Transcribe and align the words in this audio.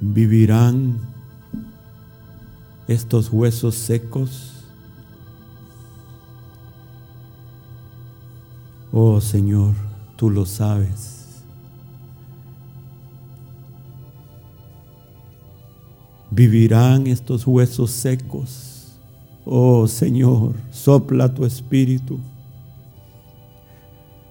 vivirán 0.00 0.98
estos 2.88 3.30
huesos 3.30 3.74
secos. 3.74 4.64
Oh 8.92 9.20
Señor, 9.20 9.74
tú 10.16 10.30
lo 10.30 10.46
sabes. 10.46 11.44
Vivirán 16.30 17.06
estos 17.06 17.46
huesos 17.46 17.90
secos. 17.90 18.98
Oh 19.44 19.86
Señor, 19.86 20.54
sopla 20.70 21.32
tu 21.32 21.44
espíritu. 21.44 22.18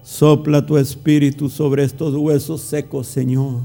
Sopla 0.02 0.64
tu 0.66 0.76
espíritu 0.76 1.48
sobre 1.48 1.84
estos 1.84 2.14
huesos 2.14 2.62
secos, 2.62 3.06
Señor. 3.06 3.60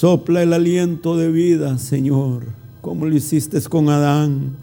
Sopla 0.00 0.42
el 0.42 0.54
aliento 0.54 1.14
de 1.18 1.30
vida, 1.30 1.76
Señor, 1.76 2.44
como 2.80 3.04
lo 3.04 3.14
hiciste 3.14 3.60
con 3.60 3.90
Adán. 3.90 4.56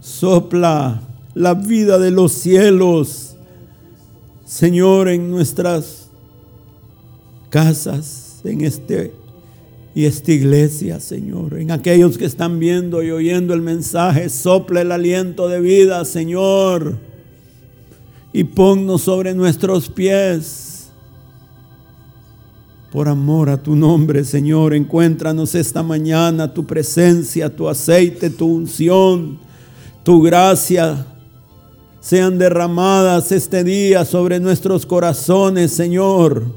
Sopla 0.00 1.02
la 1.34 1.52
vida 1.52 1.98
de 1.98 2.10
los 2.10 2.32
cielos, 2.32 3.36
Señor, 4.46 5.10
en 5.10 5.30
nuestras 5.30 6.08
casas, 7.50 8.40
en 8.42 8.62
este 8.62 9.12
y 9.94 10.06
esta 10.06 10.32
iglesia, 10.32 10.98
Señor, 10.98 11.58
en 11.58 11.72
aquellos 11.72 12.16
que 12.16 12.24
están 12.24 12.58
viendo 12.58 13.02
y 13.02 13.10
oyendo 13.10 13.52
el 13.52 13.60
mensaje, 13.60 14.30
sopla 14.30 14.80
el 14.80 14.92
aliento 14.92 15.46
de 15.46 15.60
vida, 15.60 16.06
Señor, 16.06 16.96
y 18.32 18.44
ponnos 18.44 19.02
sobre 19.02 19.34
nuestros 19.34 19.90
pies 19.90 20.73
por 22.94 23.08
amor 23.08 23.50
a 23.50 23.60
tu 23.60 23.74
nombre, 23.74 24.22
Señor, 24.22 24.72
encuéntranos 24.72 25.56
esta 25.56 25.82
mañana 25.82 26.54
tu 26.54 26.64
presencia, 26.64 27.52
tu 27.52 27.68
aceite, 27.68 28.30
tu 28.30 28.46
unción, 28.46 29.40
tu 30.04 30.22
gracia 30.22 31.04
sean 31.98 32.38
derramadas 32.38 33.32
este 33.32 33.64
día 33.64 34.04
sobre 34.04 34.38
nuestros 34.38 34.86
corazones, 34.86 35.72
Señor. 35.72 36.54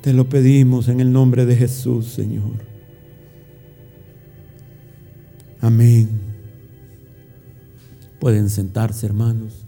Te 0.00 0.14
lo 0.14 0.26
pedimos 0.26 0.88
en 0.88 1.00
el 1.00 1.12
nombre 1.12 1.44
de 1.44 1.56
Jesús, 1.56 2.06
Señor. 2.06 2.64
Amén. 5.60 6.18
Pueden 8.20 8.48
sentarse, 8.48 9.04
hermanos. 9.04 9.65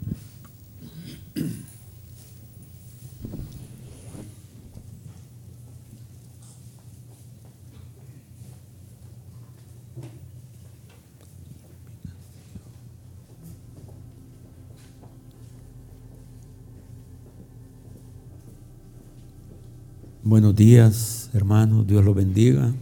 Buenos 20.29 20.55
días, 20.55 21.31
hermanos, 21.33 21.87
Dios 21.87 22.05
los 22.05 22.15
bendiga. 22.15 22.75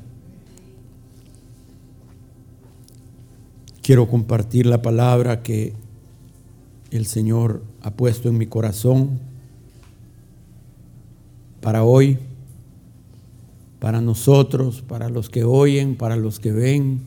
Quiero 3.82 4.08
compartir 4.08 4.66
la 4.66 4.82
palabra 4.82 5.44
que 5.44 5.72
el 6.90 7.06
Señor 7.06 7.62
ha 7.82 7.92
puesto 7.92 8.28
en 8.28 8.36
mi 8.36 8.46
corazón 8.46 9.20
para 11.60 11.84
hoy, 11.84 12.18
para 13.78 14.00
nosotros, 14.00 14.82
para 14.82 15.08
los 15.08 15.30
que 15.30 15.44
oyen, 15.44 15.94
para 15.94 16.16
los 16.16 16.40
que 16.40 16.50
ven, 16.50 17.02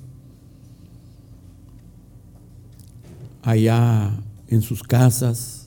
allá 3.41 4.21
en 4.47 4.61
sus 4.61 4.83
casas 4.83 5.58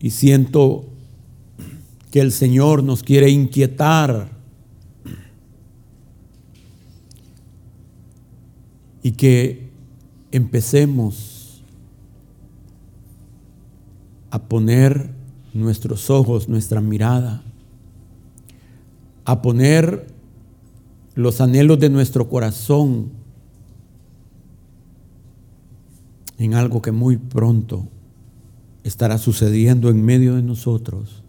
Y 0.00 0.10
siento 0.10 0.84
que 2.10 2.20
el 2.20 2.32
Señor 2.32 2.82
nos 2.82 3.02
quiere 3.02 3.30
inquietar. 3.30 4.30
Y 9.02 9.12
que 9.12 9.70
empecemos 10.32 11.62
a 14.30 14.38
poner 14.38 15.10
nuestros 15.54 16.10
ojos, 16.10 16.48
nuestra 16.48 16.80
mirada, 16.80 17.42
a 19.24 19.40
poner 19.42 20.06
los 21.14 21.40
anhelos 21.40 21.80
de 21.80 21.90
nuestro 21.90 22.28
corazón 22.28 23.10
en 26.38 26.54
algo 26.54 26.80
que 26.80 26.92
muy 26.92 27.16
pronto 27.16 27.88
estará 28.88 29.18
sucediendo 29.18 29.90
en 29.90 30.02
medio 30.02 30.34
de 30.36 30.42
nosotros. 30.42 31.22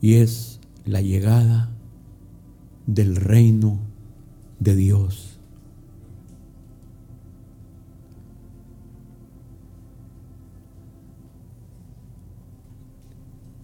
Y 0.00 0.14
es 0.14 0.60
la 0.86 1.02
llegada 1.02 1.68
del 2.86 3.16
reino 3.16 3.78
de 4.58 4.74
Dios. 4.74 5.38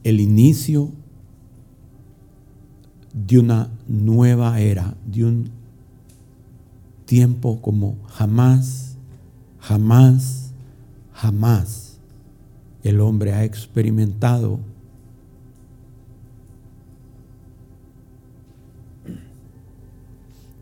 El 0.05 0.21
inicio 0.21 0.91
de 3.15 3.39
una 3.39 3.71
nueva 3.89 4.61
era, 4.61 4.95
de 5.07 5.25
un 5.25 5.51
tiempo 7.07 7.63
como 7.63 7.97
jamás, 8.09 8.97
jamás 9.59 10.52
jamás 11.23 12.01
el 12.83 13.01
hombre 13.01 13.33
ha 13.33 13.45
experimentado. 13.45 14.59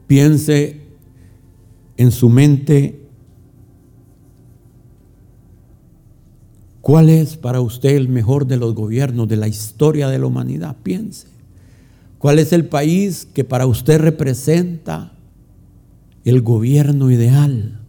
Piense 0.07 0.83
en 1.97 2.11
su 2.11 2.29
mente 2.29 3.09
cuál 6.83 7.09
es 7.09 7.39
para 7.39 7.63
usted 7.63 7.97
el 7.97 8.11
mejor 8.11 8.47
de 8.47 8.59
los 8.59 8.75
gobiernos 8.75 9.29
de 9.29 9.39
la 9.39 9.49
historia 9.49 10.09
de 10.09 10.19
la 10.19 10.27
humanidad. 10.27 10.77
Piense. 10.83 11.27
¿Cuál 12.19 12.39
es 12.39 12.53
el 12.53 12.67
país 12.67 13.27
que 13.33 13.45
para 13.45 13.65
usted 13.65 13.99
representa 13.99 15.15
el 16.27 16.43
gobierno 16.43 17.11
ideal? 17.11 17.80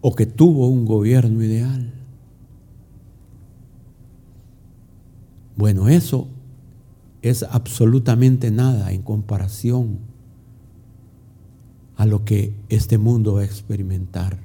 O 0.00 0.14
que 0.14 0.26
tuvo 0.26 0.68
un 0.68 0.84
gobierno 0.84 1.42
ideal. 1.42 1.92
Bueno, 5.56 5.88
eso 5.88 6.28
es 7.20 7.42
absolutamente 7.42 8.50
nada 8.50 8.92
en 8.92 9.02
comparación 9.02 9.98
a 11.96 12.06
lo 12.06 12.24
que 12.24 12.54
este 12.68 12.96
mundo 12.96 13.34
va 13.34 13.40
a 13.40 13.44
experimentar. 13.44 14.38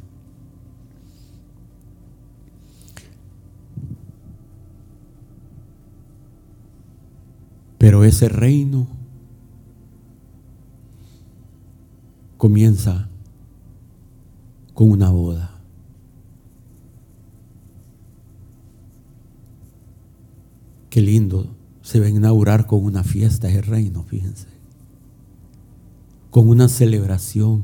Pero 7.77 8.03
ese 8.03 8.27
reino 8.27 8.87
comienza 12.37 13.07
con 14.73 14.89
una 14.89 15.09
boda. 15.09 15.61
Qué 20.89 21.01
lindo 21.01 21.55
se 21.81 21.99
va 21.99 22.05
a 22.05 22.09
inaugurar 22.09 22.65
con 22.65 22.83
una 22.83 23.03
fiesta 23.03 23.49
el 23.49 23.63
reino, 23.63 24.03
fíjense. 24.03 24.47
Con 26.29 26.47
una 26.47 26.69
celebración. 26.69 27.63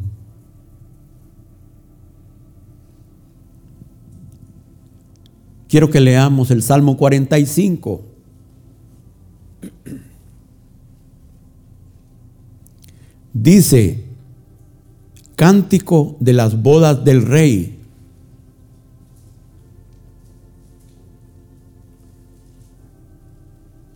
Quiero 5.68 5.90
que 5.90 6.00
leamos 6.00 6.52
el 6.52 6.64
Salmo 6.64 6.98
45. 6.98 8.02
Dice, 13.34 14.09
Cántico 15.40 16.18
de 16.20 16.34
las 16.34 16.62
bodas 16.62 17.06
del 17.06 17.22
rey. 17.22 17.80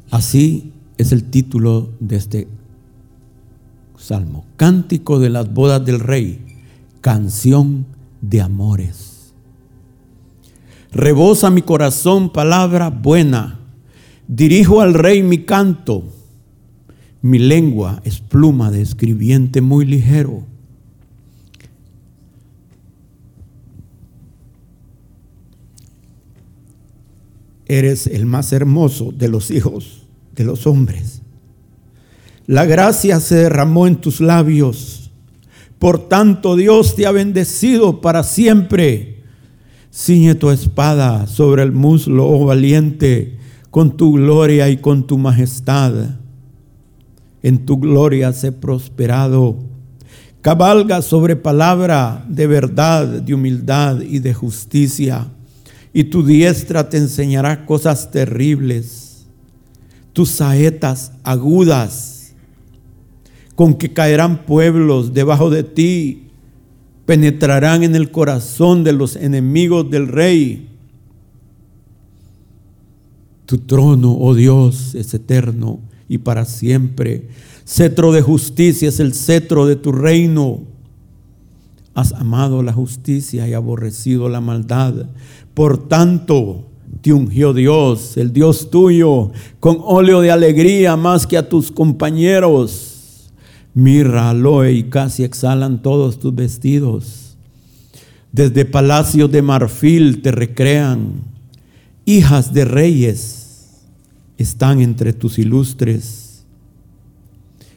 Así 0.09 0.71
es 0.97 1.11
el 1.11 1.25
título 1.25 1.89
de 1.99 2.15
este 2.15 2.47
salmo. 3.97 4.45
Cántico 4.55 5.19
de 5.19 5.29
las 5.29 5.53
bodas 5.53 5.85
del 5.85 5.99
rey, 5.99 6.39
canción 7.01 7.87
de 8.21 8.39
amores. 8.39 9.33
Rebosa 10.93 11.49
mi 11.49 11.61
corazón 11.61 12.31
palabra 12.31 12.89
buena. 12.89 13.59
Dirijo 14.29 14.79
al 14.79 14.93
rey 14.93 15.23
mi 15.23 15.39
canto. 15.39 16.05
Mi 17.21 17.37
lengua 17.37 18.01
es 18.05 18.21
pluma 18.21 18.71
de 18.71 18.81
escribiente 18.81 19.59
muy 19.59 19.83
ligero. 19.83 20.52
Eres 27.65 28.07
el 28.07 28.25
más 28.25 28.51
hermoso 28.53 29.11
de 29.11 29.29
los 29.29 29.51
hijos 29.51 30.03
de 30.35 30.43
los 30.43 30.67
hombres. 30.67 31.21
La 32.45 32.65
gracia 32.65 33.19
se 33.19 33.35
derramó 33.35 33.87
en 33.87 33.95
tus 33.95 34.19
labios. 34.19 35.11
Por 35.79 36.09
tanto, 36.09 36.55
Dios 36.55 36.95
te 36.95 37.05
ha 37.05 37.11
bendecido 37.11 38.01
para 38.01 38.23
siempre. 38.23 39.21
Ciñe 39.91 40.35
tu 40.35 40.49
espada 40.49 41.27
sobre 41.27 41.63
el 41.63 41.71
muslo, 41.71 42.27
oh 42.27 42.45
valiente, 42.45 43.37
con 43.69 43.95
tu 43.95 44.13
gloria 44.13 44.69
y 44.69 44.77
con 44.77 45.07
tu 45.07 45.17
majestad. 45.17 45.93
En 47.41 47.65
tu 47.65 47.77
gloria 47.77 48.33
sé 48.33 48.51
prosperado. 48.51 49.57
Cabalga 50.41 51.01
sobre 51.01 51.35
palabra 51.35 52.25
de 52.27 52.47
verdad, 52.47 53.07
de 53.07 53.33
humildad 53.33 54.01
y 54.01 54.19
de 54.19 54.33
justicia. 54.33 55.27
Y 55.93 56.05
tu 56.05 56.25
diestra 56.25 56.89
te 56.89 56.97
enseñará 56.97 57.65
cosas 57.65 58.09
terribles. 58.11 59.25
Tus 60.11 60.29
saetas 60.29 61.11
agudas 61.23 62.13
con 63.55 63.75
que 63.75 63.93
caerán 63.93 64.45
pueblos 64.45 65.13
debajo 65.13 65.49
de 65.49 65.63
ti, 65.63 66.23
penetrarán 67.05 67.83
en 67.83 67.95
el 67.95 68.11
corazón 68.11 68.83
de 68.83 68.93
los 68.93 69.15
enemigos 69.15 69.89
del 69.89 70.07
rey. 70.07 70.69
Tu 73.45 73.57
trono, 73.59 74.17
oh 74.17 74.33
Dios, 74.33 74.95
es 74.95 75.13
eterno 75.13 75.79
y 76.07 76.17
para 76.19 76.45
siempre. 76.45 77.27
Cetro 77.65 78.11
de 78.11 78.21
justicia 78.21 78.89
es 78.89 78.99
el 78.99 79.13
cetro 79.13 79.65
de 79.65 79.75
tu 79.75 79.91
reino. 79.91 80.61
Has 81.93 82.13
amado 82.13 82.63
la 82.63 82.73
justicia 82.73 83.47
y 83.47 83.53
aborrecido 83.53 84.29
la 84.29 84.41
maldad. 84.41 85.07
Por 85.53 85.87
tanto, 85.87 86.65
te 87.01 87.13
ungió 87.13 87.53
Dios, 87.53 88.17
el 88.17 88.33
Dios 88.33 88.69
tuyo, 88.69 89.31
con 89.59 89.77
óleo 89.81 90.21
de 90.21 90.31
alegría 90.31 90.95
más 90.95 91.27
que 91.27 91.37
a 91.37 91.47
tus 91.47 91.71
compañeros 91.71 92.93
mirra, 93.73 94.29
aloe 94.29 94.71
y 94.71 94.83
casi 94.83 95.23
exhalan 95.23 95.81
todos 95.81 96.19
tus 96.19 96.33
vestidos. 96.33 97.37
Desde 98.31 98.65
palacios 98.65 99.31
de 99.31 99.41
marfil 99.41 100.21
te 100.21 100.31
recrean, 100.31 101.21
hijas 102.05 102.53
de 102.53 102.65
reyes 102.65 103.81
están 104.37 104.81
entre 104.81 105.13
tus 105.13 105.37
ilustres. 105.37 106.45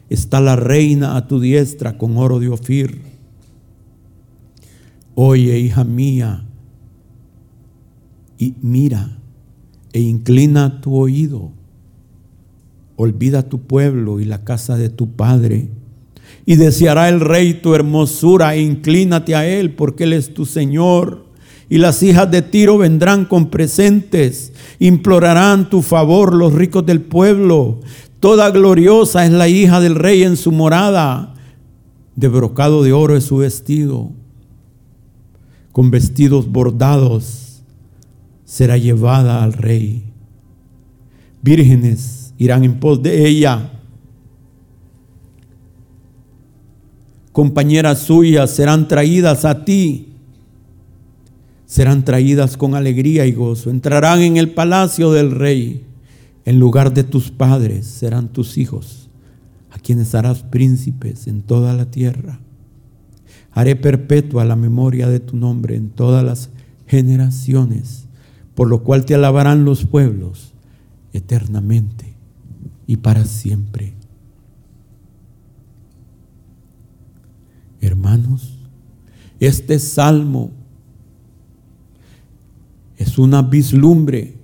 Está 0.08 0.40
la 0.40 0.56
reina 0.56 1.17
a 1.17 1.26
tu 1.26 1.40
diestra 1.40 1.99
con 1.99 2.17
oro 2.17 2.38
de 2.38 2.49
Ofir. 2.49 3.02
Oye, 5.14 5.58
hija 5.58 5.84
mía, 5.84 6.44
y 8.38 8.55
mira 8.62 9.19
e 9.93 10.00
inclina 10.00 10.81
tu 10.81 10.97
oído. 10.97 11.53
Olvida 12.97 13.43
tu 13.43 13.61
pueblo 13.61 14.21
y 14.21 14.25
la 14.25 14.44
casa 14.44 14.77
de 14.77 14.88
tu 14.88 15.11
padre 15.11 15.69
y 16.44 16.56
deseará 16.56 17.09
el 17.09 17.21
rey 17.21 17.55
tu 17.55 17.75
hermosura 17.75 18.55
e 18.55 18.62
inclínate 18.62 19.35
a 19.35 19.47
él 19.47 19.73
porque 19.75 20.05
él 20.05 20.12
es 20.12 20.33
tu 20.33 20.47
Señor. 20.47 21.27
Y 21.69 21.79
las 21.79 22.03
hijas 22.05 22.31
de 22.31 22.43
Tiro 22.43 22.79
vendrán 22.79 23.25
con 23.25 23.50
presentes, 23.50 24.53
implorarán 24.79 25.69
tu 25.69 25.82
favor 25.82 26.32
los 26.32 26.53
ricos 26.53 26.87
del 26.87 27.00
pueblo. 27.00 27.81
Toda 28.21 28.50
gloriosa 28.50 29.27
es 29.27 29.32
la 29.32 29.49
hija 29.49 29.81
del 29.81 29.97
rey 29.97 30.23
en 30.23 30.37
su 30.37 30.53
morada. 30.53 31.35
De 32.15 32.29
brocado 32.29 32.85
de 32.85 32.93
oro 32.93 33.17
es 33.17 33.25
su 33.25 33.39
vestido. 33.39 34.11
Con 35.73 35.91
vestidos 35.91 36.50
bordados 36.50 37.45
será 38.46 38.78
llevada 38.78 39.43
al 39.43 39.52
rey. 39.52 40.04
Vírgenes 41.43 42.32
irán 42.38 42.64
en 42.64 42.81
pos 42.81 43.02
de 43.02 43.28
ella. 43.28 43.72
Compañeras 47.32 47.98
suyas 47.98 48.50
serán 48.50 48.88
traídas 48.88 49.44
a 49.44 49.64
ti, 49.66 50.14
serán 51.66 52.02
traídas 52.04 52.56
con 52.56 52.75
alegría 52.75 53.26
y 53.26 53.32
gozo, 53.32 53.69
entrarán 53.69 54.20
en 54.22 54.38
el 54.38 54.52
palacio 54.52 55.12
del 55.12 55.32
rey, 55.32 55.84
en 56.46 56.58
lugar 56.58 56.94
de 56.94 57.04
tus 57.04 57.31
padres 57.31 57.84
serán 57.84 58.28
tus 58.28 58.56
hijos, 58.56 59.10
a 59.70 59.78
quienes 59.78 60.14
harás 60.14 60.44
príncipes 60.44 61.26
en 61.26 61.43
toda 61.43 61.75
la 61.75 61.90
tierra. 61.90 62.40
Haré 63.52 63.76
perpetua 63.76 64.46
la 64.46 64.56
memoria 64.56 65.08
de 65.08 65.20
tu 65.20 65.37
nombre 65.37 65.76
en 65.76 65.90
todas 65.90 66.25
las 66.25 66.48
generaciones, 66.87 68.06
por 68.56 68.69
lo 68.69 68.82
cual 68.82 69.05
te 69.05 69.14
alabarán 69.14 69.67
los 69.67 69.85
pueblos 69.85 70.55
eternamente 71.12 72.17
y 72.87 72.97
para 72.97 73.26
siempre. 73.26 73.93
Hermanos, 77.82 78.56
este 79.38 79.79
salmo 79.79 80.53
es 82.97 83.19
una 83.19 83.43
vislumbre, 83.43 84.38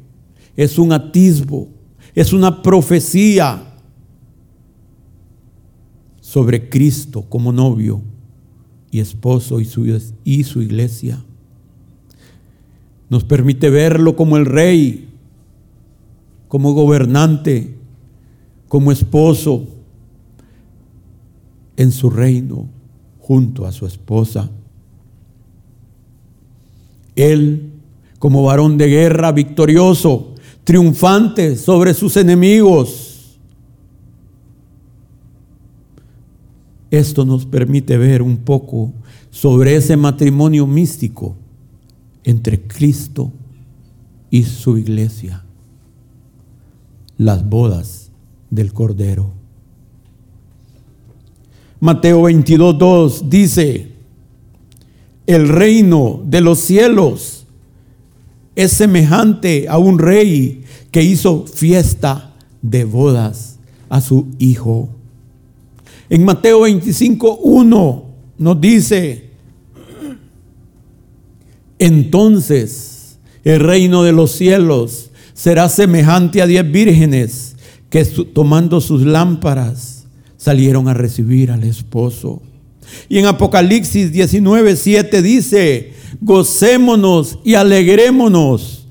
es 0.56 0.78
un 0.78 0.92
atisbo, 0.92 1.70
es 2.14 2.34
una 2.34 2.60
profecía 2.60 3.78
sobre 6.20 6.68
Cristo 6.68 7.22
como 7.30 7.50
novio 7.50 8.02
y 8.90 9.00
esposo 9.00 9.58
y 9.58 9.64
su, 9.64 9.86
y 10.22 10.44
su 10.44 10.60
iglesia. 10.60 11.24
Nos 13.12 13.24
permite 13.24 13.68
verlo 13.68 14.16
como 14.16 14.38
el 14.38 14.46
rey, 14.46 15.06
como 16.48 16.72
gobernante, 16.72 17.76
como 18.68 18.90
esposo 18.90 19.66
en 21.76 21.92
su 21.92 22.08
reino 22.08 22.70
junto 23.18 23.66
a 23.66 23.72
su 23.72 23.84
esposa. 23.84 24.48
Él, 27.14 27.72
como 28.18 28.44
varón 28.44 28.78
de 28.78 28.86
guerra 28.86 29.30
victorioso, 29.30 30.32
triunfante 30.64 31.56
sobre 31.56 31.92
sus 31.92 32.16
enemigos. 32.16 33.38
Esto 36.90 37.26
nos 37.26 37.44
permite 37.44 37.98
ver 37.98 38.22
un 38.22 38.38
poco 38.38 38.90
sobre 39.30 39.76
ese 39.76 39.98
matrimonio 39.98 40.66
místico 40.66 41.36
entre 42.24 42.62
Cristo 42.62 43.32
y 44.30 44.44
su 44.44 44.78
iglesia, 44.78 45.44
las 47.18 47.48
bodas 47.48 48.10
del 48.50 48.72
Cordero. 48.72 49.32
Mateo 51.80 52.22
22, 52.22 52.78
2 52.78 53.30
dice, 53.30 53.92
el 55.26 55.48
reino 55.48 56.22
de 56.24 56.40
los 56.40 56.58
cielos 56.60 57.46
es 58.54 58.72
semejante 58.72 59.68
a 59.68 59.78
un 59.78 59.98
rey 59.98 60.64
que 60.90 61.02
hizo 61.02 61.46
fiesta 61.46 62.34
de 62.60 62.84
bodas 62.84 63.58
a 63.88 64.00
su 64.00 64.28
hijo. 64.38 64.88
En 66.08 66.24
Mateo 66.24 66.62
25, 66.62 67.38
1 67.42 68.04
nos 68.38 68.60
dice, 68.60 69.31
entonces 71.84 73.18
el 73.44 73.60
reino 73.60 74.04
de 74.04 74.12
los 74.12 74.32
cielos 74.32 75.10
será 75.34 75.68
semejante 75.68 76.40
a 76.40 76.46
diez 76.46 76.70
vírgenes 76.70 77.56
que 77.90 78.04
tomando 78.04 78.80
sus 78.80 79.02
lámparas 79.02 80.04
salieron 80.36 80.88
a 80.88 80.94
recibir 80.94 81.50
al 81.50 81.64
esposo. 81.64 82.40
Y 83.08 83.18
en 83.18 83.26
Apocalipsis 83.26 84.12
19, 84.12 84.76
7 84.76 85.22
dice, 85.22 85.92
gocémonos 86.20 87.38
y 87.44 87.54
alegrémonos 87.54 88.86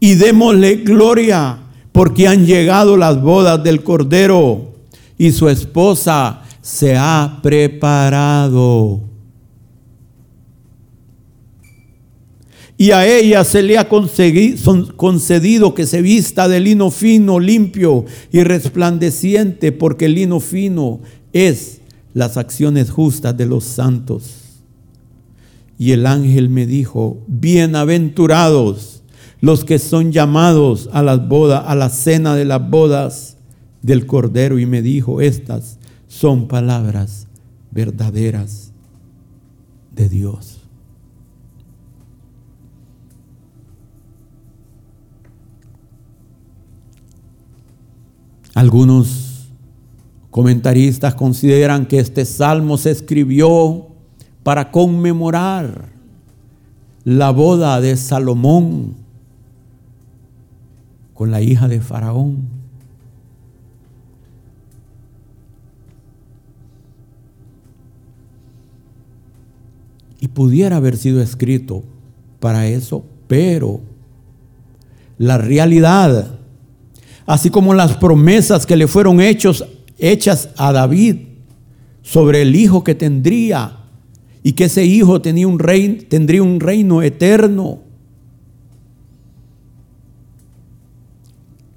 y 0.00 0.14
démosle 0.14 0.76
gloria 0.76 1.58
porque 1.92 2.26
han 2.26 2.46
llegado 2.46 2.96
las 2.96 3.20
bodas 3.20 3.62
del 3.62 3.82
Cordero 3.82 4.72
y 5.18 5.32
su 5.32 5.48
esposa 5.48 6.42
se 6.62 6.96
ha 6.96 7.40
preparado. 7.42 9.13
Y 12.76 12.90
a 12.90 13.06
ella 13.06 13.44
se 13.44 13.62
le 13.62 13.78
ha 13.78 13.88
concedido 13.88 15.74
que 15.74 15.86
se 15.86 16.02
vista 16.02 16.48
de 16.48 16.58
lino 16.58 16.90
fino, 16.90 17.38
limpio 17.38 18.04
y 18.32 18.42
resplandeciente, 18.42 19.70
porque 19.70 20.06
el 20.06 20.14
lino 20.14 20.40
fino 20.40 21.00
es 21.32 21.80
las 22.14 22.36
acciones 22.36 22.90
justas 22.90 23.36
de 23.36 23.46
los 23.46 23.64
santos. 23.64 24.40
Y 25.78 25.92
el 25.92 26.06
ángel 26.06 26.48
me 26.48 26.66
dijo, 26.66 27.22
bienaventurados 27.28 29.02
los 29.40 29.64
que 29.64 29.78
son 29.78 30.10
llamados 30.10 30.88
a 30.92 31.02
las 31.02 31.28
bodas, 31.28 31.64
a 31.66 31.74
la 31.74 31.90
cena 31.90 32.34
de 32.34 32.44
las 32.44 32.70
bodas 32.70 33.36
del 33.82 34.06
Cordero. 34.06 34.58
Y 34.58 34.66
me 34.66 34.82
dijo, 34.82 35.20
estas 35.20 35.78
son 36.08 36.48
palabras 36.48 37.28
verdaderas 37.70 38.72
de 39.94 40.08
Dios. 40.08 40.53
Algunos 48.54 49.50
comentaristas 50.30 51.14
consideran 51.14 51.86
que 51.86 51.98
este 51.98 52.24
salmo 52.24 52.78
se 52.78 52.92
escribió 52.92 53.88
para 54.44 54.70
conmemorar 54.70 55.88
la 57.04 57.30
boda 57.30 57.80
de 57.80 57.96
Salomón 57.96 58.94
con 61.14 61.30
la 61.30 61.40
hija 61.40 61.68
de 61.68 61.80
Faraón. 61.80 62.48
Y 70.20 70.28
pudiera 70.28 70.76
haber 70.76 70.96
sido 70.96 71.20
escrito 71.20 71.82
para 72.40 72.66
eso, 72.66 73.04
pero 73.28 73.80
la 75.18 75.38
realidad 75.38 76.38
así 77.26 77.50
como 77.50 77.74
las 77.74 77.96
promesas 77.96 78.66
que 78.66 78.76
le 78.76 78.86
fueron 78.86 79.20
hechas 79.20 80.48
a 80.56 80.72
David 80.72 81.16
sobre 82.02 82.42
el 82.42 82.54
hijo 82.54 82.84
que 82.84 82.94
tendría 82.94 83.78
y 84.42 84.52
que 84.52 84.64
ese 84.64 84.84
hijo 84.84 85.22
tendría 85.22 85.46
un 85.48 85.58
reino 86.60 87.02
eterno. 87.02 87.80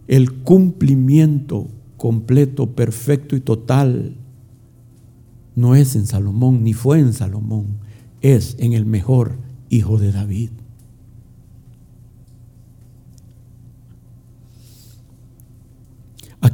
El 0.08 0.34
cumplimiento 0.34 1.68
completo, 1.96 2.68
perfecto 2.76 3.36
y 3.36 3.40
total 3.40 4.16
no 5.56 5.76
es 5.76 5.96
en 5.96 6.06
Salomón, 6.06 6.64
ni 6.64 6.74
fue 6.74 7.00
en 7.00 7.14
Salomón, 7.14 7.80
es 8.22 8.56
en 8.60 8.74
el 8.74 8.86
mejor 8.86 9.38
hijo 9.70 9.98
de 9.98 10.12
David. 10.12 10.52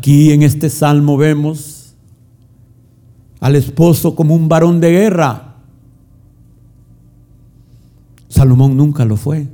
Aquí 0.03 0.33
en 0.33 0.43
este 0.43 0.69
salmo 0.69 1.15
vemos 1.15 1.95
al 3.39 3.55
esposo 3.55 4.15
como 4.15 4.35
un 4.35 4.49
varón 4.49 4.81
de 4.81 4.91
guerra. 4.91 5.55
Salomón 8.27 8.75
nunca 8.75 9.05
lo 9.05 9.15
fue. 9.15 9.47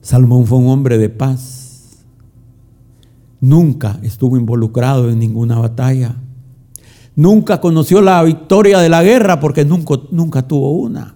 Salomón 0.00 0.46
fue 0.46 0.58
un 0.58 0.66
hombre 0.66 0.98
de 0.98 1.10
paz. 1.10 2.04
Nunca 3.40 4.00
estuvo 4.02 4.36
involucrado 4.36 5.10
en 5.10 5.20
ninguna 5.20 5.60
batalla. 5.60 6.16
Nunca 7.14 7.60
conoció 7.60 8.02
la 8.02 8.20
victoria 8.24 8.80
de 8.80 8.88
la 8.88 9.04
guerra 9.04 9.38
porque 9.38 9.64
nunca, 9.64 9.94
nunca 10.10 10.48
tuvo 10.48 10.72
una. 10.72 11.13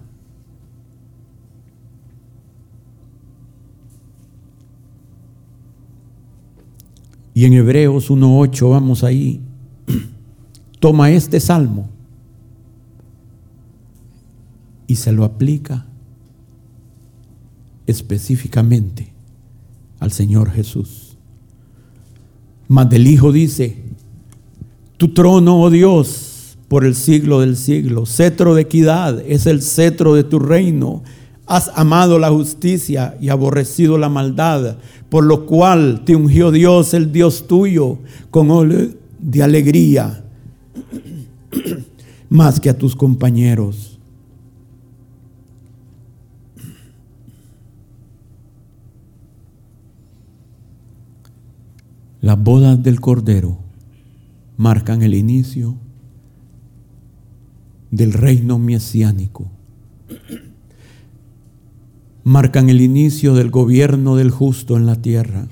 Y 7.33 7.45
en 7.45 7.53
Hebreos 7.53 8.09
1.8, 8.09 8.69
vamos 8.69 9.03
ahí, 9.03 9.41
toma 10.79 11.11
este 11.11 11.39
salmo 11.39 11.89
y 14.87 14.95
se 14.95 15.11
lo 15.11 15.23
aplica 15.23 15.85
específicamente 17.85 19.13
al 19.99 20.11
Señor 20.11 20.51
Jesús. 20.51 21.17
Mas 22.67 22.89
del 22.89 23.07
Hijo 23.07 23.31
dice, 23.31 23.77
tu 24.97 25.13
trono, 25.13 25.61
oh 25.61 25.69
Dios, 25.69 26.57
por 26.67 26.85
el 26.85 26.95
siglo 26.95 27.39
del 27.39 27.57
siglo, 27.57 28.05
cetro 28.05 28.53
de 28.53 28.61
equidad 28.63 29.21
es 29.25 29.47
el 29.47 29.61
cetro 29.61 30.13
de 30.13 30.23
tu 30.23 30.39
reino. 30.39 31.03
Has 31.49 31.69
amado 31.75 32.19
la 32.19 32.29
justicia 32.29 33.17
y 33.19 33.29
aborrecido 33.29 33.97
la 33.97 34.07
maldad 34.07 34.77
por 35.09 35.25
lo 35.25 35.45
cual 35.45 36.03
te 36.05 36.15
ungió 36.15 36.51
Dios, 36.51 36.93
el 36.93 37.11
Dios 37.11 37.47
tuyo, 37.47 37.97
con 38.29 38.51
óleo 38.51 38.91
de 39.19 39.43
alegría, 39.43 40.23
más 42.29 42.59
que 42.59 42.69
a 42.69 42.77
tus 42.77 42.95
compañeros. 42.95 43.99
Las 52.21 52.41
bodas 52.41 52.83
del 52.83 52.99
Cordero 52.99 53.57
marcan 54.57 55.01
el 55.01 55.15
inicio 55.15 55.75
del 57.89 58.13
reino 58.13 58.59
mesiánico 58.59 59.49
marcan 62.29 62.69
el 62.69 62.79
inicio 62.79 63.33
del 63.33 63.49
gobierno 63.49 64.15
del 64.15 64.29
justo 64.29 64.77
en 64.77 64.85
la 64.85 65.01
tierra. 65.01 65.47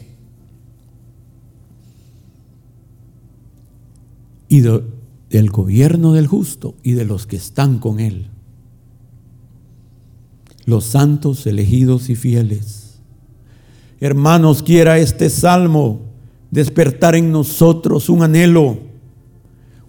Y 4.48 4.60
del 4.60 5.50
gobierno 5.50 6.14
del 6.14 6.28
justo 6.28 6.76
y 6.84 6.92
de 6.92 7.04
los 7.04 7.26
que 7.26 7.36
están 7.36 7.80
con 7.80 8.00
él. 8.00 8.28
Los 10.66 10.86
santos, 10.86 11.48
elegidos 11.48 12.12
y 12.12 12.16
fieles. 12.16 13.00
Hermanos, 14.00 14.62
quiera 14.62 15.00
este 15.00 15.32
salmo 15.32 16.02
despertar 16.52 17.16
en 17.16 17.32
nosotros 17.32 18.08
un 18.08 18.22
anhelo, 18.22 18.78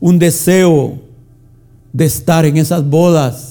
un 0.01 0.19
deseo 0.19 1.03
de 1.93 2.07
estar 2.07 2.47
en 2.47 2.57
esas 2.57 2.89
bodas 2.89 3.48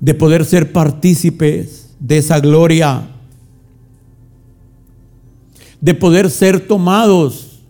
de 0.00 0.14
poder 0.14 0.44
ser 0.46 0.72
partícipes 0.72 1.94
de 2.00 2.18
esa 2.18 2.40
gloria, 2.40 3.06
de 5.80 5.94
poder 5.94 6.30
ser 6.30 6.66
tomados 6.66 7.62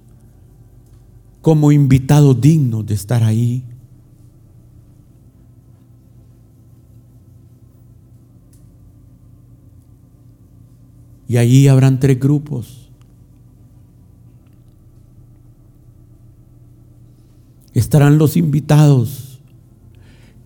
como 1.43 1.73
invitados 1.73 2.41
dignos 2.41 2.87
de 2.87 2.95
estar 2.95 3.25
ahí. 3.25 3.65
Y 11.27 11.37
allí 11.37 11.69
habrán 11.69 12.01
tres 12.01 12.19
grupos. 12.19 12.91
Estarán 17.73 18.19
los 18.19 18.37
invitados 18.37 19.30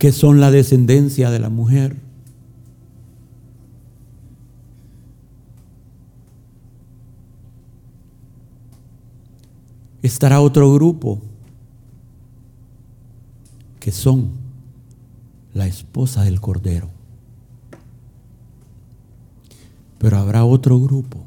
que 0.05 0.13
son 0.13 0.39
la 0.39 0.51
descendencia 0.51 1.31
de 1.31 1.39
la 1.39 1.49
mujer. 1.49 1.97
Estará 10.03 10.43
otro 10.43 10.71
grupo 10.75 11.23
que 13.81 13.93
son 13.93 14.33
la 15.55 15.67
esposa 15.67 16.23
del 16.25 16.39
Cordero. 16.39 16.91
Pero 19.99 20.19
habrá 20.19 20.45
otro 20.45 20.79
grupo 20.81 21.25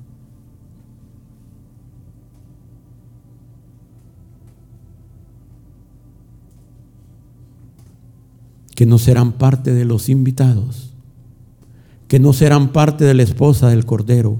que 8.78 8.86
no 8.86 9.00
serán 9.00 9.32
parte 9.32 9.74
de 9.74 9.86
los 9.86 10.08
invitados, 10.08 10.94
que 12.08 12.20
no 12.20 12.32
serán 12.32 12.72
parte 12.72 13.06
de 13.06 13.16
la 13.16 13.24
esposa 13.24 13.70
del 13.70 13.88
Cordero, 13.88 14.38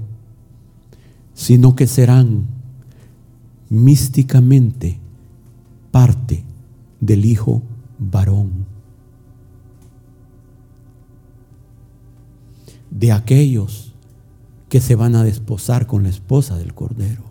sino 1.34 1.74
que 1.74 1.88
serán 1.88 2.46
místicamente 3.68 5.00
parte 5.90 6.44
del 7.00 7.24
Hijo 7.24 7.64
varón. 7.98 8.64
De 12.92 13.10
aquellos 13.10 13.92
que 14.68 14.80
se 14.80 14.94
van 14.94 15.16
a 15.16 15.24
desposar 15.24 15.88
con 15.88 16.04
la 16.04 16.10
esposa 16.10 16.56
del 16.56 16.74
Cordero. 16.74 17.27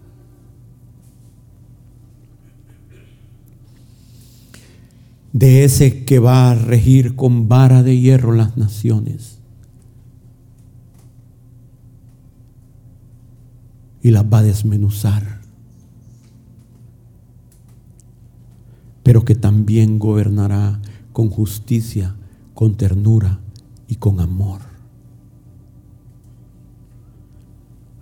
De 5.37 5.63
ese 5.63 6.03
que 6.03 6.17
va 6.17 6.49
a 6.49 6.55
regir 6.55 7.15
con 7.15 7.47
vara 7.47 7.83
de 7.83 7.99
hierro 7.99 8.33
las 8.33 8.57
naciones 8.57 9.37
y 14.01 14.09
las 14.09 14.25
va 14.25 14.39
a 14.39 14.43
desmenuzar, 14.43 15.41
pero 19.03 19.25
que 19.25 19.35
también 19.35 19.99
gobernará 19.99 20.81
con 21.13 21.29
justicia, 21.29 22.15
con 22.55 22.75
ternura 22.75 23.39
y 23.87 23.97
con 23.97 24.19
amor. 24.19 24.61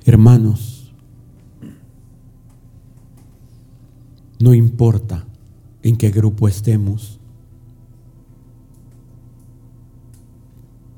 Hermanos, 0.06 0.94
no 4.40 4.54
importa 4.54 5.26
en 5.84 5.98
qué 5.98 6.12
grupo 6.12 6.48
estemos, 6.48 7.20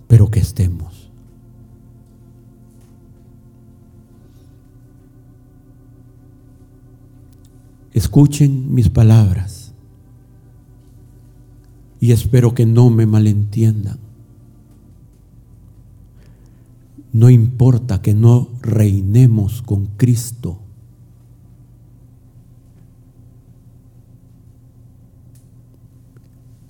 pero 0.07 0.31
que 0.31 0.39
estemos. 0.39 1.11
Escuchen 7.93 8.73
mis 8.73 8.89
palabras 8.89 9.73
y 11.99 12.11
espero 12.11 12.53
que 12.53 12.65
no 12.65 12.89
me 12.89 13.05
malentiendan. 13.05 13.97
No 17.11 17.31
importa 17.31 18.01
que 18.01 18.13
no 18.13 18.49
reinemos 18.61 19.63
con 19.63 19.87
Cristo. 19.97 20.59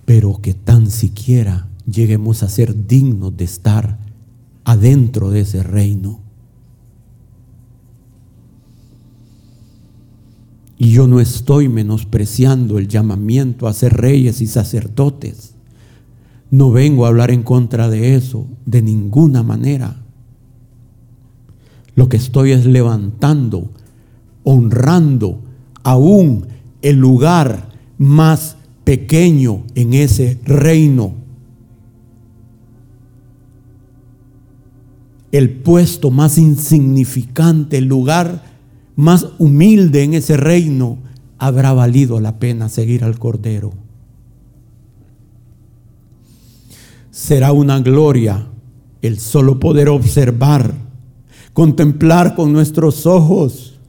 Pero 0.06 0.42
que 0.42 0.54
tan 0.54 0.90
siquiera 0.90 1.68
lleguemos 1.90 2.44
a 2.44 2.50
ser 2.50 2.88
dignos 2.88 3.36
de 3.36 3.46
estar 3.46 3.98
adentro 4.64 5.32
de 5.32 5.42
ese 5.42 5.64
reino. 5.64 6.20
Y 10.78 10.92
yo 10.92 11.08
no 11.08 11.20
estoy 11.20 11.70
menospreciando 11.70 12.78
el 12.78 12.88
llamamiento 12.88 13.68
a 13.68 13.74
ser 13.74 13.94
reyes 13.94 14.42
y 14.42 14.48
sacerdotes. 14.48 15.56
No 16.52 16.72
vengo 16.72 17.06
a 17.06 17.08
hablar 17.08 17.32
en 17.32 17.42
contra 17.42 17.90
de 17.90 18.16
eso 18.16 18.46
de 18.66 18.82
ninguna 18.82 19.42
manera. 19.42 20.04
Lo 21.96 22.10
que 22.10 22.18
estoy 22.18 22.52
es 22.52 22.66
levantando, 22.66 23.72
honrando 24.44 25.42
aún 25.82 26.46
el 26.84 26.98
lugar 26.98 27.70
más 27.98 28.58
pequeño 28.84 29.64
en 29.74 29.96
ese 29.96 30.40
reino. 30.46 31.27
El 35.32 35.52
puesto 35.52 36.10
más 36.12 36.38
insignificante, 36.38 37.78
el 37.78 37.86
lugar 37.86 38.44
más 38.96 39.28
humilde 39.38 40.04
en 40.04 40.14
ese 40.14 40.38
reino, 40.38 40.98
habrá 41.38 41.74
valido 41.74 42.20
la 42.20 42.40
pena 42.40 42.70
seguir 42.70 43.04
al 43.04 43.20
Cordero. 43.20 43.74
Será 47.12 47.52
una 47.52 47.80
gloria 47.80 48.48
el 49.02 49.20
solo 49.20 49.60
poder 49.60 49.90
observar 49.90 50.88
contemplar 51.58 52.36
con 52.36 52.54
nuestros 52.54 53.08
ojos 53.08 53.80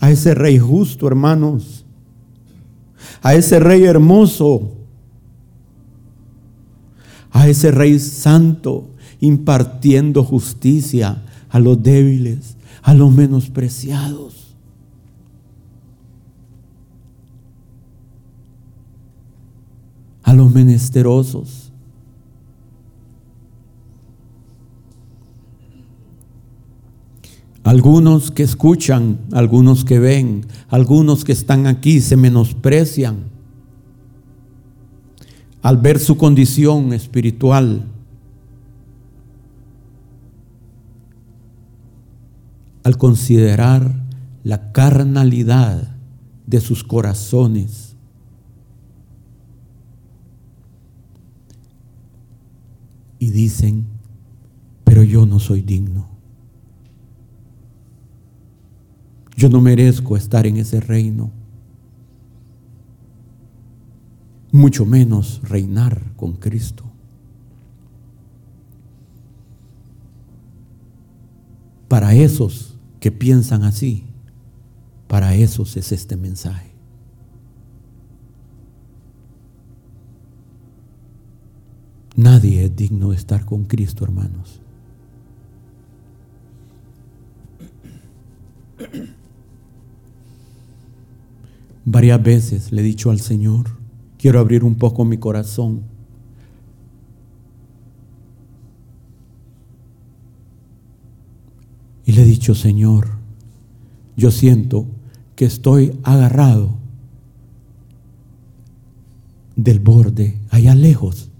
a 0.00 0.10
ese 0.10 0.34
rey 0.34 0.58
justo, 0.58 1.06
hermanos, 1.06 1.86
a 3.22 3.36
ese 3.36 3.60
rey 3.60 3.84
hermoso, 3.84 4.75
a 7.36 7.48
ese 7.48 7.70
rey 7.70 7.98
santo, 7.98 8.88
impartiendo 9.20 10.24
justicia 10.24 11.22
a 11.50 11.58
los 11.58 11.82
débiles, 11.82 12.56
a 12.82 12.94
los 12.94 13.12
menospreciados. 13.12 14.34
a 20.22 20.32
los 20.32 20.52
menesterosos. 20.52 21.70
Algunos 27.62 28.32
que 28.32 28.42
escuchan, 28.42 29.20
algunos 29.30 29.84
que 29.84 30.00
ven, 30.00 30.44
algunos 30.68 31.24
que 31.24 31.30
están 31.30 31.68
aquí 31.68 32.00
se 32.00 32.16
menosprecian 32.16 33.35
al 35.62 35.78
ver 35.78 35.98
su 35.98 36.16
condición 36.16 36.92
espiritual. 36.92 37.86
Al 42.84 42.96
considerar 42.98 44.06
la 44.44 44.70
carnalidad 44.72 45.96
de 46.46 46.60
sus 46.60 46.84
corazones. 46.84 47.96
Y 53.18 53.30
dicen, 53.30 53.86
pero 54.84 55.02
yo 55.02 55.26
no 55.26 55.40
soy 55.40 55.62
digno. 55.62 56.08
Yo 59.36 59.50
no 59.50 59.60
merezco 59.60 60.16
estar 60.16 60.46
en 60.46 60.56
ese 60.56 60.80
reino, 60.80 61.30
mucho 64.56 64.84
menos 64.84 65.40
reinar 65.44 66.02
con 66.16 66.32
Cristo. 66.32 66.84
Para 71.88 72.14
esos 72.14 72.76
que 72.98 73.12
piensan 73.12 73.62
así, 73.62 74.04
para 75.06 75.34
esos 75.34 75.76
es 75.76 75.92
este 75.92 76.16
mensaje. 76.16 76.72
Nadie 82.16 82.64
es 82.64 82.74
digno 82.74 83.10
de 83.10 83.16
estar 83.16 83.44
con 83.44 83.64
Cristo, 83.64 84.04
hermanos. 84.04 84.60
Varias 91.84 92.22
veces 92.22 92.72
le 92.72 92.80
he 92.80 92.84
dicho 92.84 93.10
al 93.10 93.20
Señor, 93.20 93.85
quiero 94.18 94.40
abrir 94.40 94.64
un 94.64 94.74
poco 94.74 95.04
mi 95.04 95.18
corazón. 95.18 95.82
Y 102.04 102.12
le 102.12 102.22
he 102.22 102.24
dicho, 102.24 102.54
Señor, 102.54 103.08
yo 104.16 104.30
siento 104.30 104.86
que 105.34 105.44
estoy 105.44 105.98
agarrado 106.02 106.76
del 109.56 109.80
borde, 109.80 110.38
allá 110.50 110.74
lejos 110.74 111.30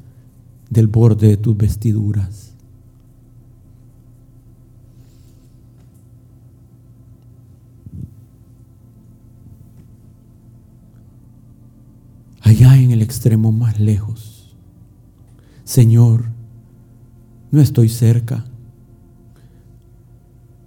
del 0.71 0.89
borde 0.89 1.29
de 1.29 1.37
tus 1.37 1.57
vestiduras. 1.57 2.56
Allá 12.47 12.77
en 12.77 12.93
el 12.93 13.03
extremo 13.03 13.51
más 13.51 13.81
lejos. 13.81 14.57
Señor, 15.65 16.27
no 17.51 17.61
estoy 17.61 17.89
cerca, 17.89 18.45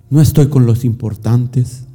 no 0.10 0.20
estoy 0.20 0.50
con 0.50 0.66
los 0.66 0.84
importantes. 0.84 1.86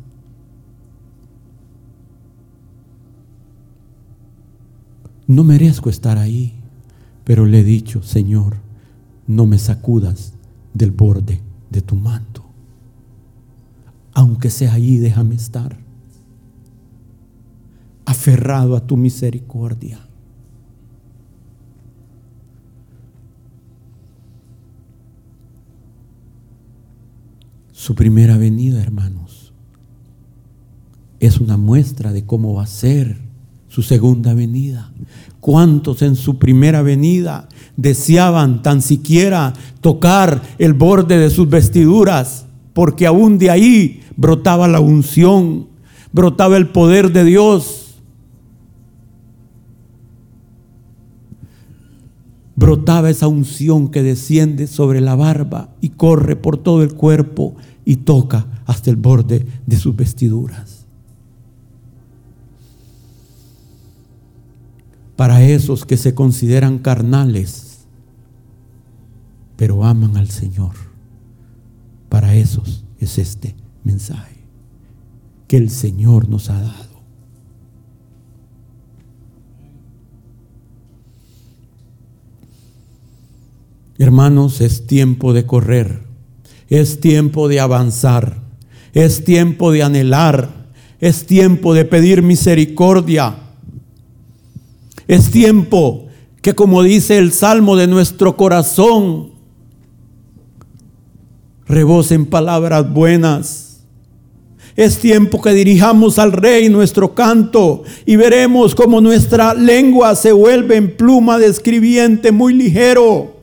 No 5.26 5.44
merezco 5.44 5.90
estar 5.90 6.16
ahí, 6.16 6.54
pero 7.24 7.44
le 7.44 7.60
he 7.60 7.64
dicho, 7.64 8.02
Señor, 8.02 8.56
no 9.26 9.44
me 9.44 9.58
sacudas 9.58 10.32
del 10.72 10.92
borde 10.92 11.42
de 11.68 11.82
tu 11.82 11.96
manto. 11.96 12.42
Aunque 14.14 14.48
sea 14.48 14.72
allí, 14.72 14.96
déjame 14.96 15.34
estar 15.34 15.83
aferrado 18.04 18.76
a 18.76 18.86
tu 18.86 18.96
misericordia. 18.96 20.00
Su 27.72 27.94
primera 27.94 28.38
venida, 28.38 28.82
hermanos, 28.82 29.52
es 31.20 31.38
una 31.38 31.56
muestra 31.56 32.12
de 32.12 32.24
cómo 32.24 32.54
va 32.54 32.62
a 32.62 32.66
ser 32.66 33.18
su 33.68 33.82
segunda 33.82 34.34
venida. 34.34 34.92
¿Cuántos 35.40 36.00
en 36.02 36.16
su 36.16 36.38
primera 36.38 36.80
venida 36.82 37.48
deseaban 37.76 38.62
tan 38.62 38.80
siquiera 38.80 39.52
tocar 39.80 40.40
el 40.58 40.72
borde 40.72 41.18
de 41.18 41.28
sus 41.28 41.48
vestiduras? 41.48 42.46
Porque 42.72 43.06
aún 43.06 43.38
de 43.38 43.50
ahí 43.50 44.00
brotaba 44.16 44.68
la 44.68 44.80
unción, 44.80 45.66
brotaba 46.12 46.56
el 46.56 46.68
poder 46.68 47.12
de 47.12 47.24
Dios 47.24 47.83
brotaba 52.56 53.10
esa 53.10 53.28
unción 53.28 53.88
que 53.88 54.02
desciende 54.02 54.66
sobre 54.66 55.00
la 55.00 55.16
barba 55.16 55.74
y 55.80 55.90
corre 55.90 56.36
por 56.36 56.56
todo 56.56 56.82
el 56.82 56.94
cuerpo 56.94 57.56
y 57.84 57.96
toca 57.96 58.46
hasta 58.66 58.90
el 58.90 58.96
borde 58.96 59.46
de 59.66 59.76
sus 59.76 59.94
vestiduras. 59.96 60.86
Para 65.16 65.42
esos 65.42 65.84
que 65.84 65.96
se 65.96 66.14
consideran 66.14 66.78
carnales, 66.78 67.86
pero 69.56 69.84
aman 69.84 70.16
al 70.16 70.30
Señor, 70.30 70.72
para 72.08 72.34
esos 72.34 72.84
es 72.98 73.18
este 73.18 73.54
mensaje 73.84 74.34
que 75.46 75.56
el 75.56 75.70
Señor 75.70 76.28
nos 76.28 76.50
ha 76.50 76.60
dado. 76.60 76.93
Hermanos, 84.04 84.60
es 84.60 84.86
tiempo 84.86 85.32
de 85.32 85.46
correr, 85.46 86.02
es 86.68 87.00
tiempo 87.00 87.48
de 87.48 87.58
avanzar, 87.58 88.42
es 88.92 89.24
tiempo 89.24 89.72
de 89.72 89.82
anhelar, 89.82 90.66
es 91.00 91.24
tiempo 91.24 91.72
de 91.72 91.86
pedir 91.86 92.20
misericordia, 92.20 93.34
es 95.08 95.30
tiempo 95.30 96.08
que 96.42 96.54
como 96.54 96.82
dice 96.82 97.16
el 97.16 97.32
Salmo 97.32 97.76
de 97.76 97.86
nuestro 97.86 98.36
corazón, 98.36 99.30
rebosen 101.66 102.26
palabras 102.26 102.92
buenas. 102.92 103.80
Es 104.76 104.98
tiempo 104.98 105.40
que 105.40 105.54
dirijamos 105.54 106.18
al 106.18 106.32
Rey 106.32 106.68
nuestro 106.68 107.14
canto 107.14 107.84
y 108.04 108.16
veremos 108.16 108.74
cómo 108.74 109.00
nuestra 109.00 109.54
lengua 109.54 110.14
se 110.14 110.32
vuelve 110.32 110.76
en 110.76 110.94
pluma 110.94 111.38
de 111.38 111.46
escribiente 111.46 112.32
muy 112.32 112.52
ligero 112.52 113.33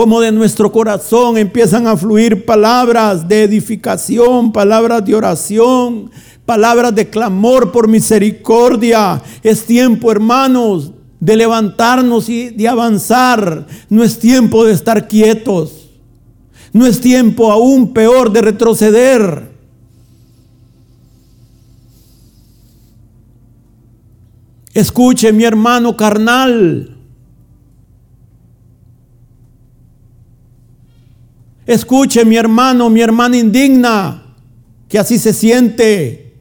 como 0.00 0.22
de 0.22 0.32
nuestro 0.32 0.72
corazón 0.72 1.36
empiezan 1.36 1.86
a 1.86 1.94
fluir 1.94 2.46
palabras 2.46 3.28
de 3.28 3.42
edificación, 3.42 4.50
palabras 4.50 5.04
de 5.04 5.14
oración, 5.14 6.10
palabras 6.46 6.94
de 6.94 7.10
clamor 7.10 7.70
por 7.70 7.86
misericordia. 7.86 9.22
Es 9.42 9.66
tiempo, 9.66 10.10
hermanos, 10.10 10.92
de 11.20 11.36
levantarnos 11.36 12.30
y 12.30 12.48
de 12.48 12.66
avanzar. 12.66 13.66
No 13.90 14.02
es 14.02 14.18
tiempo 14.18 14.64
de 14.64 14.72
estar 14.72 15.06
quietos. 15.06 15.90
No 16.72 16.86
es 16.86 17.02
tiempo 17.02 17.52
aún 17.52 17.92
peor 17.92 18.32
de 18.32 18.40
retroceder. 18.40 19.50
Escuche 24.72 25.30
mi 25.34 25.44
hermano 25.44 25.94
carnal. 25.94 26.99
Escuche 31.70 32.24
mi 32.24 32.34
hermano, 32.34 32.90
mi 32.90 33.00
hermana 33.00 33.36
indigna, 33.36 34.34
que 34.88 34.98
así 34.98 35.20
se 35.20 35.32
siente. 35.32 36.36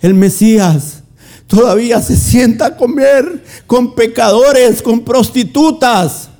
El 0.00 0.14
Mesías 0.14 1.02
todavía 1.46 2.00
se 2.00 2.16
sienta 2.16 2.64
a 2.64 2.76
comer 2.78 3.44
con 3.66 3.94
pecadores, 3.94 4.80
con 4.80 5.04
prostitutas, 5.04 6.30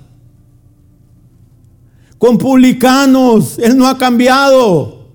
con 2.17 2.39
publicanos. 2.39 3.59
Él 3.59 3.77
no 3.77 3.87
ha 3.87 3.99
cambiado. 3.99 5.11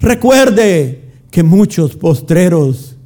Recuerde 0.00 1.12
que 1.30 1.42
muchos 1.42 1.96
postreros, 1.96 2.96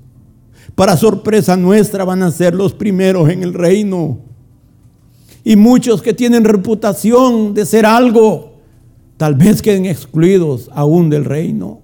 para 0.76 0.96
sorpresa 0.96 1.56
nuestra, 1.56 2.04
van 2.04 2.22
a 2.22 2.30
ser 2.30 2.54
los 2.54 2.74
primeros 2.74 3.28
en 3.28 3.42
el 3.42 3.54
reino. 3.54 4.27
Y 5.48 5.56
muchos 5.56 6.02
que 6.02 6.12
tienen 6.12 6.44
reputación 6.44 7.54
de 7.54 7.64
ser 7.64 7.86
algo, 7.86 8.58
tal 9.16 9.34
vez 9.34 9.62
queden 9.62 9.86
excluidos 9.86 10.68
aún 10.74 11.08
del 11.08 11.24
reino. 11.24 11.80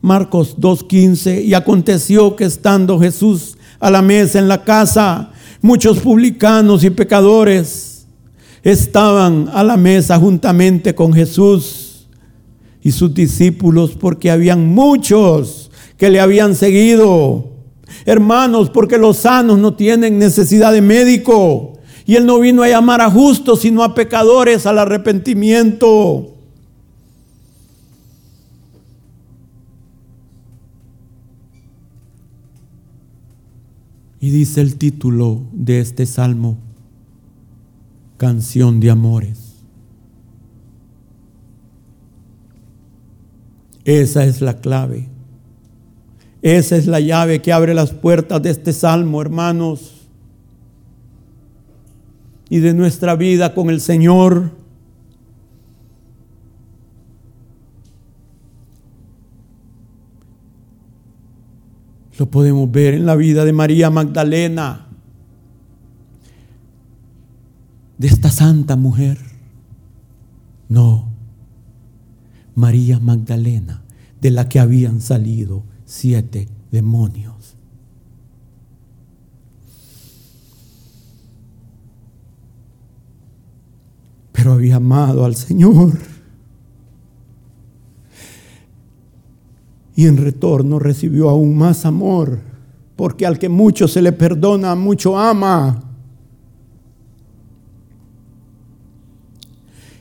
Marcos 0.00 0.56
2.15, 0.56 1.44
y 1.44 1.52
aconteció 1.52 2.36
que 2.36 2.44
estando 2.44 2.98
Jesús 2.98 3.58
a 3.78 3.90
la 3.90 4.00
mesa 4.00 4.38
en 4.38 4.48
la 4.48 4.64
casa, 4.64 5.30
muchos 5.60 5.98
publicanos 5.98 6.84
y 6.84 6.88
pecadores 6.88 8.06
estaban 8.62 9.50
a 9.52 9.62
la 9.62 9.76
mesa 9.76 10.18
juntamente 10.18 10.94
con 10.94 11.12
Jesús 11.12 12.08
y 12.80 12.92
sus 12.92 13.12
discípulos, 13.12 13.90
porque 13.90 14.30
habían 14.30 14.68
muchos 14.68 15.70
que 15.98 16.08
le 16.08 16.18
habían 16.18 16.54
seguido. 16.54 17.53
Hermanos, 18.06 18.70
porque 18.70 18.98
los 18.98 19.18
sanos 19.18 19.58
no 19.58 19.74
tienen 19.74 20.18
necesidad 20.18 20.72
de 20.72 20.82
médico. 20.82 21.72
Y 22.06 22.16
Él 22.16 22.26
no 22.26 22.38
vino 22.38 22.62
a 22.62 22.68
llamar 22.68 23.00
a 23.00 23.10
justos, 23.10 23.60
sino 23.60 23.82
a 23.82 23.94
pecadores 23.94 24.66
al 24.66 24.78
arrepentimiento. 24.78 26.30
Y 34.20 34.30
dice 34.30 34.60
el 34.60 34.76
título 34.76 35.42
de 35.52 35.80
este 35.80 36.06
salmo, 36.06 36.56
canción 38.16 38.80
de 38.80 38.90
amores. 38.90 39.54
Esa 43.84 44.24
es 44.24 44.40
la 44.40 44.60
clave. 44.60 45.13
Esa 46.44 46.76
es 46.76 46.86
la 46.86 47.00
llave 47.00 47.40
que 47.40 47.54
abre 47.54 47.72
las 47.72 47.92
puertas 47.92 48.42
de 48.42 48.50
este 48.50 48.74
salmo, 48.74 49.22
hermanos, 49.22 50.08
y 52.50 52.58
de 52.58 52.74
nuestra 52.74 53.16
vida 53.16 53.54
con 53.54 53.70
el 53.70 53.80
Señor. 53.80 54.50
Lo 62.18 62.30
podemos 62.30 62.70
ver 62.70 62.92
en 62.92 63.06
la 63.06 63.16
vida 63.16 63.46
de 63.46 63.52
María 63.54 63.88
Magdalena, 63.88 64.88
de 67.96 68.06
esta 68.06 68.28
santa 68.28 68.76
mujer. 68.76 69.16
No, 70.68 71.08
María 72.54 73.00
Magdalena, 73.00 73.82
de 74.20 74.30
la 74.30 74.46
que 74.46 74.60
habían 74.60 75.00
salido 75.00 75.72
siete 75.84 76.48
demonios. 76.70 77.56
Pero 84.32 84.52
había 84.52 84.76
amado 84.76 85.24
al 85.24 85.36
Señor. 85.36 85.98
Y 89.96 90.06
en 90.06 90.16
retorno 90.16 90.80
recibió 90.80 91.30
aún 91.30 91.56
más 91.56 91.86
amor, 91.86 92.40
porque 92.96 93.26
al 93.26 93.38
que 93.38 93.48
mucho 93.48 93.86
se 93.86 94.02
le 94.02 94.12
perdona, 94.12 94.74
mucho 94.74 95.16
ama. 95.16 95.84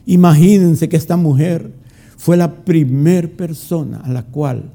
Imagínense 0.06 0.90
que 0.90 0.98
esta 0.98 1.16
mujer 1.16 1.74
fue 2.18 2.36
la 2.38 2.66
primer 2.66 3.36
persona 3.36 4.00
a 4.00 4.10
la 4.10 4.24
cual 4.24 4.72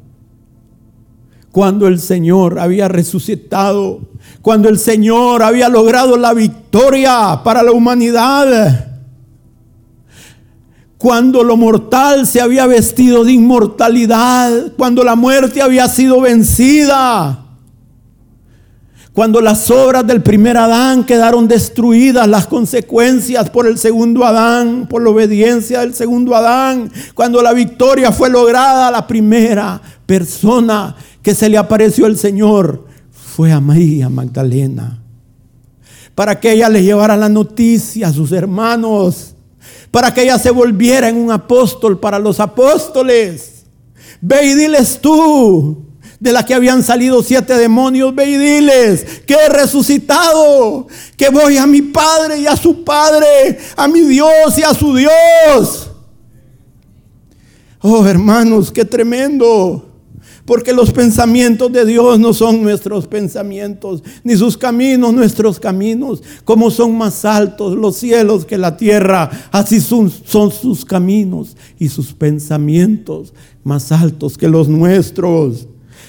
cuando 1.52 1.86
el 1.86 2.00
Señor 2.00 2.58
había 2.58 2.88
resucitado, 2.88 4.00
cuando 4.42 4.68
el 4.68 4.78
Señor 4.78 5.42
había 5.42 5.68
logrado 5.68 6.16
la 6.16 6.34
victoria 6.34 7.40
para 7.42 7.62
la 7.62 7.72
humanidad, 7.72 8.88
cuando 10.98 11.44
lo 11.44 11.56
mortal 11.56 12.26
se 12.26 12.40
había 12.40 12.66
vestido 12.66 13.24
de 13.24 13.32
inmortalidad, 13.32 14.72
cuando 14.76 15.04
la 15.04 15.14
muerte 15.14 15.62
había 15.62 15.88
sido 15.88 16.20
vencida, 16.20 17.44
cuando 19.12 19.40
las 19.40 19.68
obras 19.70 20.06
del 20.06 20.22
primer 20.22 20.56
Adán 20.56 21.04
quedaron 21.04 21.48
destruidas, 21.48 22.28
las 22.28 22.46
consecuencias 22.46 23.50
por 23.50 23.66
el 23.66 23.76
segundo 23.76 24.24
Adán, 24.24 24.86
por 24.88 25.02
la 25.02 25.10
obediencia 25.10 25.80
del 25.80 25.94
segundo 25.94 26.36
Adán, 26.36 26.90
cuando 27.14 27.42
la 27.42 27.52
victoria 27.52 28.12
fue 28.12 28.30
lograda, 28.30 28.90
la 28.92 29.06
primera 29.06 29.80
persona 30.06 30.94
que 31.22 31.34
se 31.34 31.48
le 31.48 31.58
apareció 31.58 32.06
el 32.06 32.18
Señor 32.18 32.86
fue 33.10 33.52
a 33.52 33.60
María 33.60 34.08
Magdalena. 34.08 35.02
Para 36.14 36.40
que 36.40 36.52
ella 36.52 36.68
le 36.68 36.82
llevara 36.82 37.16
la 37.16 37.28
noticia 37.28 38.08
a 38.08 38.12
sus 38.12 38.32
hermanos. 38.32 39.34
Para 39.90 40.12
que 40.12 40.22
ella 40.22 40.38
se 40.38 40.50
volviera 40.50 41.08
en 41.08 41.16
un 41.16 41.30
apóstol 41.30 42.00
para 42.00 42.18
los 42.18 42.40
apóstoles. 42.40 43.64
Ve 44.20 44.46
y 44.46 44.54
diles 44.54 44.98
tú, 45.00 45.86
de 46.18 46.32
la 46.32 46.44
que 46.44 46.54
habían 46.54 46.82
salido 46.82 47.22
siete 47.22 47.54
demonios, 47.54 48.14
ve 48.14 48.30
y 48.30 48.36
diles 48.36 49.22
que 49.26 49.34
he 49.34 49.48
resucitado, 49.48 50.88
que 51.16 51.28
voy 51.28 51.56
a 51.56 51.66
mi 51.66 51.82
Padre 51.82 52.40
y 52.40 52.46
a 52.46 52.56
su 52.56 52.82
Padre, 52.82 53.58
a 53.76 53.86
mi 53.86 54.00
Dios 54.00 54.58
y 54.58 54.62
a 54.62 54.74
su 54.74 54.96
Dios. 54.96 55.90
Oh 57.80 58.04
hermanos, 58.04 58.72
qué 58.72 58.84
tremendo. 58.84 59.87
Porque 60.48 60.72
los 60.72 60.92
pensamientos 60.92 61.70
de 61.70 61.84
Dios 61.84 62.18
no 62.18 62.32
son 62.32 62.62
nuestros 62.62 63.06
pensamientos, 63.06 64.02
ni 64.24 64.34
sus 64.34 64.56
caminos 64.56 65.12
nuestros 65.12 65.60
caminos. 65.60 66.22
Como 66.42 66.70
son 66.70 66.96
más 66.96 67.26
altos 67.26 67.76
los 67.76 67.96
cielos 67.96 68.46
que 68.46 68.56
la 68.56 68.74
tierra, 68.74 69.30
así 69.52 69.78
son, 69.78 70.10
sus 70.10 70.86
caminos 70.86 71.54
y 71.78 71.90
sus 71.90 72.14
pensamientos 72.14 73.34
más 73.62 73.92
altos 73.92 74.38
que 74.38 74.48
los 74.48 74.68
nuestros. 74.68 75.66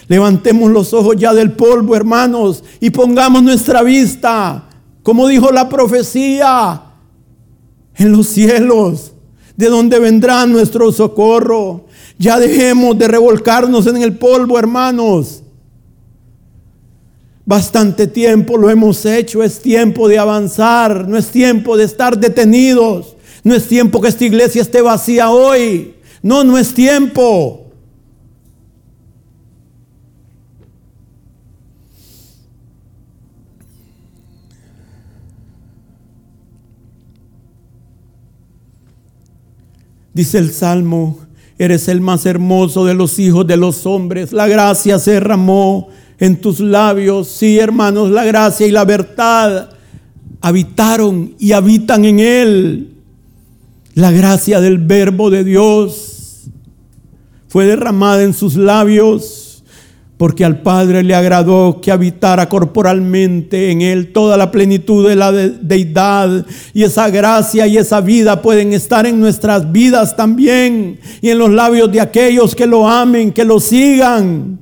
Levantemos 0.08 0.72
los 0.72 0.94
ojos 0.94 1.18
ya 1.18 1.34
del 1.34 1.52
polvo, 1.52 1.94
hermanos, 1.98 2.64
y 2.80 2.92
pongamos 2.92 3.44
nuestra 3.44 3.84
vista, 3.84 4.70
como 5.04 5.28
dijo 5.28 5.52
la 5.52 5.68
profecía, 5.68 6.82
en 7.94 8.12
los 8.14 8.28
cielos, 8.28 9.12
de 9.58 9.68
donde 9.68 10.00
vendrá 10.00 10.46
nuestro 10.46 10.94
socorro. 10.94 11.89
Ya 12.20 12.38
dejemos 12.38 13.00
de 13.00 13.08
revolcarnos 13.08 13.88
en 13.88 13.96
el 13.96 14.18
polvo, 14.18 14.60
hermanos. 14.60 15.42
Bastante 17.46 18.08
tiempo 18.08 18.58
lo 18.58 18.70
hemos 18.70 19.06
hecho, 19.06 19.42
es 19.42 19.62
tiempo 19.62 20.10
de 20.10 20.20
avanzar, 20.20 21.08
no 21.08 21.18
es 21.18 21.30
tiempo 21.30 21.78
de 21.78 21.86
estar 21.86 22.20
detenidos, 22.20 23.16
no 23.46 23.56
es 23.56 23.68
tiempo 23.68 24.02
que 24.02 24.10
esta 24.10 24.26
iglesia 24.26 24.62
esté 24.62 24.82
vacía 24.82 25.32
hoy, 25.32 25.96
no, 26.22 26.44
no 26.44 26.58
es 26.58 26.74
tiempo. 26.74 27.72
Dice 40.14 40.38
el 40.38 40.52
Salmo 40.52 41.29
Eres 41.60 41.90
el 41.90 42.00
más 42.00 42.26
hermoso 42.26 42.86
de 42.86 42.94
los 42.94 43.20
hijos 43.20 43.46
de 43.46 43.58
los 43.58 43.86
hombres. 43.86 44.32
La 44.32 44.48
gracia 44.48 44.98
se 44.98 45.12
derramó 45.12 45.90
en 46.18 46.40
tus 46.40 46.62
labios. 46.62 47.28
Sí, 47.28 47.60
hermanos, 47.60 48.10
la 48.10 48.24
gracia 48.24 48.66
y 48.66 48.72
la 48.72 48.86
verdad 48.86 49.70
habitaron 50.42 51.36
y 51.38 51.52
habitan 51.52 52.06
en 52.06 52.20
él. 52.20 52.94
La 53.94 54.12
gracia 54.12 54.62
del 54.62 54.78
verbo 54.78 55.30
de 55.30 55.44
Dios 55.44 56.50
fue 57.50 57.66
derramada 57.66 58.24
en 58.24 58.34
sus 58.34 58.56
labios 58.56 59.49
porque 60.20 60.44
al 60.44 60.62
Padre 60.62 61.02
le 61.02 61.16
agradó 61.16 61.80
que 61.82 61.94
habitara 61.94 62.50
corporalmente 62.50 63.72
en 63.72 63.80
Él 63.80 64.12
toda 64.12 64.36
la 64.36 64.52
plenitud 64.52 65.08
de 65.08 65.16
la 65.16 65.32
deidad. 65.32 66.46
Y 66.74 66.84
esa 66.84 67.10
gracia 67.10 67.66
y 67.68 67.78
esa 67.78 68.02
vida 68.02 68.42
pueden 68.42 68.74
estar 68.74 69.06
en 69.06 69.18
nuestras 69.18 69.72
vidas 69.72 70.18
también 70.18 71.00
y 71.22 71.30
en 71.30 71.38
los 71.38 71.50
labios 71.50 71.90
de 71.90 72.02
aquellos 72.02 72.54
que 72.54 72.68
lo 72.68 72.86
amen, 72.86 73.32
que 73.32 73.46
lo 73.46 73.62
sigan, 73.62 74.60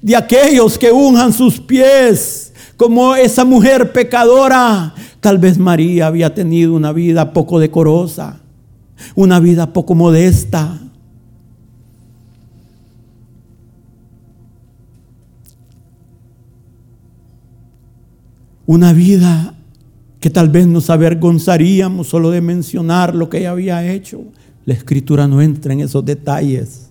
de 0.00 0.16
aquellos 0.16 0.78
que 0.78 0.90
unjan 0.90 1.34
sus 1.34 1.60
pies, 1.60 2.54
como 2.78 3.14
esa 3.14 3.44
mujer 3.44 3.92
pecadora. 3.92 4.94
Tal 5.20 5.36
vez 5.36 5.58
María 5.58 6.06
había 6.06 6.34
tenido 6.34 6.72
una 6.72 6.92
vida 6.92 7.34
poco 7.34 7.60
decorosa, 7.60 8.40
una 9.14 9.40
vida 9.40 9.74
poco 9.74 9.94
modesta 9.94 10.80
Una 18.70 18.92
vida 18.92 19.56
que 20.20 20.30
tal 20.30 20.48
vez 20.48 20.64
nos 20.64 20.90
avergonzaríamos 20.90 22.06
solo 22.06 22.30
de 22.30 22.40
mencionar 22.40 23.16
lo 23.16 23.28
que 23.28 23.38
ella 23.38 23.50
había 23.50 23.92
hecho. 23.92 24.22
La 24.64 24.74
escritura 24.74 25.26
no 25.26 25.42
entra 25.42 25.72
en 25.72 25.80
esos 25.80 26.04
detalles. 26.04 26.88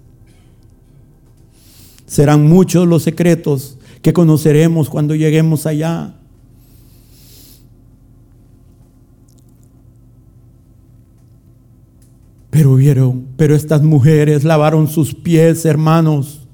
Serán 2.05 2.45
muchos 2.49 2.85
los 2.85 3.03
secretos 3.03 3.77
que 4.01 4.11
conoceremos 4.11 4.89
cuando 4.89 5.15
lleguemos 5.15 5.65
allá. 5.65 6.15
Pero 12.49 12.75
vieron, 12.75 13.25
pero 13.37 13.55
estas 13.55 13.83
mujeres 13.83 14.43
lavaron 14.43 14.89
sus 14.89 15.15
pies, 15.15 15.63
hermanos 15.63 16.48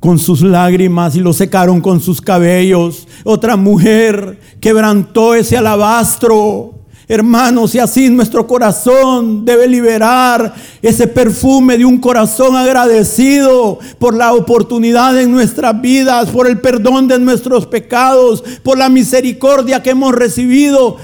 con 0.00 0.18
sus 0.18 0.42
lágrimas 0.42 1.16
y 1.16 1.20
lo 1.20 1.32
secaron 1.32 1.80
con 1.80 2.00
sus 2.00 2.20
cabellos. 2.20 3.06
Otra 3.24 3.56
mujer 3.56 4.38
quebrantó 4.60 5.34
ese 5.34 5.56
alabastro. 5.56 6.74
Hermanos, 7.10 7.74
y 7.74 7.78
así 7.78 8.10
nuestro 8.10 8.46
corazón 8.46 9.46
debe 9.46 9.66
liberar 9.66 10.54
ese 10.82 11.06
perfume 11.06 11.78
de 11.78 11.86
un 11.86 11.98
corazón 11.98 12.54
agradecido 12.54 13.78
por 13.98 14.14
la 14.14 14.34
oportunidad 14.34 15.18
en 15.18 15.32
nuestras 15.32 15.80
vidas, 15.80 16.28
por 16.28 16.46
el 16.46 16.60
perdón 16.60 17.08
de 17.08 17.18
nuestros 17.18 17.66
pecados, 17.66 18.44
por 18.62 18.76
la 18.76 18.90
misericordia 18.90 19.82
que 19.82 19.90
hemos 19.90 20.14
recibido. 20.14 20.98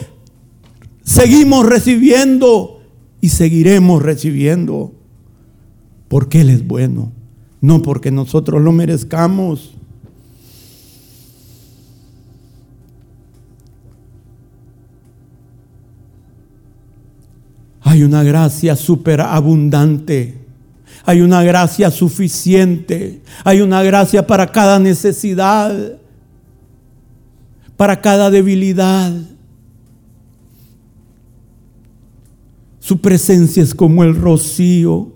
Seguimos 1.02 1.64
recibiendo 1.64 2.82
y 3.22 3.30
seguiremos 3.30 4.02
recibiendo 4.02 4.92
porque 6.08 6.42
Él 6.42 6.50
es 6.50 6.66
bueno 6.66 7.12
no 7.64 7.80
porque 7.80 8.10
nosotros 8.10 8.60
lo 8.60 8.72
merezcamos. 8.72 9.72
Hay 17.80 18.02
una 18.02 18.22
gracia 18.22 18.76
superabundante. 18.76 20.36
Hay 21.06 21.22
una 21.22 21.42
gracia 21.42 21.90
suficiente. 21.90 23.22
Hay 23.44 23.62
una 23.62 23.82
gracia 23.82 24.26
para 24.26 24.52
cada 24.52 24.78
necesidad. 24.78 25.74
Para 27.78 28.02
cada 28.02 28.30
debilidad. 28.30 29.10
Su 32.78 33.00
presencia 33.00 33.62
es 33.62 33.74
como 33.74 34.04
el 34.04 34.14
rocío 34.14 35.13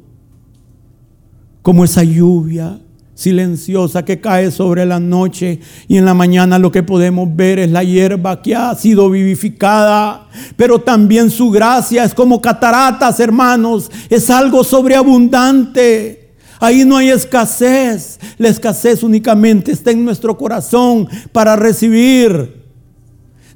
como 1.69 1.85
esa 1.85 2.03
lluvia 2.03 2.81
silenciosa 3.15 4.03
que 4.03 4.23
cae 4.23 4.51
sobre 4.51 4.87
la 4.87 4.99
noche 4.99 5.61
y 5.87 5.99
en 5.99 6.07
la 6.07 6.15
mañana 6.15 6.59
lo 6.59 6.73
que 6.73 6.83
podemos 6.83 7.29
ver 7.37 7.59
es 7.59 7.71
la 7.71 7.85
hierba 7.85 8.41
que 8.41 8.55
ha 8.55 8.75
sido 8.75 9.11
vivificada, 9.11 10.31
pero 10.57 10.81
también 10.81 11.31
su 11.31 11.51
gracia 11.51 12.05
es 12.05 12.15
como 12.15 12.41
cataratas, 12.41 13.21
hermanos, 13.21 13.91
es 14.09 14.31
algo 14.31 14.65
sobreabundante. 14.65 16.33
Ahí 16.59 16.87
no 16.87 16.97
hay 16.97 17.11
escasez, 17.11 18.19
la 18.39 18.49
escasez 18.49 19.03
únicamente 19.03 19.73
está 19.73 19.91
en 19.91 20.07
nuestro 20.07 20.39
corazón 20.39 21.07
para 21.33 21.55
recibir, 21.55 22.65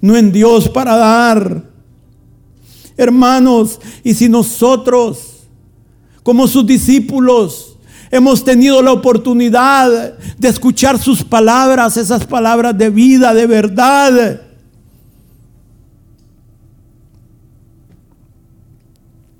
no 0.03 0.18
en 0.18 0.33
Dios 0.33 0.68
para 0.68 0.96
dar. 0.98 1.64
Hermanos, 2.94 3.81
y 4.05 4.12
si 4.12 4.29
nosotros, 4.29 5.46
como 6.22 6.46
sus 6.46 6.66
discípulos, 6.66 7.72
Hemos 8.12 8.44
tenido 8.44 8.83
la 8.83 8.92
oportunidad 8.92 10.18
de 10.37 10.48
escuchar 10.48 10.98
sus 10.98 11.25
palabras, 11.25 11.96
esas 11.96 12.27
palabras 12.27 12.77
de 12.77 12.90
vida, 12.90 13.33
de 13.33 13.46
verdad. 13.46 14.42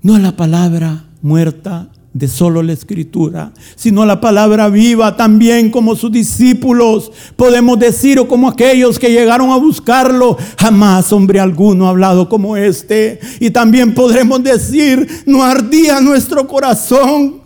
No 0.01 0.17
la 0.17 0.35
palabra 0.35 1.05
muerta 1.21 1.89
de 2.13 2.27
solo 2.27 2.63
la 2.63 2.73
escritura, 2.73 3.53
sino 3.75 4.05
la 4.05 4.19
palabra 4.19 4.69
viva 4.69 5.15
también 5.15 5.69
como 5.69 5.95
sus 5.95 6.11
discípulos. 6.11 7.11
Podemos 7.35 7.77
decir, 7.77 8.17
o 8.17 8.27
como 8.27 8.49
aquellos 8.49 8.97
que 8.97 9.11
llegaron 9.11 9.51
a 9.51 9.57
buscarlo, 9.57 10.35
jamás 10.57 11.13
hombre 11.13 11.39
alguno 11.39 11.85
ha 11.85 11.91
hablado 11.91 12.27
como 12.27 12.57
este. 12.57 13.19
Y 13.39 13.51
también 13.51 13.93
podremos 13.93 14.41
decir, 14.41 15.07
no 15.27 15.43
ardía 15.43 16.01
nuestro 16.01 16.47
corazón 16.47 17.42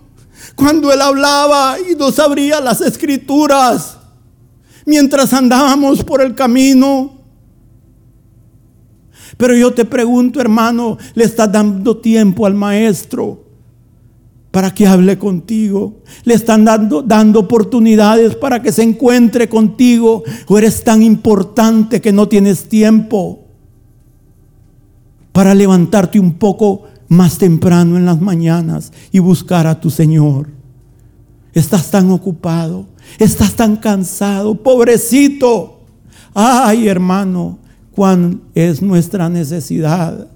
cuando 0.57 0.91
Él 0.91 0.99
hablaba 1.01 1.77
y 1.79 1.95
nos 1.95 2.17
abría 2.17 2.59
las 2.59 2.81
escrituras 2.81 3.99
mientras 4.87 5.31
andábamos 5.31 6.03
por 6.03 6.19
el 6.19 6.33
camino. 6.33 7.11
Pero 9.37 9.55
yo 9.55 9.71
te 9.71 9.85
pregunto, 9.85 10.41
hermano, 10.41 10.97
le 11.13 11.25
estás 11.25 11.51
dando 11.51 11.97
tiempo 11.97 12.47
al 12.47 12.55
maestro 12.55 13.43
para 14.49 14.73
que 14.73 14.87
hable 14.87 15.19
contigo. 15.19 16.01
Le 16.23 16.33
están 16.33 16.65
dando, 16.65 17.03
dando 17.03 17.41
oportunidades 17.41 18.35
para 18.35 18.59
que 18.59 18.71
se 18.71 18.81
encuentre 18.81 19.47
contigo. 19.47 20.23
O 20.47 20.57
eres 20.57 20.83
tan 20.83 21.03
importante 21.03 22.01
que 22.01 22.11
no 22.11 22.27
tienes 22.27 22.67
tiempo 22.67 23.45
para 25.31 25.53
levantarte 25.53 26.19
un 26.19 26.33
poco 26.33 26.85
más 27.07 27.37
temprano 27.37 27.97
en 27.97 28.05
las 28.05 28.21
mañanas 28.21 28.91
y 29.11 29.19
buscar 29.19 29.67
a 29.67 29.79
tu 29.79 29.89
Señor. 29.89 30.49
Estás 31.53 31.89
tan 31.89 32.11
ocupado, 32.11 32.85
estás 33.17 33.55
tan 33.55 33.77
cansado, 33.77 34.55
pobrecito. 34.61 35.79
Ay, 36.33 36.87
hermano, 36.87 37.57
cuán 37.91 38.41
es 38.53 38.81
nuestra 38.81 39.29
necesidad. 39.29 40.27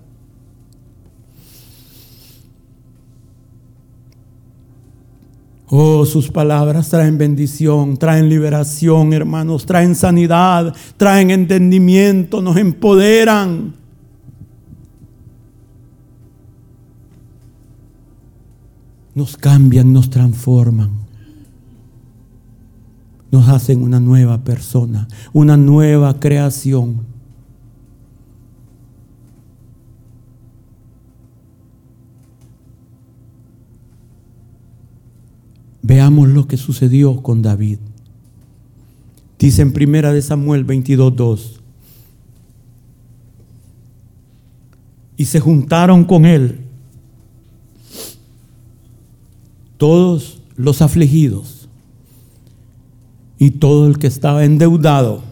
Oh, 5.74 6.06
sus 6.06 6.30
palabras 6.30 6.90
traen 6.90 7.18
bendición, 7.18 7.96
traen 7.96 8.28
liberación, 8.28 9.14
hermanos, 9.14 9.66
traen 9.66 9.96
sanidad, 9.96 10.76
traen 10.98 11.32
entendimiento, 11.32 12.42
nos 12.42 12.58
empoderan. 12.58 13.81
Nos 19.13 19.36
cambian, 19.38 19.91
nos 19.91 20.10
transforman. 20.10 20.89
Nos 23.32 23.47
hacen 23.47 23.82
una 23.82 24.00
nueva 24.00 24.43
persona, 24.43 25.08
una 25.34 25.58
nueva 25.58 26.19
creación. 26.19 27.06
Veamos 35.82 36.30
lo 36.30 36.47
que 36.47 36.58
sucedió 36.58 37.21
con 37.21 37.41
David. 37.41 37.80
Dice 39.39 39.62
en 39.62 39.74
primera 39.74 40.13
de 40.13 40.21
Samuel 40.21 40.65
22:2. 40.65 41.60
Y 45.17 45.26
se 45.26 45.39
juntaron 45.39 46.06
con 46.06 46.26
él 46.26 46.71
todos 49.82 50.44
los 50.58 50.84
afligidos 50.84 51.67
y 53.39 53.50
todo 53.50 53.88
el 53.88 53.98
que 53.98 54.06
estaba 54.06 54.46
endeudado 54.46 55.24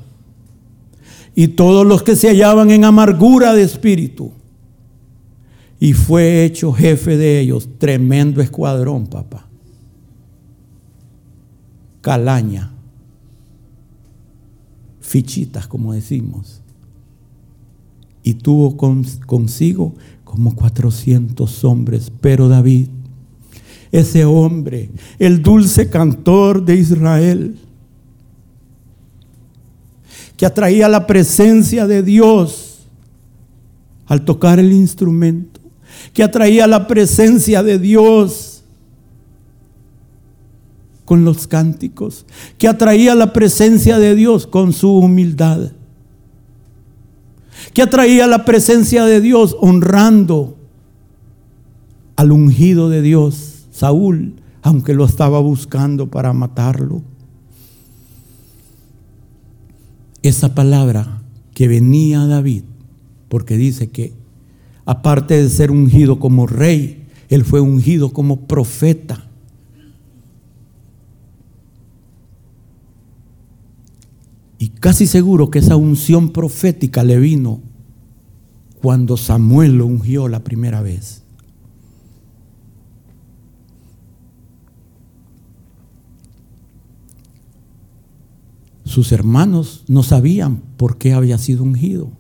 y 1.36 1.50
todos 1.50 1.86
los 1.86 2.02
que 2.02 2.16
se 2.16 2.30
hallaban 2.30 2.72
en 2.72 2.84
amargura 2.84 3.54
de 3.54 3.62
espíritu. 3.62 4.32
Y 5.80 5.94
fue 5.94 6.46
hecho 6.46 6.74
jefe 6.74 7.16
de 7.16 7.42
ellos, 7.42 7.70
tremendo 7.78 8.42
escuadrón, 8.42 9.06
papá 9.06 9.46
calaña, 12.02 12.72
fichitas, 15.00 15.68
como 15.68 15.94
decimos. 15.94 16.64
Y 18.24 18.34
tuvo 18.34 18.78
consigo 19.28 19.94
como 20.24 20.56
400 20.56 21.64
hombres. 21.66 22.12
Pero 22.20 22.48
David, 22.48 22.88
ese 23.92 24.26
hombre, 24.26 24.90
el 25.18 25.42
dulce 25.42 25.90
cantor 25.90 26.64
de 26.64 26.76
Israel, 26.76 27.58
que 30.38 30.46
atraía 30.46 30.88
la 30.88 31.06
presencia 31.06 31.86
de 31.88 32.02
Dios 32.02 32.88
al 34.06 34.24
tocar 34.24 34.60
el 34.60 34.72
instrumento, 34.72 35.60
que 36.14 36.24
atraía 36.24 36.66
la 36.66 36.88
presencia 36.88 37.62
de 37.62 37.78
Dios 37.78 38.64
con 41.06 41.26
los 41.26 41.48
cánticos, 41.48 42.26
que 42.58 42.68
atraía 42.68 43.16
la 43.16 43.34
presencia 43.34 43.98
de 43.98 44.16
Dios 44.16 44.46
con 44.46 44.74
su 44.74 44.96
humildad, 44.96 45.72
que 47.74 47.82
atraía 47.82 48.28
la 48.28 48.46
presencia 48.46 49.06
de 49.06 49.20
Dios 49.20 49.58
honrando 49.60 50.56
al 52.16 52.32
ungido 52.32 52.90
de 52.90 53.02
Dios, 53.02 53.59
Saúl, 53.80 54.36
aunque 54.62 54.94
lo 54.94 55.06
estaba 55.06 55.40
buscando 55.40 56.12
para 56.12 56.34
matarlo. 56.34 57.02
Esa 60.22 60.54
palabra 60.54 61.22
que 61.54 61.70
venía 61.70 62.24
a 62.24 62.28
David, 62.28 62.64
porque 63.30 63.56
dice 63.56 63.90
que 63.90 64.12
aparte 64.84 65.42
de 65.42 65.50
ser 65.50 65.72
ungido 65.72 66.20
como 66.20 66.46
rey, 66.46 67.08
él 67.30 67.46
fue 67.46 67.62
ungido 67.62 68.12
como 68.12 68.42
profeta. 68.48 69.30
Y 74.58 74.68
casi 74.68 75.08
seguro 75.08 75.50
que 75.50 75.60
esa 75.60 75.78
unción 75.78 76.34
profética 76.34 77.06
le 77.06 77.18
vino 77.18 77.62
cuando 78.82 79.16
Samuel 79.16 79.78
lo 79.78 79.86
ungió 79.86 80.28
la 80.28 80.44
primera 80.44 80.82
vez. 80.82 81.24
Sus 88.90 89.12
hermanos 89.12 89.84
no 89.88 90.04
sabían 90.04 90.62
por 90.78 90.98
qué 90.98 91.14
había 91.14 91.38
sido 91.38 91.64
ungido. 91.64 92.12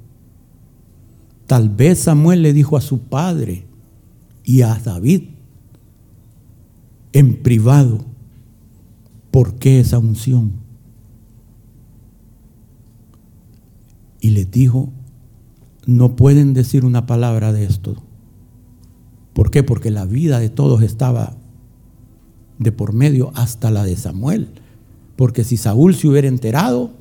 Tal 1.47 1.69
vez 1.69 1.99
Samuel 1.99 2.43
le 2.43 2.53
dijo 2.53 2.77
a 2.77 2.81
su 2.81 2.99
padre 2.99 3.65
y 4.43 4.61
a 4.61 4.75
David 4.75 5.23
en 7.11 7.41
privado 7.41 8.05
por 9.31 9.55
qué 9.55 9.79
esa 9.79 9.97
unción. 9.97 10.69
y 14.21 14.31
les 14.31 14.51
dijo, 14.51 14.91
no 15.85 16.15
pueden 16.15 16.53
decir 16.53 16.85
una 16.85 17.05
palabra 17.05 17.53
de 17.53 17.65
esto. 17.65 17.95
¿Por 19.33 19.51
qué? 19.51 19.63
Porque 19.63 19.91
la 19.91 20.05
vida 20.05 20.39
de 20.39 20.49
todos 20.49 20.81
estaba 20.81 21.37
de 22.57 22.71
por 22.71 22.93
medio 22.93 23.31
hasta 23.35 23.71
la 23.71 23.83
de 23.83 23.95
Samuel. 23.95 24.49
Porque 25.19 25.43
si 25.43 25.57
Saúl 25.57 25.95
se 25.95 26.07
hubiera 26.07 26.29
enterado, 26.29 26.91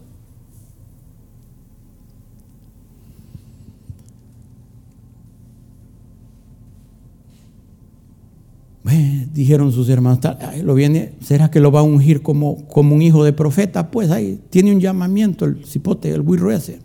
dijeron 9.32 9.70
sus 9.70 9.88
hermanos, 9.88 10.18
lo 10.64 10.74
viene, 10.74 11.12
¿será 11.20 11.48
que 11.48 11.60
lo 11.60 11.70
va 11.70 11.78
a 11.78 11.84
ungir 11.84 12.20
como, 12.22 12.66
como 12.66 12.96
un 12.96 13.02
hijo 13.02 13.22
de 13.22 13.32
profeta? 13.32 13.92
Pues 13.92 14.10
ahí 14.10 14.40
tiene 14.50 14.72
un 14.72 14.80
llamamiento 14.80 15.44
el 15.44 15.64
cipote, 15.64 16.10
el 16.10 16.22
buirro 16.22 16.50
ese. 16.50 16.80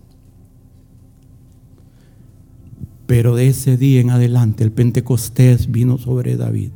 Pero 3.08 3.36
de 3.36 3.48
ese 3.48 3.76
día 3.76 4.02
en 4.02 4.12
adelante 4.12 4.64
el 4.64 4.72
Pentecostés 4.72 5.72
vino 5.72 5.98
sobre 5.98 6.38
David. 6.38 6.74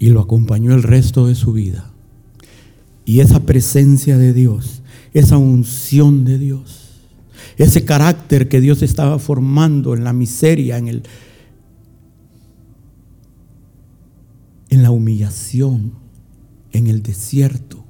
Y 0.00 0.08
lo 0.08 0.20
acompañó 0.20 0.74
el 0.74 0.82
resto 0.82 1.28
de 1.28 1.36
su 1.36 1.52
vida. 1.52 1.92
Y 3.04 3.20
esa 3.20 3.40
presencia 3.40 4.18
de 4.18 4.32
Dios, 4.32 4.82
esa 5.14 5.36
unción 5.36 6.24
de 6.24 6.38
Dios, 6.38 6.90
ese 7.58 7.84
carácter 7.84 8.48
que 8.48 8.60
Dios 8.60 8.82
estaba 8.82 9.20
formando 9.20 9.94
en 9.94 10.02
la 10.02 10.12
miseria, 10.12 10.78
en 10.78 10.88
el 10.88 11.02
en 14.70 14.82
la 14.82 14.90
humillación, 14.90 15.92
en 16.72 16.86
el 16.86 17.02
desierto, 17.02 17.84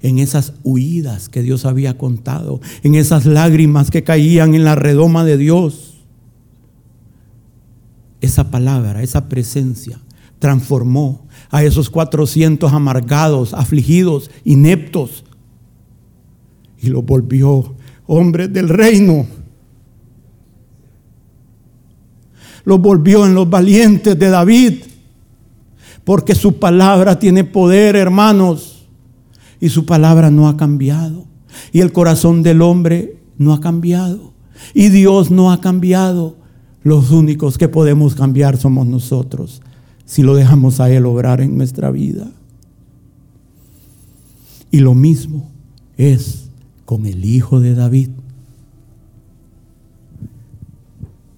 en 0.00 0.18
esas 0.18 0.54
huidas 0.62 1.28
que 1.28 1.42
Dios 1.42 1.66
había 1.66 1.98
contado, 1.98 2.60
en 2.82 2.94
esas 2.94 3.26
lágrimas 3.26 3.90
que 3.90 4.04
caían 4.04 4.54
en 4.54 4.64
la 4.64 4.76
redoma 4.76 5.24
de 5.24 5.36
Dios. 5.36 6.04
Esa 8.20 8.50
palabra, 8.50 9.02
esa 9.02 9.28
presencia 9.28 10.00
transformó 10.38 11.26
a 11.50 11.64
esos 11.64 11.90
400 11.90 12.72
amargados, 12.72 13.54
afligidos, 13.54 14.30
ineptos, 14.44 15.24
y 16.78 16.88
los 16.88 17.04
volvió 17.04 17.74
hombres 18.06 18.52
del 18.52 18.68
reino. 18.68 19.26
Los 22.64 22.80
volvió 22.80 23.26
en 23.26 23.34
los 23.34 23.50
valientes 23.50 24.18
de 24.18 24.30
David, 24.30 24.74
porque 26.04 26.34
su 26.34 26.58
palabra 26.58 27.18
tiene 27.18 27.44
poder, 27.44 27.96
hermanos 27.96 28.86
y 29.60 29.68
su 29.68 29.84
palabra 29.84 30.30
no 30.30 30.48
ha 30.48 30.56
cambiado. 30.56 31.26
Y 31.72 31.80
el 31.80 31.92
corazón 31.92 32.42
del 32.42 32.62
hombre 32.62 33.18
no 33.36 33.52
ha 33.52 33.60
cambiado. 33.60 34.32
Y 34.72 34.88
Dios 34.88 35.30
no 35.30 35.52
ha 35.52 35.60
cambiado. 35.60 36.36
Los 36.82 37.10
únicos 37.10 37.58
que 37.58 37.68
podemos 37.68 38.14
cambiar 38.14 38.56
somos 38.56 38.86
nosotros 38.86 39.60
si 40.10 40.24
lo 40.24 40.34
dejamos 40.34 40.80
a 40.80 40.90
Él 40.90 41.06
obrar 41.06 41.40
en 41.40 41.56
nuestra 41.56 41.92
vida. 41.92 42.26
Y 44.72 44.80
lo 44.80 44.92
mismo 44.92 45.48
es 45.96 46.48
con 46.84 47.06
el 47.06 47.24
Hijo 47.24 47.60
de 47.60 47.76
David. 47.76 48.08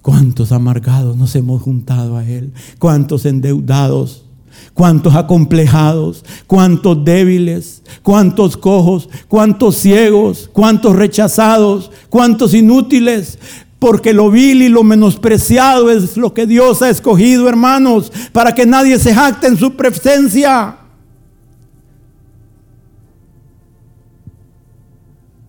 ¿Cuántos 0.01 0.51
amargados 0.51 1.15
nos 1.17 1.35
hemos 1.35 1.61
juntado 1.61 2.17
a 2.17 2.27
Él? 2.27 2.51
¿Cuántos 2.79 3.27
endeudados 3.27 4.25
cuántos 4.73 5.15
acomplejados, 5.15 6.23
cuántos 6.47 7.03
débiles, 7.03 7.83
cuántos 8.01 8.55
cojos, 8.55 9.09
cuántos 9.27 9.75
ciegos, 9.75 10.49
cuántos 10.51 10.95
rechazados, 10.95 11.91
cuántos 12.09 12.53
inútiles. 12.55 13.37
Porque 13.83 14.13
lo 14.13 14.31
vil 14.31 14.61
y 14.61 14.69
lo 14.69 14.81
menospreciado 14.81 15.91
es 15.91 16.15
lo 16.15 16.33
que 16.33 16.47
Dios 16.47 16.81
ha 16.81 16.89
escogido, 16.89 17.49
hermanos, 17.49 18.13
para 18.31 18.55
que 18.55 18.65
nadie 18.65 18.97
se 18.97 19.13
jacte 19.13 19.47
en 19.47 19.57
su 19.57 19.75
presencia. 19.75 20.77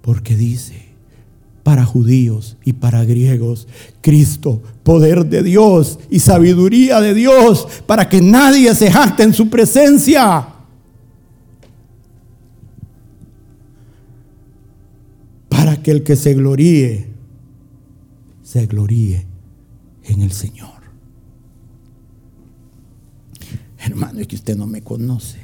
Porque 0.00 0.34
dice, 0.34 0.84
para 1.62 1.84
judíos 1.84 2.56
y 2.64 2.72
para 2.72 3.04
griegos. 3.04 3.68
Cristo, 4.00 4.60
poder 4.82 5.26
de 5.26 5.44
Dios 5.44 6.00
y 6.10 6.18
sabiduría 6.18 7.00
de 7.00 7.14
Dios 7.14 7.68
para 7.86 8.08
que 8.08 8.20
nadie 8.20 8.74
se 8.74 8.90
jacte 8.90 9.22
en 9.22 9.32
su 9.32 9.48
presencia. 9.48 10.48
Para 15.48 15.80
que 15.80 15.92
el 15.92 16.02
que 16.02 16.16
se 16.16 16.34
gloríe, 16.34 17.13
se 18.54 18.66
gloríe 18.66 19.26
en 20.04 20.22
el 20.22 20.30
Señor. 20.30 20.70
Hermano, 23.78 24.20
es 24.20 24.28
que 24.28 24.36
usted 24.36 24.56
no 24.56 24.68
me 24.68 24.80
conoce. 24.80 25.40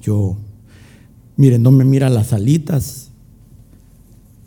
Yo, 0.00 0.38
mire, 1.36 1.58
no 1.58 1.70
me 1.70 1.84
mira 1.84 2.08
las 2.08 2.32
alitas 2.32 3.10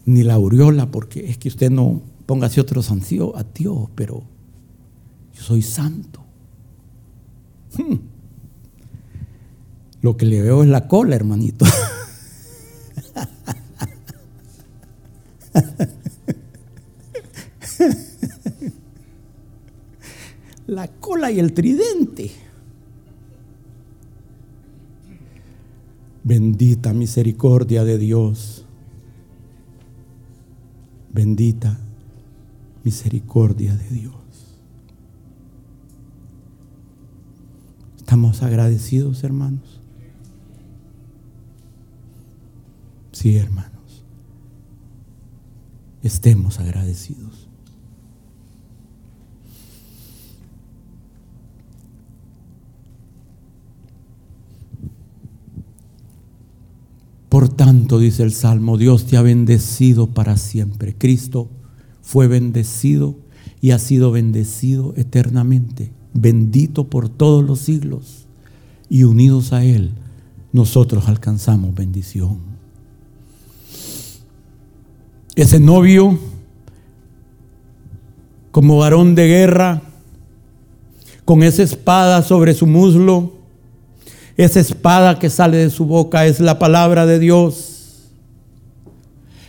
ni 0.08 0.24
la 0.24 0.34
aureola, 0.34 0.90
porque 0.90 1.30
es 1.30 1.38
que 1.38 1.50
usted 1.50 1.70
no 1.70 2.02
póngase 2.26 2.60
otro 2.60 2.82
sancio 2.82 3.38
a 3.38 3.44
Dios, 3.44 3.88
pero 3.94 4.24
yo 5.36 5.44
soy 5.44 5.62
santo. 5.62 6.24
Hmm. 7.78 7.98
Lo 10.02 10.18
que 10.18 10.26
le 10.26 10.42
veo 10.42 10.64
es 10.64 10.70
la 10.70 10.88
cola, 10.88 11.16
hermanito. 11.16 11.64
la 20.68 20.88
cola 20.88 21.32
y 21.32 21.40
el 21.40 21.54
tridente. 21.54 22.32
Bendita 26.24 26.94
misericordia 26.94 27.84
de 27.84 27.98
Dios. 27.98 28.66
Bendita 31.14 31.78
misericordia 32.84 33.76
de 33.76 33.90
Dios. 33.90 34.14
¿Estamos 37.98 38.44
agradecidos, 38.44 39.24
hermanos? 39.24 39.82
Sí, 43.12 43.38
hermanos. 43.38 43.72
Estemos 46.04 46.60
agradecidos. 46.60 47.41
Por 57.32 57.48
tanto, 57.48 57.98
dice 57.98 58.24
el 58.24 58.34
Salmo, 58.34 58.78
Dios 58.78 59.06
te 59.06 59.16
ha 59.16 59.22
bendecido 59.22 60.08
para 60.08 60.36
siempre. 60.36 60.94
Cristo 60.94 61.48
fue 62.02 62.28
bendecido 62.28 63.16
y 63.62 63.72
ha 63.72 63.80
sido 63.80 64.12
bendecido 64.12 64.94
eternamente, 64.98 65.94
bendito 66.14 66.90
por 66.90 67.08
todos 67.08 67.42
los 67.46 67.60
siglos. 67.60 68.28
Y 68.90 69.04
unidos 69.04 69.54
a 69.54 69.64
Él, 69.64 69.92
nosotros 70.52 71.08
alcanzamos 71.08 71.74
bendición. 71.74 72.40
Ese 75.34 75.62
novio, 75.62 76.20
como 78.52 78.76
varón 78.76 79.16
de 79.16 79.28
guerra, 79.30 79.82
con 81.24 81.44
esa 81.44 81.64
espada 81.64 82.24
sobre 82.24 82.54
su 82.54 82.68
muslo, 82.68 83.41
esa 84.44 84.60
espada 84.60 85.20
que 85.20 85.30
sale 85.30 85.58
de 85.58 85.70
su 85.70 85.86
boca 85.86 86.26
es 86.26 86.39
la 86.39 86.58
palabra 86.58 87.06
de 87.06 87.20
Dios. 87.20 88.10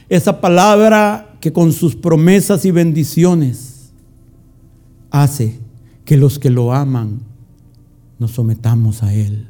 Esa 0.08 0.40
palabra 0.40 1.36
que 1.40 1.52
con 1.52 1.72
sus 1.72 1.96
promesas 1.96 2.64
y 2.66 2.70
bendiciones 2.70 3.90
hace 5.10 5.58
que 6.04 6.18
los 6.18 6.38
que 6.38 6.50
lo 6.50 6.74
aman 6.74 7.20
nos 8.18 8.32
sometamos 8.32 9.02
a 9.02 9.14
Él. 9.14 9.48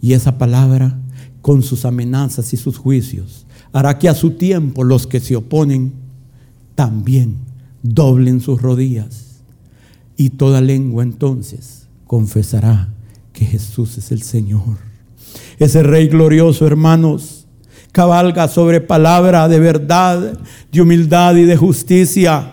Y 0.00 0.14
esa 0.14 0.36
palabra 0.36 0.98
con 1.40 1.62
sus 1.62 1.84
amenazas 1.84 2.52
y 2.52 2.56
sus 2.56 2.76
juicios 2.76 3.46
hará 3.72 3.98
que 3.98 4.08
a 4.08 4.14
su 4.14 4.32
tiempo 4.32 4.82
los 4.82 5.06
que 5.06 5.20
se 5.20 5.36
oponen 5.36 5.92
también 6.74 7.36
doblen 7.82 8.40
sus 8.40 8.60
rodillas. 8.60 9.42
Y 10.16 10.30
toda 10.30 10.60
lengua 10.60 11.04
entonces 11.04 11.86
confesará 12.06 12.88
que 13.34 13.44
Jesús 13.44 13.98
es 13.98 14.10
el 14.12 14.22
Señor. 14.22 14.78
Ese 15.58 15.82
Rey 15.82 16.08
glorioso, 16.08 16.66
hermanos, 16.66 17.44
cabalga 17.92 18.48
sobre 18.48 18.80
palabra 18.80 19.46
de 19.48 19.60
verdad, 19.60 20.38
de 20.72 20.80
humildad 20.80 21.36
y 21.36 21.44
de 21.44 21.56
justicia. 21.56 22.52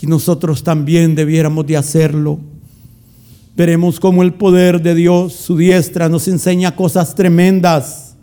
Y 0.00 0.06
nosotros 0.06 0.62
también 0.62 1.14
debiéramos 1.14 1.66
de 1.66 1.76
hacerlo. 1.76 2.38
Veremos 3.56 3.98
cómo 3.98 4.22
el 4.22 4.34
poder 4.34 4.82
de 4.82 4.94
Dios, 4.94 5.32
su 5.32 5.56
diestra, 5.56 6.08
nos 6.08 6.28
enseña 6.28 6.76
cosas 6.76 7.14
tremendas. 7.14 8.14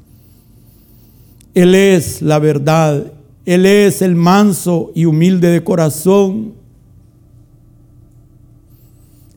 Él 1.55 1.73
es 1.73 2.21
la 2.21 2.37
verdad. 2.37 3.11
Él 3.45 3.65
es 3.65 4.03
el 4.03 4.15
manso 4.15 4.91
y 4.93 5.05
humilde 5.05 5.49
de 5.49 5.63
corazón. 5.63 6.60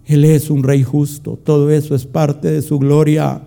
Él 0.07 0.25
es 0.25 0.51
un 0.51 0.63
rey 0.63 0.83
justo. 0.83 1.39
Todo 1.43 1.71
eso 1.71 1.95
es 1.95 2.05
parte 2.05 2.51
de 2.51 2.63
su 2.63 2.79
gloria. 2.79 3.43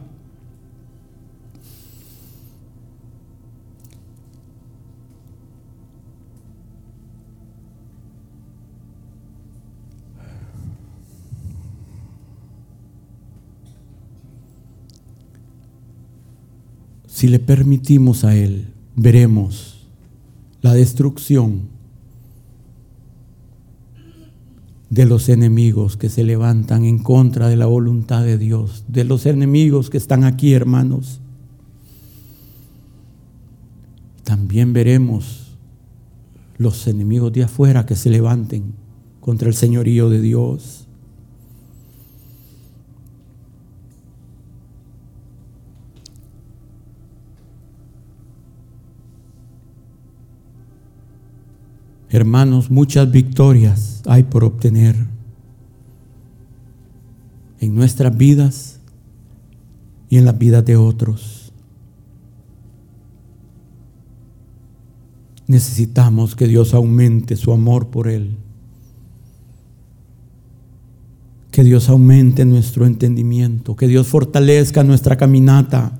Si 17.07 17.27
le 17.27 17.39
permitimos 17.39 18.23
a 18.23 18.35
Él, 18.35 18.67
veremos 18.95 19.87
la 20.61 20.73
destrucción 20.73 21.76
de 24.89 25.05
los 25.05 25.29
enemigos 25.29 25.97
que 25.97 26.09
se 26.09 26.23
levantan 26.23 26.85
en 26.85 26.99
contra 26.99 27.49
de 27.49 27.57
la 27.57 27.65
voluntad 27.65 28.23
de 28.23 28.37
Dios, 28.37 28.85
de 28.87 29.03
los 29.03 29.25
enemigos 29.25 29.89
que 29.89 29.97
están 29.97 30.23
aquí, 30.23 30.53
hermanos. 30.53 31.19
También 34.23 34.73
veremos 34.73 35.57
los 36.57 36.87
enemigos 36.87 37.33
de 37.33 37.43
afuera 37.43 37.85
que 37.85 37.95
se 37.95 38.09
levanten 38.09 38.73
contra 39.19 39.47
el 39.47 39.55
señorío 39.55 40.09
de 40.09 40.21
Dios. 40.21 40.86
Hermanos, 52.09 52.71
muchas 52.71 53.11
victorias 53.11 54.01
hay 54.05 54.23
por 54.23 54.45
obtener 54.45 54.95
en 57.59 57.75
nuestras 57.75 58.15
vidas 58.15 58.79
y 60.09 60.17
en 60.17 60.25
las 60.25 60.37
vidas 60.37 60.63
de 60.63 60.77
otros. 60.77 61.51
Necesitamos 65.47 66.35
que 66.35 66.47
Dios 66.47 66.73
aumente 66.73 67.35
su 67.35 67.51
amor 67.51 67.87
por 67.87 68.07
Él. 68.07 68.37
Que 71.51 71.63
Dios 71.63 71.89
aumente 71.89 72.45
nuestro 72.45 72.85
entendimiento, 72.85 73.75
que 73.75 73.87
Dios 73.87 74.07
fortalezca 74.07 74.83
nuestra 74.83 75.17
caminata, 75.17 75.99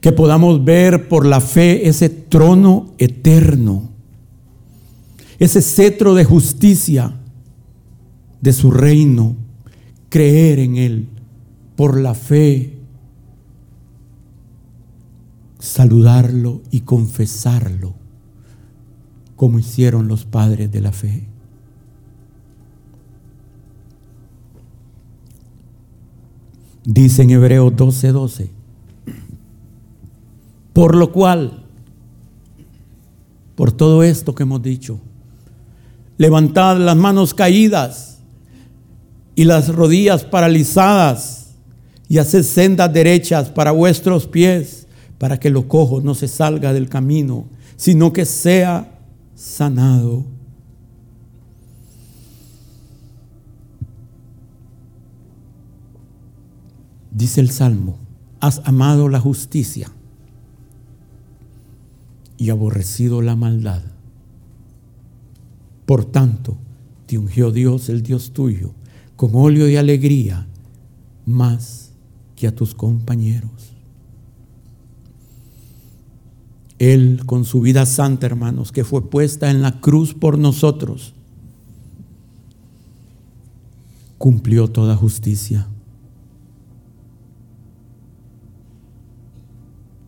que 0.00 0.10
podamos 0.10 0.64
ver 0.64 1.08
por 1.08 1.26
la 1.26 1.40
fe 1.40 1.88
ese 1.88 2.08
trono 2.08 2.94
eterno 2.98 3.91
ese 5.42 5.60
cetro 5.60 6.14
de 6.14 6.24
justicia 6.24 7.16
de 8.40 8.52
su 8.52 8.70
reino, 8.70 9.34
creer 10.08 10.60
en 10.60 10.76
Él 10.76 11.08
por 11.74 11.98
la 11.98 12.14
fe, 12.14 12.78
saludarlo 15.58 16.62
y 16.70 16.82
confesarlo, 16.82 17.94
como 19.34 19.58
hicieron 19.58 20.06
los 20.06 20.26
padres 20.26 20.70
de 20.70 20.80
la 20.80 20.92
fe. 20.92 21.26
Dice 26.84 27.22
en 27.22 27.30
Hebreos 27.30 27.72
12:12, 27.72 28.12
12, 28.12 28.50
por 30.72 30.94
lo 30.94 31.10
cual, 31.10 31.64
por 33.56 33.72
todo 33.72 34.04
esto 34.04 34.36
que 34.36 34.44
hemos 34.44 34.62
dicho, 34.62 35.00
Levantad 36.22 36.76
las 36.76 36.96
manos 36.96 37.34
caídas 37.34 38.20
y 39.34 39.42
las 39.42 39.74
rodillas 39.74 40.22
paralizadas 40.22 41.56
y 42.08 42.18
haced 42.18 42.44
sendas 42.44 42.92
derechas 42.92 43.48
para 43.48 43.72
vuestros 43.72 44.28
pies, 44.28 44.86
para 45.18 45.40
que 45.40 45.50
lo 45.50 45.66
cojo 45.66 46.00
no 46.00 46.14
se 46.14 46.28
salga 46.28 46.72
del 46.72 46.88
camino, 46.88 47.48
sino 47.74 48.12
que 48.12 48.24
sea 48.24 49.00
sanado. 49.34 50.24
Dice 57.10 57.40
el 57.40 57.50
Salmo, 57.50 57.98
has 58.38 58.62
amado 58.64 59.08
la 59.08 59.18
justicia 59.18 59.90
y 62.36 62.50
aborrecido 62.50 63.22
la 63.22 63.34
maldad. 63.34 63.91
Por 65.92 66.06
tanto, 66.06 66.56
te 67.04 67.18
ungió 67.18 67.50
Dios, 67.50 67.90
el 67.90 68.02
Dios 68.02 68.32
tuyo, 68.32 68.72
con 69.14 69.32
óleo 69.34 69.68
y 69.68 69.76
alegría, 69.76 70.46
más 71.26 71.92
que 72.34 72.46
a 72.46 72.54
tus 72.54 72.74
compañeros. 72.74 73.74
Él, 76.78 77.20
con 77.26 77.44
su 77.44 77.60
vida 77.60 77.84
santa, 77.84 78.24
hermanos, 78.24 78.72
que 78.72 78.84
fue 78.84 79.10
puesta 79.10 79.50
en 79.50 79.60
la 79.60 79.82
cruz 79.82 80.14
por 80.14 80.38
nosotros, 80.38 81.12
cumplió 84.16 84.68
toda 84.68 84.96
justicia. 84.96 85.68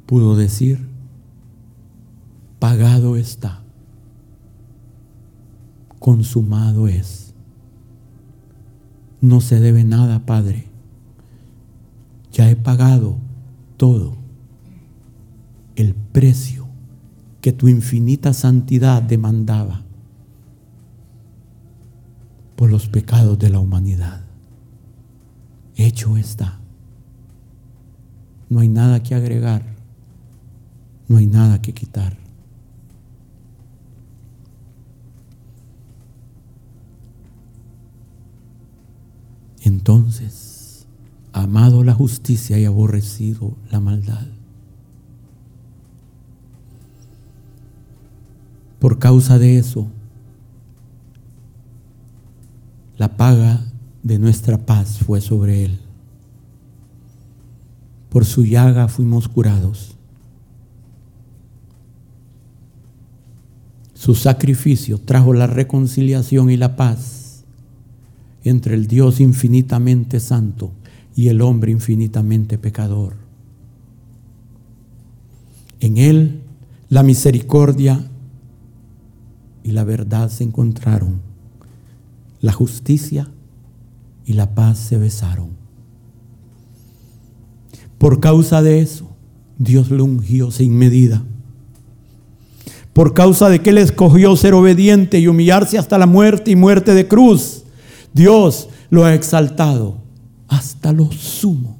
Pudo 0.07 0.35
decir, 0.35 0.80
pagado 2.59 3.16
está, 3.16 3.64
consumado 6.05 6.87
es. 6.87 7.33
No 9.23 9.41
se 9.41 9.59
debe 9.59 9.85
nada, 9.85 10.27
Padre. 10.27 10.67
Ya 12.31 12.51
he 12.51 12.57
pagado 12.57 13.17
todo 13.79 14.15
el 15.77 15.95
precio 15.95 16.67
que 17.41 17.55
tu 17.55 17.69
infinita 17.69 18.35
santidad 18.35 19.01
demandaba 19.01 19.81
por 22.55 22.71
los 22.71 22.87
pecados 22.87 23.39
de 23.39 23.49
la 23.49 23.61
humanidad. 23.61 24.27
Hecho 25.75 26.19
está. 26.19 26.61
No 28.51 28.61
hay 28.61 28.69
nada 28.69 29.03
que 29.03 29.15
agregar. 29.15 29.75
No 31.09 31.17
hay 31.17 31.27
nada 31.27 31.63
que 31.63 31.73
quitar. 31.73 32.24
Entonces, 39.87 40.87
amado 41.35 41.85
la 41.85 41.93
justicia 41.93 42.59
y 42.59 42.64
aborrecido 42.64 43.55
la 43.70 43.80
maldad. 43.80 44.26
Por 48.78 48.99
causa 48.99 49.39
de 49.39 49.59
eso, 49.59 49.89
la 52.97 53.18
paga 53.18 53.62
de 54.03 54.18
nuestra 54.18 54.57
paz 54.57 55.01
fue 55.01 55.20
sobre 55.20 55.66
él. 55.66 55.78
Por 58.09 58.24
su 58.24 58.47
llaga 58.47 58.89
fuimos 58.89 59.28
curados. 59.28 59.97
Su 63.93 64.14
sacrificio 64.14 64.97
trajo 64.97 65.35
la 65.35 65.47
reconciliación 65.47 66.49
y 66.49 66.57
la 66.57 66.74
paz 66.74 67.24
entre 68.45 68.74
el 68.74 68.86
Dios 68.86 69.20
infinitamente 69.20 70.20
santo 70.20 70.72
y 71.16 71.28
el 71.28 71.40
hombre 71.40 71.72
infinitamente 71.72 72.59
pecador. 72.59 73.16
En 75.80 75.99
él 75.99 76.42
la 76.88 77.03
misericordia 77.03 78.09
y 79.62 79.72
la 79.72 79.84
verdad 79.84 80.30
se 80.30 80.45
encontraron, 80.45 81.20
la 82.40 82.53
justicia 82.53 83.30
y 84.26 84.34
la 84.34 84.55
paz 84.55 84.78
se 84.78 84.99
besaron. 84.99 85.49
Por 87.99 88.20
causa 88.20 88.62
de 88.62 88.80
eso, 88.80 89.09
Dios 89.59 89.90
lo 89.90 90.05
ungió 90.05 90.51
sin 90.51 90.76
medida 90.76 91.24
por 92.95 93.12
causa 93.12 93.51
de 93.51 93.61
que 93.61 93.70
él 93.70 93.78
escogió 93.78 94.34
ser 94.36 94.55
obediente 94.55 95.18
y 95.18 95.26
humillarse 95.26 95.76
hasta 95.76 95.99
la 95.99 96.07
muerte 96.07 96.53
y 96.53 96.57
muerte 96.57 96.95
de 96.95 97.09
cruz, 97.09 97.64
Dios 98.15 98.71
lo 98.89 99.05
ha 99.05 99.12
exaltado 99.12 99.99
hasta 100.49 100.93
lo 100.93 101.12
sumo. 101.12 101.77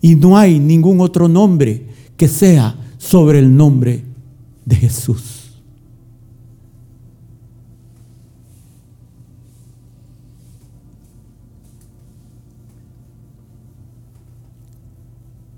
Y 0.00 0.14
no 0.14 0.36
hay 0.36 0.60
ningún 0.60 1.00
otro 1.00 1.26
nombre 1.26 1.88
que 2.16 2.28
sea 2.28 2.76
sobre 2.98 3.40
el 3.40 3.56
nombre 3.56 4.04
de 4.64 4.76
Jesús. 4.76 5.32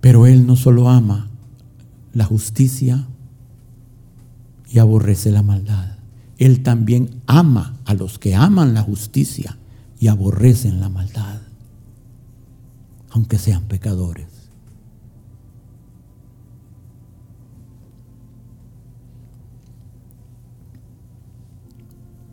Pero 0.01 0.27
Él 0.27 0.47
no 0.47 0.57
solo 0.57 0.89
ama 0.89 1.29
la 2.15 2.25
justicia, 2.25 3.07
y 4.71 4.79
aborrece 4.79 5.31
la 5.31 5.43
maldad. 5.43 5.98
Él 6.39 6.62
también 6.62 7.20
ama 7.26 7.80
a 7.84 7.95
los 7.95 8.20
que 8.20 8.36
aman 8.36 8.72
la 8.72 8.82
justicia 8.82 9.59
y 9.99 10.07
aborrecen 10.07 10.80
la 10.80 10.89
maldad, 10.89 11.41
aunque 13.11 13.39
sean 13.39 13.64
pecadores. 13.64 14.28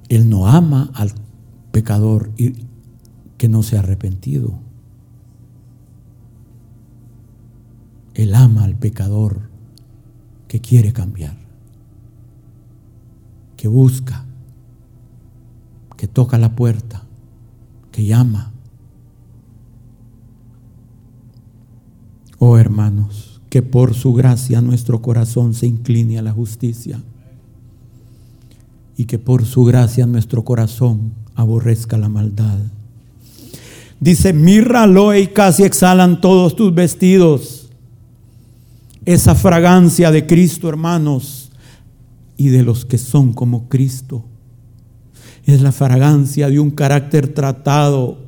Él 0.07 0.29
no 0.29 0.47
ama 0.47 0.91
al 0.93 1.11
pecador 1.71 2.31
que 3.39 3.49
no 3.49 3.63
se 3.63 3.75
ha 3.75 3.79
arrepentido. 3.79 4.59
Él 8.13 8.35
ama 8.35 8.65
al 8.65 8.77
pecador 8.77 9.49
que 10.47 10.61
quiere 10.61 10.93
cambiar 10.93 11.44
que 13.55 13.67
busca, 13.67 14.25
que 15.97 16.07
toca 16.07 16.37
la 16.37 16.55
puerta, 16.55 17.03
que 17.91 18.05
llama. 18.05 18.51
Oh 22.39 22.57
hermanos, 22.57 23.41
que 23.49 23.61
por 23.61 23.93
su 23.93 24.13
gracia 24.13 24.61
nuestro 24.61 25.01
corazón 25.01 25.53
se 25.53 25.67
incline 25.67 26.19
a 26.19 26.21
la 26.21 26.33
justicia 26.33 27.01
y 28.97 29.05
que 29.05 29.19
por 29.19 29.45
su 29.45 29.63
gracia 29.63 30.05
nuestro 30.05 30.43
corazón 30.43 31.13
aborrezca 31.35 31.97
la 31.97 32.09
maldad. 32.09 32.59
Dice, 33.99 34.33
mirra, 34.33 34.83
aloe 34.83 35.21
y 35.21 35.27
casi 35.27 35.63
exhalan 35.63 36.19
todos 36.21 36.55
tus 36.55 36.73
vestidos. 36.73 37.69
Esa 39.05 39.35
fragancia 39.35 40.11
de 40.11 40.25
Cristo, 40.25 40.67
hermanos, 40.67 41.44
y 42.38 42.49
de 42.49 42.63
los 42.63 42.86
que 42.86 42.97
son 42.97 43.33
como 43.33 43.69
Cristo. 43.69 44.25
Es 45.45 45.61
la 45.61 45.71
fragancia 45.71 46.49
de 46.49 46.59
un 46.59 46.71
carácter 46.71 47.27
tratado, 47.33 48.19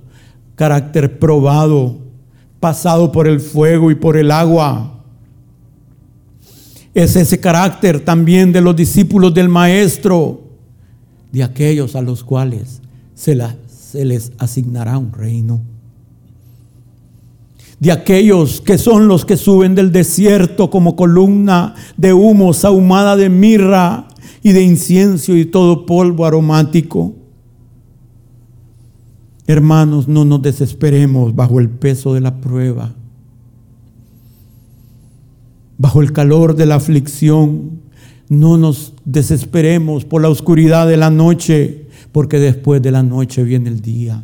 carácter 0.56 1.20
probado, 1.20 1.98
pasado 2.60 3.12
por 3.12 3.28
el 3.28 3.40
fuego 3.40 3.92
y 3.92 3.96
por 3.96 4.18
el 4.18 4.32
agua. 4.32 5.04
Es 6.94 7.16
ese 7.16 7.40
carácter 7.40 8.00
también 8.00 8.52
de 8.52 8.62
los 8.62 8.76
discípulos 8.76 9.34
del 9.34 9.50
Maestro, 9.50 10.42
de 11.32 11.44
aquellos 11.44 11.96
a 11.96 12.02
los 12.02 12.24
cuales 12.24 12.82
se, 13.14 13.38
se 13.68 14.06
les 14.06 14.32
asignará 14.38 14.98
un 14.98 15.12
reino 15.12 15.62
de 17.80 17.92
aquellos 17.92 18.62
que 18.62 18.78
son 18.78 19.08
los 19.08 19.26
que 19.26 19.38
suben 19.38 19.76
del 19.76 19.92
desierto 19.92 20.70
como 20.70 20.96
columna 20.96 21.76
de 21.96 22.14
humo 22.14 22.54
sahumada 22.54 23.16
de 23.16 23.30
mirra 23.30 24.08
y 24.42 24.52
de 24.52 24.64
incienso 24.64 25.36
y 25.36 25.46
todo 25.46 25.86
polvo 25.86 26.26
aromático. 26.26 27.14
Hermanos, 29.46 30.08
no 30.08 30.26
nos 30.26 30.42
desesperemos 30.42 31.36
bajo 31.36 31.60
el 31.60 31.70
peso 31.70 32.14
de 32.14 32.22
la 32.22 32.42
prueba, 32.42 32.94
bajo 35.78 36.02
el 36.02 36.12
calor 36.12 36.56
de 36.56 36.66
la 36.66 36.76
aflicción. 36.76 37.80
No 38.28 38.58
nos 38.58 38.94
desesperemos 39.06 40.04
por 40.04 40.22
la 40.22 40.30
oscuridad 40.30 40.88
de 40.88 40.98
la 40.98 41.10
noche, 41.10 41.88
porque 42.12 42.40
después 42.40 42.82
de 42.82 42.92
la 42.92 43.04
noche 43.04 43.44
viene 43.44 43.70
el 43.70 43.82
día. 43.82 44.24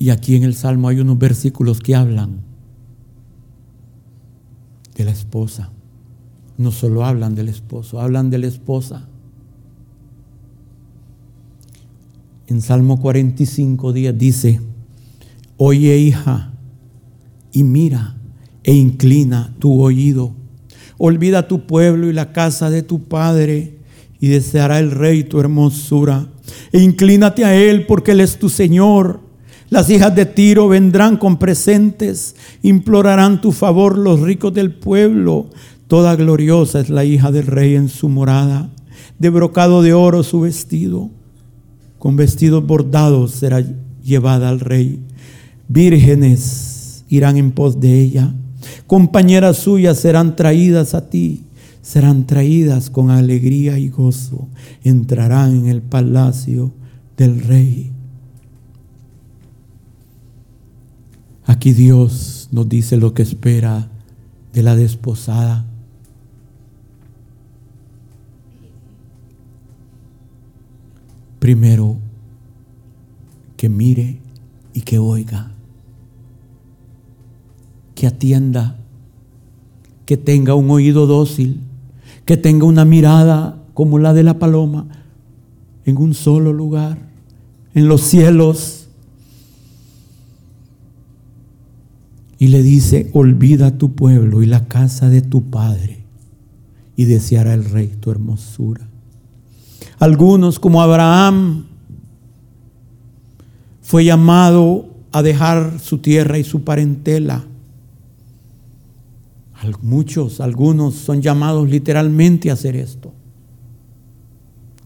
Y 0.00 0.08
aquí 0.08 0.34
en 0.34 0.44
el 0.44 0.54
Salmo 0.54 0.88
hay 0.88 0.98
unos 0.98 1.18
versículos 1.18 1.78
que 1.80 1.94
hablan 1.94 2.40
de 4.96 5.04
la 5.04 5.10
esposa. 5.10 5.70
No 6.56 6.72
solo 6.72 7.04
hablan 7.04 7.34
del 7.34 7.50
esposo, 7.50 8.00
hablan 8.00 8.30
de 8.30 8.38
la 8.38 8.46
esposa. 8.46 9.06
En 12.46 12.62
Salmo 12.62 12.98
45 12.98 13.92
días 13.92 14.16
dice, 14.16 14.62
oye 15.58 15.98
hija, 15.98 16.54
y 17.52 17.62
mira, 17.62 18.16
e 18.64 18.72
inclina 18.72 19.54
tu 19.58 19.82
oído. 19.82 20.32
Olvida 20.96 21.46
tu 21.46 21.66
pueblo 21.66 22.08
y 22.08 22.14
la 22.14 22.32
casa 22.32 22.70
de 22.70 22.82
tu 22.82 23.02
padre, 23.02 23.76
y 24.18 24.28
deseará 24.28 24.78
el 24.78 24.92
rey 24.92 25.24
tu 25.24 25.40
hermosura. 25.40 26.26
E 26.72 26.80
inclínate 26.80 27.44
a 27.44 27.54
él, 27.54 27.84
porque 27.84 28.12
él 28.12 28.20
es 28.20 28.38
tu 28.38 28.48
Señor 28.48 29.28
las 29.70 29.88
hijas 29.88 30.14
de 30.16 30.26
Tiro 30.26 30.68
vendrán 30.68 31.16
con 31.16 31.38
presentes, 31.38 32.34
implorarán 32.60 33.40
tu 33.40 33.52
favor 33.52 33.96
los 33.96 34.20
ricos 34.20 34.52
del 34.52 34.74
pueblo. 34.74 35.46
Toda 35.86 36.16
gloriosa 36.16 36.80
es 36.80 36.90
la 36.90 37.04
hija 37.04 37.30
del 37.30 37.46
rey 37.46 37.76
en 37.76 37.88
su 37.88 38.08
morada, 38.08 38.68
de 39.20 39.30
brocado 39.30 39.82
de 39.82 39.92
oro 39.92 40.24
su 40.24 40.40
vestido, 40.40 41.10
con 42.00 42.16
vestidos 42.16 42.66
bordados 42.66 43.30
será 43.30 43.64
llevada 44.02 44.48
al 44.48 44.58
rey. 44.58 45.00
Vírgenes 45.68 47.04
irán 47.08 47.36
en 47.36 47.52
pos 47.52 47.78
de 47.78 48.00
ella, 48.00 48.34
compañeras 48.88 49.58
suyas 49.58 49.98
serán 49.98 50.34
traídas 50.34 50.94
a 50.94 51.08
ti, 51.10 51.44
serán 51.80 52.26
traídas 52.26 52.90
con 52.90 53.10
alegría 53.10 53.78
y 53.78 53.88
gozo, 53.88 54.48
entrarán 54.82 55.54
en 55.54 55.66
el 55.68 55.80
palacio 55.80 56.72
del 57.16 57.40
rey. 57.40 57.92
Aquí 61.50 61.72
Dios 61.72 62.48
nos 62.52 62.68
dice 62.68 62.96
lo 62.96 63.12
que 63.12 63.22
espera 63.22 63.88
de 64.52 64.62
la 64.62 64.76
desposada. 64.76 65.66
Primero, 71.40 71.96
que 73.56 73.68
mire 73.68 74.20
y 74.74 74.82
que 74.82 75.00
oiga, 75.00 75.50
que 77.96 78.06
atienda, 78.06 78.78
que 80.06 80.16
tenga 80.16 80.54
un 80.54 80.70
oído 80.70 81.08
dócil, 81.08 81.62
que 82.26 82.36
tenga 82.36 82.64
una 82.64 82.84
mirada 82.84 83.60
como 83.74 83.98
la 83.98 84.12
de 84.12 84.22
la 84.22 84.38
paloma 84.38 84.86
en 85.84 85.96
un 85.96 86.14
solo 86.14 86.52
lugar, 86.52 87.08
en 87.74 87.88
los 87.88 88.02
cielos 88.02 88.79
y 92.40 92.48
le 92.48 92.62
dice, 92.62 93.10
olvida 93.12 93.76
tu 93.76 93.94
pueblo 93.94 94.42
y 94.42 94.46
la 94.46 94.66
casa 94.66 95.10
de 95.10 95.20
tu 95.20 95.50
padre 95.50 96.06
y 96.96 97.04
deseará 97.04 97.52
el 97.52 97.66
rey 97.66 97.88
tu 98.00 98.10
hermosura. 98.10 98.88
Algunos 99.98 100.58
como 100.58 100.80
Abraham 100.80 101.66
fue 103.82 104.06
llamado 104.06 104.88
a 105.12 105.22
dejar 105.22 105.80
su 105.80 105.98
tierra 105.98 106.38
y 106.38 106.44
su 106.44 106.64
parentela. 106.64 107.44
Muchos, 109.82 110.40
algunos 110.40 110.94
son 110.94 111.20
llamados 111.20 111.68
literalmente 111.68 112.48
a 112.48 112.54
hacer 112.54 112.74
esto, 112.74 113.12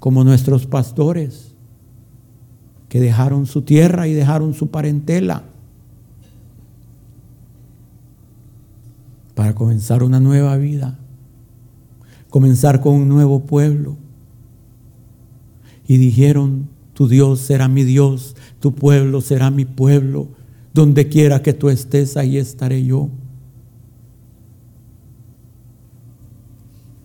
como 0.01 0.25
nuestros 0.25 0.67
pastores 0.67 1.55
que 2.89 2.99
dejaron 2.99 3.47
su 3.47 3.63
tierra 3.63 4.09
y 4.09 4.13
dejaron 4.13 4.55
su 4.55 4.73
parentela 4.73 5.54
para 9.35 9.55
comenzar 9.55 10.03
una 10.03 10.21
nueva 10.21 10.57
vida, 10.57 10.99
comenzar 12.31 12.81
con 12.81 12.95
un 12.95 13.09
nuevo 13.09 13.45
pueblo. 13.45 13.97
Y 15.87 15.99
dijeron, 15.99 16.69
tu 16.95 17.09
Dios 17.09 17.41
será 17.41 17.69
mi 17.69 17.85
Dios, 17.85 18.37
tu 18.61 18.75
pueblo 18.75 19.21
será 19.21 19.51
mi 19.51 19.65
pueblo, 19.65 20.29
donde 20.73 21.09
quiera 21.09 21.43
que 21.43 21.53
tú 21.53 21.69
estés, 21.69 22.17
ahí 22.17 22.39
estaré 22.39 22.85
yo. 22.85 23.11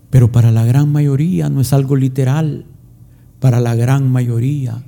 Pero 0.10 0.32
para 0.32 0.52
la 0.52 0.66
gran 0.66 0.92
mayoría 0.92 1.50
no 1.50 1.62
es 1.62 1.74
algo 1.74 1.96
literal, 1.96 2.66
para 3.40 3.60
la 3.60 3.76
gran 3.76 4.12
mayoría 4.12 4.84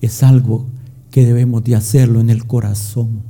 es 0.00 0.22
algo 0.22 0.66
que 1.10 1.24
debemos 1.24 1.64
de 1.64 1.76
hacerlo 1.76 2.20
en 2.20 2.30
el 2.30 2.46
corazón. 2.46 3.29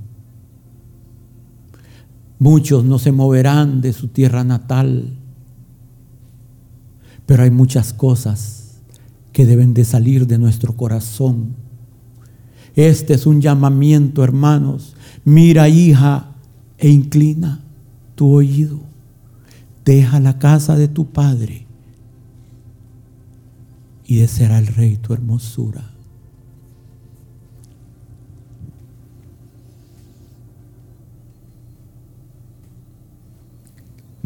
Muchos 2.41 2.85
no 2.85 2.99
se 2.99 3.13
moverán 3.13 3.83
de 3.83 3.93
su 3.93 4.09
tierra 4.09 4.43
natal, 4.43 5.13
pero 7.27 7.45
hay 7.45 7.51
muchas 7.51 7.93
cosas 7.93 8.81
que 9.33 9.47
deben 9.47 9.75
de 9.75 9.85
salir 9.85 10.27
de 10.27 10.39
nuestro 10.39 10.75
corazón. 10.75 11.55
Este 12.75 13.15
es 13.15 13.27
un 13.27 13.43
llamamiento, 13.43 14.25
hermanos. 14.25 14.97
Mira, 15.25 15.69
hija, 15.69 16.33
e 16.79 16.89
inclina 16.89 17.61
tu 18.15 18.33
oído. 18.33 18.81
Deja 19.85 20.19
la 20.19 20.39
casa 20.39 20.77
de 20.77 20.89
tu 20.89 21.11
padre 21.13 21.67
y 24.07 24.27
será 24.27 24.59
el 24.59 24.67
rey 24.67 24.97
tu 24.97 25.13
hermosura. 25.13 25.91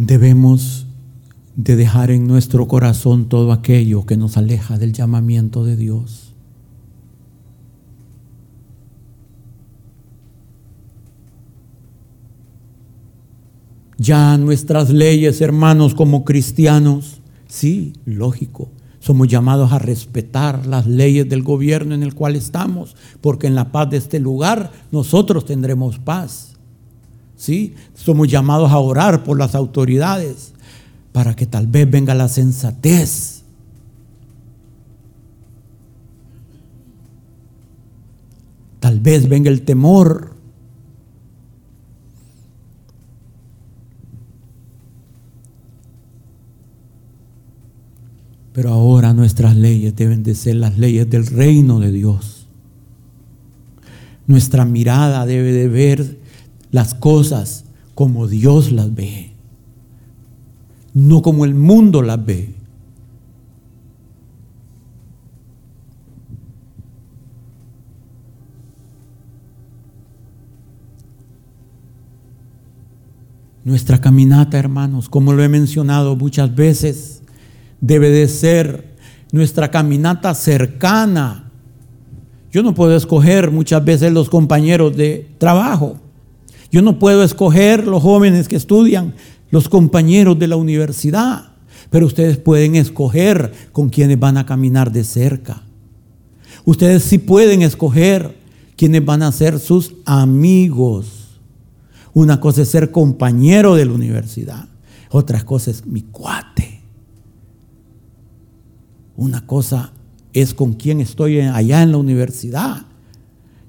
Debemos 0.07 0.87
de 1.57 1.77
dejar 1.77 2.11
en 2.11 2.27
nuestro 2.27 2.69
corazón 2.69 3.29
todo 3.29 3.53
aquello 3.53 4.05
que 4.05 4.17
nos 4.17 4.37
aleja 4.37 4.77
del 4.77 4.93
llamamiento 4.93 5.65
de 5.65 5.77
Dios. 5.77 6.35
Ya 13.97 14.37
nuestras 14.37 14.91
leyes, 14.91 15.41
hermanos, 15.41 15.95
como 15.95 16.25
cristianos, 16.25 17.23
sí, 17.47 17.95
lógico, 18.05 18.69
somos 18.99 19.29
llamados 19.29 19.73
a 19.73 19.79
respetar 19.79 20.67
las 20.67 20.87
leyes 20.87 21.29
del 21.29 21.43
gobierno 21.43 21.95
en 21.95 22.03
el 22.03 22.15
cual 22.15 22.37
estamos, 22.37 22.97
porque 23.21 23.47
en 23.47 23.55
la 23.55 23.71
paz 23.71 23.89
de 23.91 23.99
este 23.99 24.19
lugar 24.19 24.73
nosotros 24.91 25.47
tendremos 25.47 25.99
paz. 25.99 26.54
¿Sí? 27.45 27.75
Somos 27.95 28.29
llamados 28.29 28.73
a 28.73 28.79
orar 28.79 29.23
por 29.23 29.39
las 29.39 29.55
autoridades 29.55 30.55
para 31.13 31.37
que 31.37 31.47
tal 31.47 31.67
vez 31.67 31.91
venga 31.91 32.15
la 32.15 32.29
sensatez. 32.29 33.43
Tal 38.81 38.99
vez 39.01 39.29
venga 39.29 39.51
el 39.51 39.63
temor. 39.63 40.35
Pero 48.55 48.71
ahora 48.71 49.13
nuestras 49.13 49.57
leyes 49.57 49.95
deben 49.97 50.23
de 50.23 50.35
ser 50.35 50.57
las 50.57 50.79
leyes 50.79 51.11
del 51.11 51.27
reino 51.27 51.79
de 51.81 51.93
Dios. 51.93 52.47
Nuestra 54.27 54.65
mirada 54.65 55.27
debe 55.27 55.53
de 55.53 55.69
ver 55.69 56.24
las 56.75 56.93
cosas 56.93 57.67
como 57.95 58.27
Dios 58.27 58.73
las 58.73 58.93
ve, 58.93 59.31
no 60.93 61.23
como 61.23 61.45
el 61.45 61.55
mundo 61.55 62.03
las 62.03 62.27
ve. 62.27 62.53
Nuestra 73.63 74.01
caminata, 74.01 74.59
hermanos, 74.59 75.09
como 75.09 75.33
lo 75.33 75.45
he 75.45 75.49
mencionado 75.49 76.17
muchas 76.17 76.53
veces, 76.57 77.23
debe 77.81 78.11
de 78.11 78.27
ser 78.27 78.97
nuestra 79.31 79.71
caminata 79.71 80.35
cercana. 80.35 81.53
Yo 82.51 82.65
no 82.65 82.75
puedo 82.75 82.97
escoger 82.97 83.53
muchas 83.53 83.85
veces 83.85 84.13
los 84.13 84.29
compañeros 84.29 84.97
de 84.97 85.31
trabajo. 85.39 86.01
Yo 86.75 86.83
no 86.83 86.99
puedo 86.99 87.23
escoger 87.23 87.87
los 87.87 88.03
jóvenes 88.03 88.49
que 88.49 88.57
estudian, 88.57 89.15
los 89.53 89.69
compañeros 89.69 90.37
de 90.41 90.49
la 90.49 90.57
universidad, 90.57 91.53
pero 91.89 92.05
ustedes 92.05 92.37
pueden 92.37 92.75
escoger 92.75 93.53
con 93.71 93.91
quienes 93.91 94.19
van 94.19 94.39
a 94.39 94.45
caminar 94.45 94.91
de 94.91 95.05
cerca. 95.05 95.63
Ustedes 96.65 97.05
sí 97.05 97.19
pueden 97.19 97.63
escoger 97.63 98.37
quienes 98.77 99.05
van 99.05 99.23
a 99.23 99.31
ser 99.31 99.61
sus 99.61 99.95
amigos. 100.05 101.39
Una 102.13 102.41
cosa 102.41 102.63
es 102.63 102.71
ser 102.71 102.91
compañero 102.91 103.77
de 103.77 103.85
la 103.85 103.93
universidad, 103.93 104.67
otra 105.11 105.45
cosa 105.45 105.71
es 105.71 105.87
mi 105.87 106.03
cuate. 106.03 106.81
Una 109.17 109.47
cosa 109.47 109.93
es 110.33 110.55
con 110.55 110.73
quien 110.73 111.01
estoy 111.01 111.39
allá 111.39 111.83
en 111.83 111.93
la 111.93 111.99
universidad. 111.99 112.85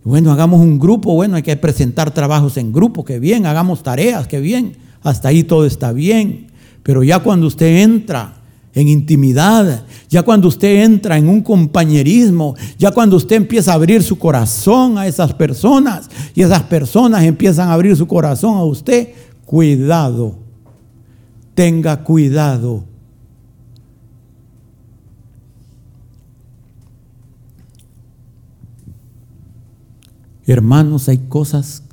Bueno, 0.06 0.32
hagamos 0.32 0.62
un 0.62 0.78
grupo, 0.78 1.16
bueno, 1.16 1.36
hay 1.36 1.42
que 1.42 1.58
presentar 1.58 2.14
trabajos 2.14 2.58
en 2.58 2.72
grupo, 2.72 3.04
que 3.04 3.18
bien, 3.18 3.48
hagamos 3.48 3.82
tareas, 3.82 4.28
que 4.28 4.40
bien, 4.40 4.78
hasta 5.02 5.30
ahí 5.30 5.44
todo 5.44 5.66
está 5.66 5.94
bien. 5.94 6.52
Pero 6.84 7.02
ya 7.02 7.18
cuando 7.24 7.48
usted 7.48 7.78
entra 7.78 8.36
en 8.76 8.88
intimidad, 8.88 9.84
ya 10.08 10.22
cuando 10.22 10.48
usted 10.48 10.84
entra 10.84 11.18
en 11.18 11.28
un 11.28 11.42
compañerismo, 11.42 12.54
ya 12.78 12.92
cuando 12.92 13.16
usted 13.16 13.38
empieza 13.38 13.72
a 13.72 13.76
abrir 13.76 14.04
su 14.04 14.20
corazón 14.20 15.00
a 15.00 15.08
esas 15.08 15.34
personas 15.34 16.08
y 16.36 16.44
esas 16.44 16.62
personas 16.62 17.24
empiezan 17.24 17.70
a 17.70 17.74
abrir 17.74 17.98
su 17.98 18.06
corazón 18.06 18.58
a 18.58 18.64
usted, 18.64 19.10
cuidado, 19.44 20.36
tenga 21.56 22.04
cuidado. 22.04 22.84
Hermanos, 30.48 31.10
hay 31.10 31.18
cosas 31.30 31.84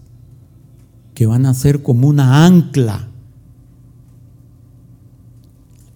que 1.14 1.26
van 1.26 1.46
a 1.46 1.54
ser 1.54 1.82
como 1.82 2.08
una 2.08 2.44
ancla 2.44 3.08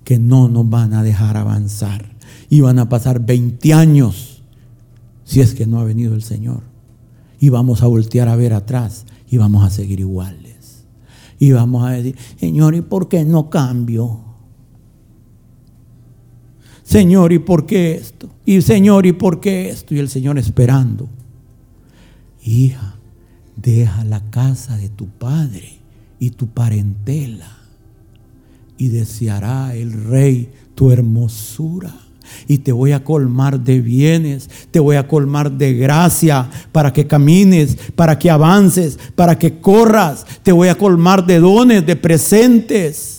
que 0.05 0.19
no 0.19 0.49
nos 0.49 0.71
van 0.71 0.95
a 0.95 1.03
dejar 1.03 1.37
avanzar. 1.37 2.15
Y 2.49 2.61
van 2.61 2.79
a 2.79 2.89
pasar 2.89 3.27
20 3.27 3.75
años 3.75 4.43
si 5.25 5.41
es 5.41 5.55
que 5.55 5.67
no 5.67 5.81
ha 5.81 5.85
venido 5.85 6.15
el 6.15 6.23
Señor. 6.23 6.63
Y 7.41 7.49
vamos 7.49 7.83
a 7.83 7.89
voltear 7.89 8.29
a 8.29 8.37
ver 8.37 8.53
atrás 8.53 9.05
y 9.29 9.37
vamos 9.37 9.65
a 9.65 9.71
seguir 9.71 10.01
iguales. 10.01 10.85
Y 11.39 11.53
vamos 11.53 11.85
a 11.85 11.91
decir, 11.91 12.17
Señor, 12.39 12.75
¿y 12.77 12.83
por 12.83 13.09
qué 13.09 13.25
no 13.25 13.51
cambio? 13.51 14.21
Señor, 16.85 17.33
¿y 17.33 17.41
por 17.41 17.67
qué 17.67 17.97
esto? 17.97 18.31
Y 18.45 18.63
Señor, 18.63 19.07
¿y 19.07 19.13
por 19.13 19.41
qué 19.41 19.69
esto? 19.69 19.93
Y 19.93 19.99
el 19.99 20.09
Señor 20.09 20.39
esperando. 20.39 21.09
Hija, 22.47 22.95
deja 23.57 24.05
la 24.05 24.31
casa 24.31 24.77
de 24.77 24.89
tu 24.89 25.09
padre 25.09 25.81
y 26.21 26.31
tu 26.31 26.47
parentela 26.47 27.57
y 28.79 28.89
deseará 28.89 29.75
el 29.75 30.05
rey 30.05 30.53
tu 30.77 30.93
hermosura. 30.93 31.93
Y 32.47 32.59
te 32.59 32.71
voy 32.71 32.93
a 32.93 33.03
colmar 33.03 33.61
de 33.61 33.81
bienes, 33.81 34.49
te 34.71 34.79
voy 34.79 34.97
a 34.97 35.09
colmar 35.09 35.51
de 35.51 35.75
gracia 35.75 36.49
para 36.71 36.93
que 36.93 37.07
camines, 37.07 37.77
para 37.95 38.19
que 38.19 38.31
avances, 38.31 38.99
para 39.17 39.39
que 39.39 39.61
corras. 39.61 40.25
Te 40.43 40.53
voy 40.53 40.69
a 40.69 40.77
colmar 40.77 41.27
de 41.27 41.41
dones, 41.41 41.85
de 41.85 41.97
presentes. 41.97 43.16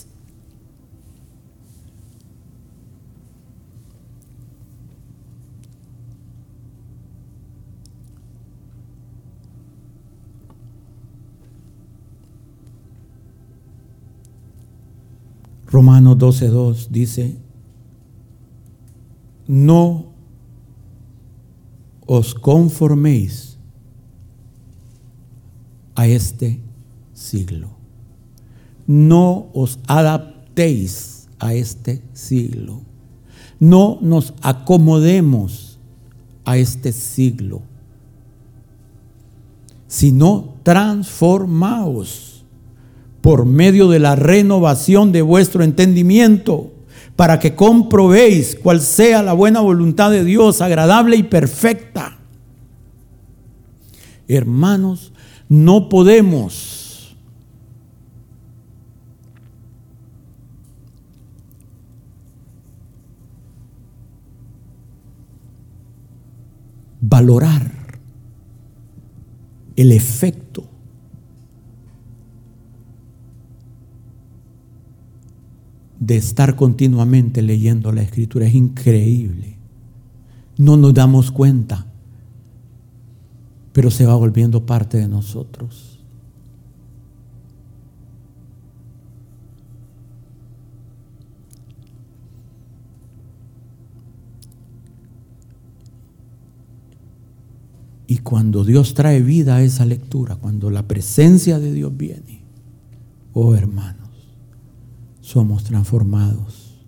Romanos 15.70 16.16
12.2 16.16 16.88
dice, 16.88 17.36
no 19.46 20.06
os 22.06 22.32
conforméis 22.32 23.58
a 25.94 26.06
este 26.06 26.60
siglo. 27.12 27.70
No 28.86 29.50
os 29.52 29.78
adaptéis 29.86 31.28
a 31.38 31.52
este 31.52 32.02
siglo. 32.14 32.80
No 33.60 33.98
nos 34.00 34.32
acomodemos 34.40 35.78
a 36.44 36.56
este 36.56 36.92
siglo, 36.92 37.60
sino 39.86 40.54
transformaos 40.62 42.27
por 43.20 43.46
medio 43.46 43.88
de 43.88 43.98
la 43.98 44.16
renovación 44.16 45.12
de 45.12 45.22
vuestro 45.22 45.62
entendimiento, 45.64 46.72
para 47.16 47.40
que 47.40 47.54
comprobéis 47.54 48.56
cuál 48.62 48.80
sea 48.80 49.22
la 49.22 49.32
buena 49.32 49.60
voluntad 49.60 50.10
de 50.10 50.24
Dios, 50.24 50.60
agradable 50.60 51.16
y 51.16 51.24
perfecta. 51.24 52.18
Hermanos, 54.28 55.12
no 55.48 55.88
podemos 55.88 57.16
valorar 67.00 67.72
el 69.76 69.92
efecto 69.92 70.68
de 76.08 76.16
estar 76.16 76.56
continuamente 76.56 77.42
leyendo 77.42 77.92
la 77.92 78.00
escritura. 78.00 78.46
Es 78.46 78.54
increíble. 78.54 79.58
No 80.56 80.78
nos 80.78 80.94
damos 80.94 81.30
cuenta, 81.30 81.86
pero 83.74 83.90
se 83.90 84.06
va 84.06 84.14
volviendo 84.14 84.64
parte 84.64 84.96
de 84.96 85.06
nosotros. 85.06 86.00
Y 98.06 98.16
cuando 98.16 98.64
Dios 98.64 98.94
trae 98.94 99.20
vida 99.20 99.56
a 99.56 99.62
esa 99.62 99.84
lectura, 99.84 100.36
cuando 100.36 100.70
la 100.70 100.88
presencia 100.88 101.58
de 101.58 101.70
Dios 101.70 101.94
viene, 101.94 102.40
oh 103.34 103.54
hermano, 103.54 104.07
somos 105.28 105.62
transformados 105.62 106.86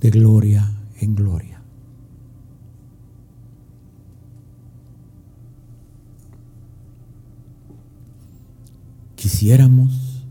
de 0.00 0.10
gloria 0.10 0.68
en 0.98 1.14
gloria. 1.14 1.62
Quisiéramos 9.14 10.26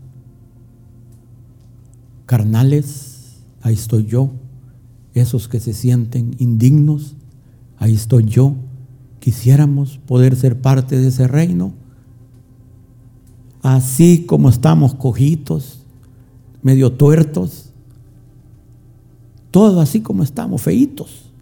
carnales, 2.26 3.42
ahí 3.62 3.72
estoy 3.72 4.04
yo, 4.04 4.30
esos 5.14 5.48
que 5.48 5.60
se 5.60 5.72
sienten 5.72 6.36
indignos, 6.38 7.16
ahí 7.78 7.94
estoy 7.94 8.26
yo, 8.26 8.54
quisiéramos 9.18 9.96
poder 9.96 10.36
ser 10.36 10.60
parte 10.60 10.98
de 10.98 11.08
ese 11.08 11.26
reino, 11.26 11.72
así 13.62 14.26
como 14.26 14.50
estamos 14.50 14.94
cojitos, 14.94 15.79
medio 16.62 16.92
tuertos, 16.92 17.72
todo 19.50 19.80
así 19.80 20.00
como 20.00 20.22
estamos, 20.22 20.62
feitos. 20.62 21.32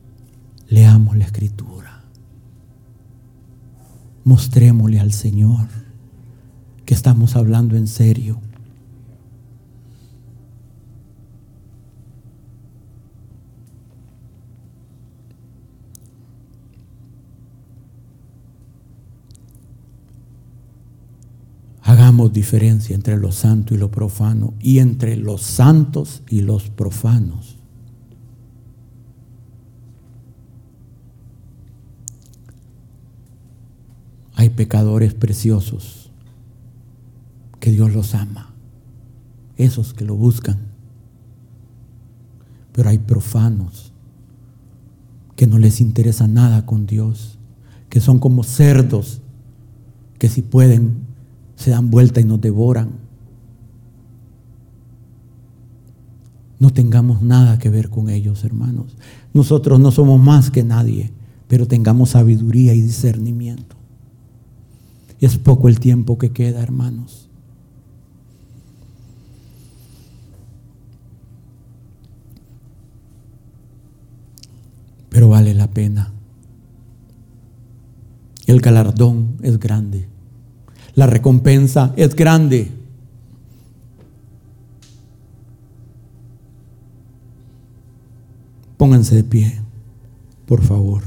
Leamos 0.69 1.17
la 1.17 1.25
escritura. 1.25 2.05
Mostrémosle 4.25 5.01
al 5.01 5.13
Señor 5.13 5.69
que 6.85 6.95
estamos 6.95 7.37
hablando 7.37 7.77
en 7.77 7.87
serio. 7.87 8.41
Diferencia 22.09 22.95
entre 22.95 23.19
lo 23.19 23.33
santo 23.33 23.75
y 23.75 23.77
lo 23.77 23.91
profano 23.91 24.55
y 24.61 24.79
entre 24.79 25.17
los 25.17 25.43
santos 25.43 26.23
y 26.31 26.41
los 26.41 26.71
profanos. 26.71 27.59
Hay 34.35 34.49
pecadores 34.51 35.13
preciosos 35.13 36.11
que 37.61 37.73
Dios 37.73 37.93
los 37.93 38.15
ama, 38.15 38.55
esos 39.57 39.93
que 39.93 40.07
lo 40.07 40.17
buscan. 40.17 40.59
Pero 42.73 42.89
hay 42.89 42.99
profanos 42.99 43.93
que 45.37 45.47
no 45.47 45.59
les 45.59 45.83
interesa 45.83 46.27
nada 46.27 46.65
con 46.65 46.87
Dios, 46.87 47.39
que 47.91 48.01
son 48.01 48.19
como 48.19 48.45
cerdos 48.45 49.21
que 50.19 50.29
si 50.31 50.41
pueden 50.41 51.08
se 51.59 51.71
dan 51.71 51.91
vuelta 51.91 52.21
y 52.21 52.25
nos 52.25 52.41
devoran. 52.41 52.91
No 56.61 56.71
tengamos 56.71 57.21
nada 57.21 57.59
que 57.59 57.69
ver 57.69 57.91
con 57.91 58.09
ellos, 58.09 58.45
hermanos. 58.45 58.97
Nosotros 59.35 59.81
no 59.81 59.91
somos 59.91 60.21
más 60.21 60.53
que 60.53 60.63
nadie, 60.63 61.11
pero 61.49 61.67
tengamos 61.67 62.11
sabiduría 62.11 62.75
y 62.75 62.81
discernimiento. 62.81 63.75
Es 65.21 65.37
poco 65.37 65.69
el 65.69 65.81
tiempo 65.81 66.17
que 66.17 66.31
queda, 66.31 66.63
hermanos. 66.63 67.29
Pero 75.09 75.29
vale 75.29 75.55
la 75.55 75.69
pena. 75.69 76.13
El 78.47 78.61
galardón 78.61 79.39
es 79.43 79.59
grande. 79.59 80.18
La 80.99 81.07
recompensa 81.07 81.93
es 81.97 82.17
grande. 82.17 82.73
Pónganse 88.77 89.15
de 89.15 89.23
pie, 89.23 89.61
por 90.45 90.61
favor. 90.61 91.05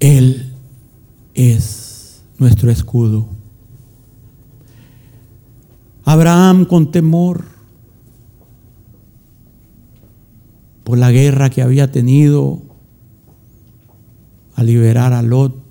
Él 0.00 0.54
es 1.34 2.22
nuestro 2.38 2.70
escudo. 2.70 3.28
Abraham 6.06 6.64
con 6.64 6.90
temor 6.90 7.44
por 10.84 10.96
la 10.96 11.10
guerra 11.10 11.50
que 11.50 11.60
había 11.60 11.92
tenido 11.92 12.62
a 14.54 14.62
liberar 14.62 15.12
a 15.12 15.22
Lot. 15.22 15.62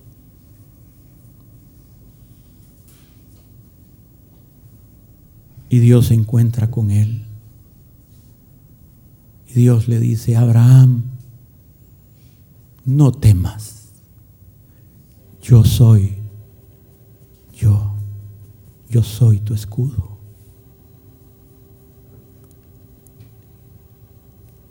Y 5.69 5.79
Dios 5.79 6.07
se 6.07 6.13
encuentra 6.13 6.69
con 6.69 6.91
él. 6.91 7.25
Y 9.47 9.53
Dios 9.53 9.88
le 9.88 9.99
dice, 9.99 10.36
Abraham, 10.36 11.03
no 12.86 13.11
temas, 13.11 13.89
yo 15.41 15.63
soy, 15.63 16.15
yo, 17.55 17.93
yo 18.89 19.03
soy 19.03 19.39
tu 19.39 19.53
escudo. 19.53 20.13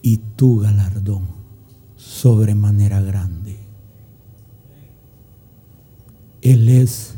y 0.03 0.19
tu 0.37 0.59
galardón 0.59 1.27
sobremanera 1.97 3.01
grande. 3.01 3.42
Él 6.43 6.69
es 6.69 7.15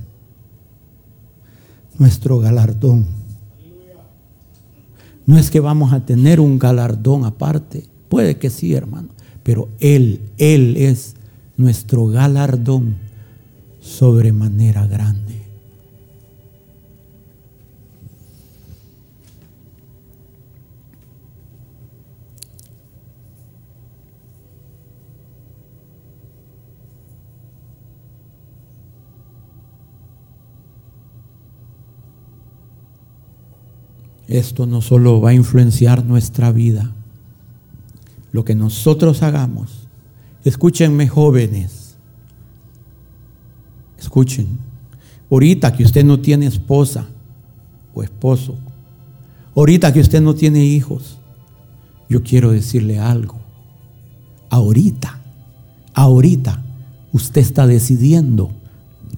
nuestro 1.99 2.39
galardón. 2.39 3.07
No 5.27 5.39
es 5.39 5.51
que 5.51 5.61
vamos 5.61 5.93
a 5.93 6.05
tener 6.05 6.39
un 6.39 6.59
galardón 6.59 7.25
aparte, 7.25 7.87
puede 8.09 8.37
que 8.37 8.51
sí, 8.51 8.75
hermano, 8.75 9.09
pero 9.43 9.68
Él, 9.81 10.20
Él 10.37 10.77
es 10.77 11.16
nuestro 11.57 12.07
galardón 12.07 12.97
sobremanera 13.81 14.87
grande. 14.87 15.43
Esto 34.29 34.66
no 34.66 34.81
solo 34.81 35.20
va 35.20 35.31
a 35.31 35.35
influenciar 35.35 36.05
nuestra 36.05 36.53
vida, 36.53 36.93
lo 38.33 38.45
que 38.45 38.55
nosotros 38.55 39.22
hagamos. 39.22 39.89
Escúchenme 40.45 41.09
jóvenes, 41.09 41.97
escuchen, 43.99 44.59
ahorita 45.31 45.72
que 45.72 45.85
usted 45.85 46.05
no 46.05 46.20
tiene 46.20 46.47
esposa 46.47 47.07
o 47.95 48.03
esposo, 48.03 48.57
ahorita 49.55 49.93
que 49.93 50.01
usted 50.01 50.20
no 50.20 50.35
tiene 50.35 50.64
hijos, 50.64 51.18
yo 52.09 52.22
quiero 52.22 52.51
decirle 52.51 52.99
algo. 52.99 53.41
Ahorita, 54.51 55.20
ahorita, 55.95 56.62
usted 57.12 57.41
está 57.41 57.66
decidiendo 57.66 58.51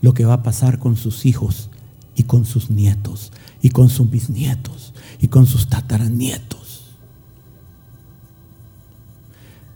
lo 0.01 0.15
que 0.15 0.25
va 0.25 0.35
a 0.35 0.43
pasar 0.43 0.79
con 0.79 0.97
sus 0.97 1.27
hijos 1.27 1.71
y 2.15 2.25
con 2.25 2.45
sus 2.45 2.71
nietos 2.71 3.33
y 3.67 3.71
con 3.71 3.89
sus 3.89 4.09
bisnietos 4.09 4.95
y 5.21 5.27
con 5.27 5.45
sus 5.45 5.67
tataranietos. 5.67 6.95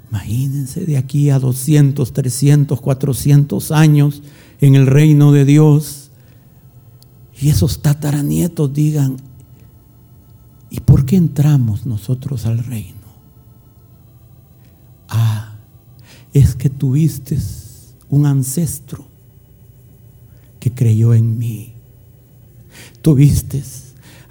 Imagínense 0.09 0.87
de 0.87 0.97
aquí 0.97 1.29
a 1.31 1.41
200, 1.41 2.13
300, 2.13 2.81
400 2.81 3.73
años 3.73 4.23
en 4.61 4.77
el 4.77 4.87
reino 4.87 5.33
de 5.33 5.45
Dios 5.45 6.13
y 7.41 7.49
esos 7.49 7.83
tataranietos 7.83 8.73
digan, 8.73 9.17
¿y 10.71 10.79
por 10.79 11.05
qué 11.05 11.17
entramos 11.17 11.85
nosotros 11.85 12.47
al 12.47 12.59
reino? 12.59 12.95
Ah, 15.09 15.57
es 16.33 16.55
que 16.55 16.71
tuviste 16.71 17.37
un 18.09 18.25
ancestro 18.25 19.05
que 20.61 20.73
creyó 20.73 21.13
en 21.13 21.37
mí. 21.37 21.75
Tuviste 23.03 23.63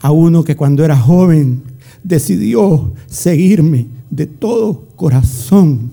a 0.02 0.12
uno 0.12 0.44
que 0.44 0.56
cuando 0.56 0.84
era 0.84 0.98
joven 0.98 1.64
decidió 2.04 2.94
seguirme 3.08 3.88
de 4.10 4.26
todo 4.26 4.86
corazón. 4.96 5.92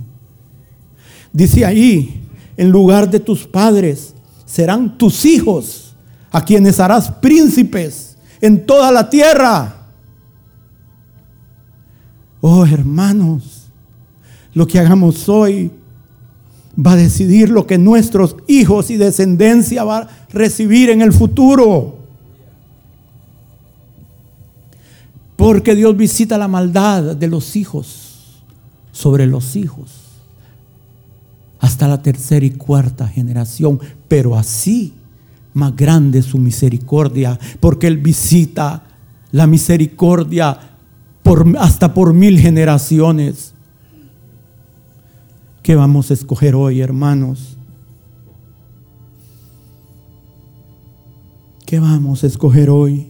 Dice 1.32 1.64
ahí, 1.64 2.22
en 2.56 2.70
lugar 2.70 3.10
de 3.10 3.20
tus 3.20 3.46
padres 3.46 4.14
serán 4.44 4.96
tus 4.96 5.24
hijos, 5.24 5.94
a 6.30 6.44
quienes 6.44 6.80
harás 6.80 7.10
príncipes 7.10 8.16
en 8.40 8.66
toda 8.66 8.92
la 8.92 9.08
tierra. 9.08 9.86
Oh 12.40 12.64
hermanos, 12.64 13.68
lo 14.52 14.66
que 14.66 14.78
hagamos 14.78 15.28
hoy 15.28 15.70
va 16.78 16.92
a 16.92 16.96
decidir 16.96 17.48
lo 17.48 17.66
que 17.66 17.78
nuestros 17.78 18.36
hijos 18.46 18.90
y 18.90 18.96
descendencia 18.96 19.84
va 19.84 19.98
a 19.98 20.08
recibir 20.30 20.90
en 20.90 21.00
el 21.00 21.12
futuro. 21.12 21.95
Porque 25.36 25.74
Dios 25.74 25.96
visita 25.96 26.38
la 26.38 26.48
maldad 26.48 27.14
de 27.14 27.28
los 27.28 27.56
hijos 27.56 28.40
sobre 28.90 29.26
los 29.26 29.54
hijos 29.56 29.90
hasta 31.58 31.88
la 31.88 32.00
tercera 32.02 32.44
y 32.44 32.50
cuarta 32.50 33.06
generación. 33.06 33.78
Pero 34.08 34.36
así, 34.36 34.94
más 35.52 35.76
grande 35.76 36.22
su 36.22 36.38
misericordia, 36.38 37.38
porque 37.60 37.86
Él 37.86 37.98
visita 37.98 38.82
la 39.32 39.46
misericordia 39.46 40.58
hasta 41.58 41.92
por 41.92 42.14
mil 42.14 42.38
generaciones. 42.38 43.52
¿Qué 45.62 45.74
vamos 45.74 46.10
a 46.10 46.14
escoger 46.14 46.54
hoy, 46.54 46.80
hermanos? 46.80 47.56
¿Qué 51.66 51.80
vamos 51.80 52.22
a 52.22 52.28
escoger 52.28 52.70
hoy? 52.70 53.08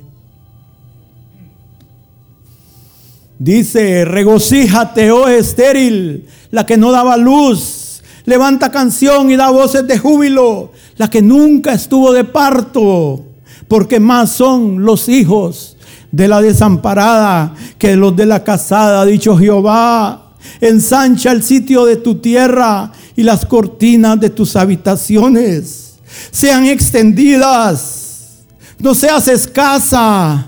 Dice, 3.38 4.04
regocíjate, 4.04 5.10
oh 5.10 5.28
estéril, 5.28 6.26
la 6.50 6.64
que 6.64 6.76
no 6.76 6.90
daba 6.90 7.16
luz. 7.16 8.02
Levanta 8.24 8.70
canción 8.70 9.30
y 9.30 9.36
da 9.36 9.50
voces 9.50 9.86
de 9.86 9.98
júbilo, 9.98 10.72
la 10.96 11.08
que 11.10 11.22
nunca 11.22 11.74
estuvo 11.74 12.12
de 12.12 12.24
parto, 12.24 13.24
porque 13.68 14.00
más 14.00 14.32
son 14.32 14.84
los 14.84 15.08
hijos 15.08 15.76
de 16.10 16.28
la 16.28 16.40
desamparada 16.40 17.54
que 17.78 17.94
los 17.94 18.16
de 18.16 18.26
la 18.26 18.42
casada, 18.42 19.04
dicho 19.04 19.36
Jehová. 19.36 20.22
Ensancha 20.60 21.32
el 21.32 21.42
sitio 21.42 21.84
de 21.84 21.96
tu 21.96 22.16
tierra 22.16 22.92
y 23.16 23.22
las 23.22 23.44
cortinas 23.44 24.18
de 24.18 24.30
tus 24.30 24.56
habitaciones 24.56 25.98
sean 26.30 26.66
extendidas. 26.66 28.44
No 28.78 28.94
seas 28.94 29.28
escasa 29.28 30.46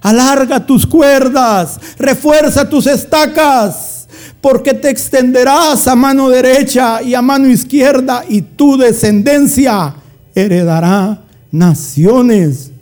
Alarga 0.00 0.64
tus 0.64 0.86
cuerdas, 0.86 1.80
refuerza 1.98 2.68
tus 2.68 2.86
estacas, 2.86 4.08
porque 4.40 4.74
te 4.74 4.90
extenderás 4.90 5.88
a 5.88 5.94
mano 5.94 6.28
derecha 6.28 7.02
y 7.02 7.14
a 7.14 7.22
mano 7.22 7.48
izquierda 7.48 8.24
y 8.28 8.42
tu 8.42 8.76
descendencia 8.76 9.94
heredará 10.34 11.22
naciones. 11.50 12.72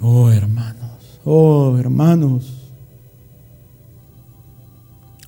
Oh 0.00 0.30
hermanos, 0.30 1.20
oh 1.24 1.78
hermanos, 1.78 2.64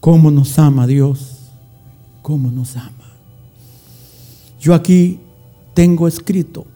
¿Cómo 0.06 0.30
nos 0.30 0.56
ama 0.60 0.86
Dios? 0.86 1.50
¿Cómo 2.22 2.48
nos 2.52 2.76
ama? 2.76 3.05
Yo 4.66 4.74
aquí 4.74 5.20
tengo 5.74 6.08
escrito 6.08 6.66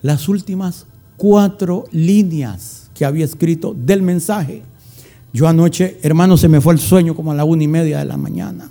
las 0.00 0.30
últimas 0.30 0.86
cuatro 1.18 1.84
líneas 1.92 2.90
que 2.94 3.04
había 3.04 3.26
escrito 3.26 3.74
del 3.74 4.00
mensaje. 4.00 4.62
Yo 5.30 5.46
anoche, 5.46 5.98
hermano, 6.02 6.38
se 6.38 6.48
me 6.48 6.62
fue 6.62 6.72
el 6.72 6.80
sueño 6.80 7.14
como 7.14 7.32
a 7.32 7.34
la 7.34 7.44
una 7.44 7.64
y 7.64 7.68
media 7.68 7.98
de 7.98 8.06
la 8.06 8.16
mañana. 8.16 8.70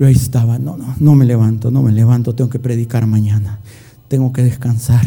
Yo 0.00 0.06
ahí 0.08 0.14
estaba, 0.14 0.58
no, 0.58 0.76
no, 0.76 0.96
no 0.98 1.14
me 1.14 1.24
levanto, 1.24 1.70
no 1.70 1.80
me 1.80 1.92
levanto, 1.92 2.34
tengo 2.34 2.50
que 2.50 2.58
predicar 2.58 3.06
mañana, 3.06 3.60
tengo 4.08 4.32
que 4.32 4.42
descansar. 4.42 5.06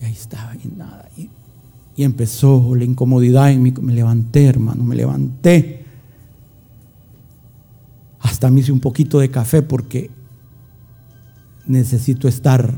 Y 0.00 0.06
ahí 0.06 0.12
estaba, 0.12 0.54
y 0.54 0.68
nada. 0.74 1.06
Y, 1.18 1.28
y 1.96 2.04
empezó 2.04 2.74
la 2.74 2.84
incomodidad 2.84 3.50
en 3.50 3.62
mí, 3.62 3.74
me 3.82 3.92
levanté, 3.92 4.46
hermano, 4.46 4.84
me 4.84 4.96
levanté. 4.96 5.79
Hasta 8.40 8.50
me 8.50 8.60
hice 8.60 8.72
un 8.72 8.80
poquito 8.80 9.18
de 9.18 9.30
café 9.30 9.60
porque 9.60 10.10
necesito 11.66 12.26
estar, 12.26 12.74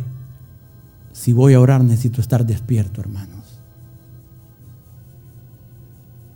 si 1.13 1.33
voy 1.33 1.55
a 1.55 1.61
orar, 1.61 1.85
necesito 1.85 2.21
estar 2.21 2.45
despierto, 2.45 3.01
hermanos. 3.01 3.61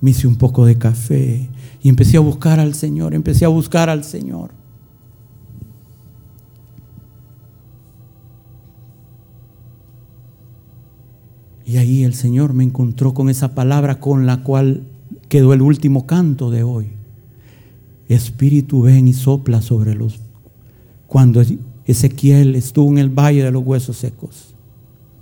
Me 0.00 0.10
hice 0.10 0.28
un 0.28 0.36
poco 0.36 0.64
de 0.64 0.78
café 0.78 1.50
y 1.82 1.88
empecé 1.88 2.18
a 2.18 2.20
buscar 2.20 2.60
al 2.60 2.74
Señor, 2.74 3.14
empecé 3.14 3.44
a 3.44 3.48
buscar 3.48 3.90
al 3.90 4.04
Señor. 4.04 4.52
Y 11.64 11.78
ahí 11.78 12.04
el 12.04 12.14
Señor 12.14 12.54
me 12.54 12.62
encontró 12.62 13.12
con 13.12 13.28
esa 13.28 13.56
palabra 13.56 13.98
con 13.98 14.24
la 14.24 14.44
cual 14.44 14.84
quedó 15.28 15.52
el 15.52 15.62
último 15.62 16.06
canto 16.06 16.52
de 16.52 16.62
hoy. 16.62 16.95
Espíritu 18.08 18.82
ven 18.82 19.08
y 19.08 19.12
sopla 19.12 19.62
sobre 19.62 19.94
los... 19.94 20.20
Cuando 21.06 21.42
Ezequiel 21.84 22.56
estuvo 22.56 22.90
en 22.90 22.98
el 22.98 23.10
valle 23.10 23.44
de 23.44 23.50
los 23.50 23.64
huesos 23.64 23.96
secos, 23.96 24.54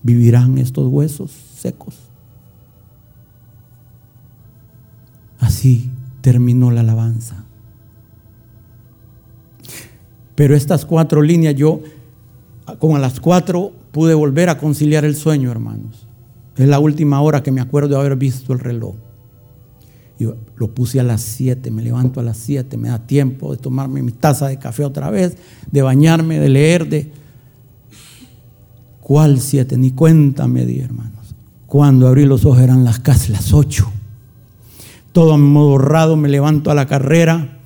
vivirán 0.02 0.58
estos 0.58 0.90
huesos 0.90 1.30
secos. 1.30 1.96
Así 5.38 5.90
terminó 6.20 6.70
la 6.70 6.80
alabanza. 6.80 7.44
Pero 10.34 10.56
estas 10.56 10.84
cuatro 10.84 11.22
líneas 11.22 11.54
yo, 11.54 11.80
a 12.66 12.98
las 12.98 13.20
cuatro, 13.20 13.72
pude 13.92 14.14
volver 14.14 14.48
a 14.48 14.58
conciliar 14.58 15.04
el 15.04 15.16
sueño, 15.16 15.50
hermanos. 15.50 16.06
Es 16.56 16.68
la 16.68 16.78
última 16.78 17.20
hora 17.20 17.42
que 17.42 17.52
me 17.52 17.60
acuerdo 17.60 17.90
de 17.90 18.00
haber 18.00 18.16
visto 18.16 18.52
el 18.52 18.60
reloj. 18.60 18.94
Yo 20.18 20.36
lo 20.56 20.68
puse 20.68 21.00
a 21.00 21.02
las 21.02 21.20
7, 21.20 21.70
me 21.70 21.82
levanto 21.82 22.20
a 22.20 22.22
las 22.22 22.36
7, 22.38 22.76
me 22.76 22.88
da 22.88 22.98
tiempo 22.98 23.52
de 23.52 23.58
tomarme 23.58 24.02
mi 24.02 24.12
taza 24.12 24.48
de 24.48 24.58
café 24.58 24.84
otra 24.84 25.10
vez, 25.10 25.36
de 25.70 25.82
bañarme, 25.82 26.38
de 26.38 26.48
leer, 26.48 26.88
de... 26.88 27.10
¿Cuál 29.00 29.40
7? 29.40 29.76
Ni 29.76 29.90
cuenta 29.90 30.46
me 30.46 30.64
di, 30.64 30.80
hermanos. 30.80 31.34
Cuando 31.66 32.06
abrí 32.06 32.24
los 32.24 32.44
ojos 32.44 32.60
eran 32.60 32.84
las 32.84 33.00
casi 33.00 33.32
las 33.32 33.52
8. 33.52 33.90
Todo 35.12 35.34
amodorrado, 35.34 36.16
me 36.16 36.28
levanto 36.28 36.70
a 36.70 36.74
la 36.74 36.86
carrera, 36.86 37.58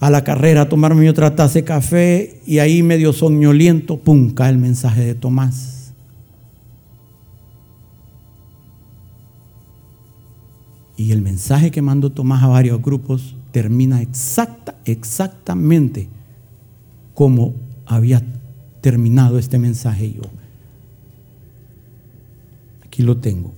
a 0.00 0.10
la 0.10 0.24
carrera 0.24 0.62
a 0.62 0.68
tomarme 0.68 1.08
otra 1.08 1.36
taza 1.36 1.54
de 1.54 1.64
café 1.64 2.40
y 2.44 2.58
ahí 2.58 2.82
medio 2.82 3.12
soñoliento, 3.12 4.00
pum, 4.00 4.30
cae 4.30 4.50
el 4.50 4.58
mensaje 4.58 5.04
de 5.04 5.14
Tomás. 5.14 5.81
Y 11.02 11.10
el 11.10 11.20
mensaje 11.20 11.72
que 11.72 11.82
mandó 11.82 12.12
Tomás 12.12 12.44
a 12.44 12.46
varios 12.46 12.80
grupos 12.80 13.34
termina 13.50 14.00
exacta, 14.02 14.76
exactamente 14.84 16.08
como 17.12 17.54
había 17.86 18.22
terminado 18.80 19.36
este 19.36 19.58
mensaje 19.58 20.12
yo. 20.12 20.22
Aquí 22.86 23.02
lo 23.02 23.16
tengo. 23.16 23.52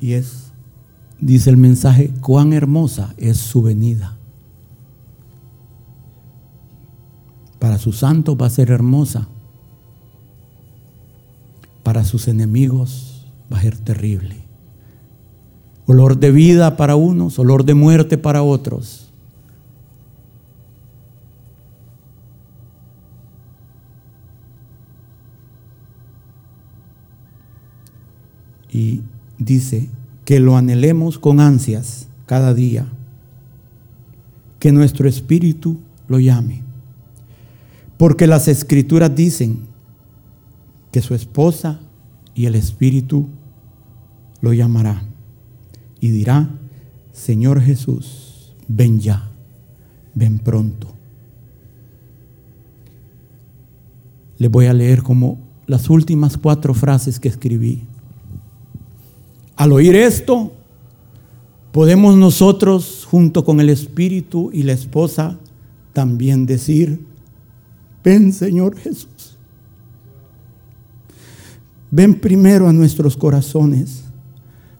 Y 0.00 0.12
es, 0.12 0.52
dice 1.20 1.50
el 1.50 1.56
mensaje, 1.56 2.12
cuán 2.20 2.52
hermosa 2.52 3.14
es 3.16 3.38
su 3.38 3.62
venida. 3.62 4.16
Para 7.58 7.78
sus 7.78 7.98
santos 7.98 8.36
va 8.40 8.46
a 8.46 8.50
ser 8.50 8.70
hermosa. 8.70 9.26
Para 11.82 12.04
sus 12.04 12.28
enemigos 12.28 13.26
va 13.52 13.58
a 13.58 13.62
ser 13.62 13.76
terrible. 13.78 14.36
Olor 15.86 16.18
de 16.18 16.30
vida 16.30 16.76
para 16.76 16.96
unos, 16.96 17.38
olor 17.38 17.64
de 17.64 17.74
muerte 17.74 18.18
para 18.18 18.42
otros. 18.42 19.08
Y 28.70 29.00
dice 29.38 29.88
que 30.24 30.40
lo 30.40 30.56
anhelemos 30.56 31.18
con 31.18 31.40
ansias 31.40 32.08
cada 32.26 32.52
día, 32.54 32.86
que 34.58 34.72
nuestro 34.72 35.08
espíritu 35.08 35.78
lo 36.08 36.18
llame. 36.18 36.62
Porque 37.96 38.26
las 38.26 38.48
escrituras 38.48 39.14
dicen 39.14 39.60
que 40.92 41.00
su 41.00 41.14
esposa 41.14 41.80
y 42.34 42.46
el 42.46 42.54
espíritu 42.54 43.28
lo 44.40 44.52
llamará 44.52 45.02
y 46.00 46.10
dirá, 46.10 46.48
Señor 47.12 47.60
Jesús, 47.60 48.54
ven 48.68 49.00
ya, 49.00 49.30
ven 50.14 50.38
pronto. 50.38 50.94
Les 54.38 54.50
voy 54.50 54.66
a 54.66 54.72
leer 54.72 55.02
como 55.02 55.38
las 55.66 55.90
últimas 55.90 56.36
cuatro 56.36 56.74
frases 56.74 57.18
que 57.18 57.28
escribí 57.28 57.87
al 59.58 59.72
oír 59.72 59.96
esto, 59.96 60.52
podemos 61.72 62.16
nosotros, 62.16 63.04
junto 63.10 63.44
con 63.44 63.58
el 63.58 63.70
Espíritu 63.70 64.50
y 64.52 64.62
la 64.62 64.72
esposa, 64.72 65.36
también 65.92 66.46
decir, 66.46 67.04
ven 68.04 68.32
Señor 68.32 68.76
Jesús. 68.76 69.36
Ven 71.90 72.20
primero 72.20 72.68
a 72.68 72.72
nuestros 72.72 73.16
corazones. 73.16 74.04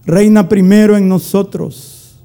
Reina 0.07 0.49
primero 0.49 0.97
en 0.97 1.09
nosotros. 1.09 2.20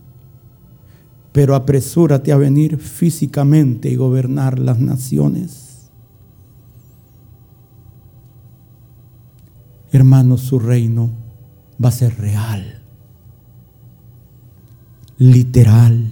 Pero 1.32 1.56
apresúrate 1.56 2.32
a 2.32 2.38
venir 2.38 2.78
físicamente 2.78 3.90
y 3.90 3.96
gobernar 3.96 4.60
las 4.60 4.78
naciones. 4.78 5.90
Hermanos, 9.92 10.42
su 10.42 10.60
reino 10.60 11.23
va 11.84 11.90
a 11.90 11.92
ser 11.92 12.18
real, 12.18 12.82
literal. 15.18 16.10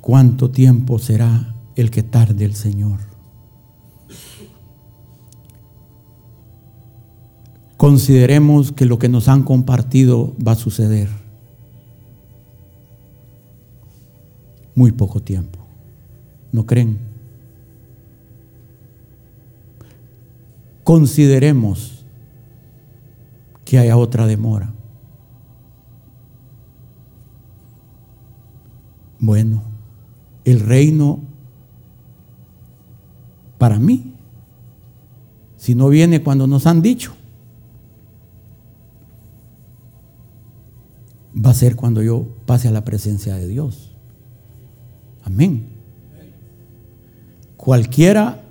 ¿Cuánto 0.00 0.50
tiempo 0.50 0.98
será 0.98 1.54
el 1.76 1.90
que 1.90 2.02
tarde 2.02 2.44
el 2.44 2.54
Señor? 2.54 3.00
Consideremos 7.76 8.72
que 8.72 8.86
lo 8.86 8.98
que 8.98 9.08
nos 9.08 9.28
han 9.28 9.42
compartido 9.42 10.34
va 10.44 10.52
a 10.52 10.56
suceder. 10.56 11.27
Muy 14.78 14.92
poco 14.92 15.20
tiempo. 15.20 15.58
¿No 16.52 16.64
creen? 16.64 16.98
Consideremos 20.84 22.06
que 23.64 23.76
haya 23.76 23.96
otra 23.96 24.28
demora. 24.28 24.72
Bueno, 29.18 29.64
el 30.44 30.60
reino 30.60 31.18
para 33.58 33.80
mí, 33.80 34.14
si 35.56 35.74
no 35.74 35.88
viene 35.88 36.22
cuando 36.22 36.46
nos 36.46 36.68
han 36.68 36.82
dicho, 36.82 37.16
va 41.34 41.50
a 41.50 41.54
ser 41.54 41.74
cuando 41.74 42.00
yo 42.00 42.28
pase 42.46 42.68
a 42.68 42.70
la 42.70 42.84
presencia 42.84 43.34
de 43.34 43.48
Dios 43.48 43.87
Amén. 45.28 45.66
Cualquiera, 47.58 48.42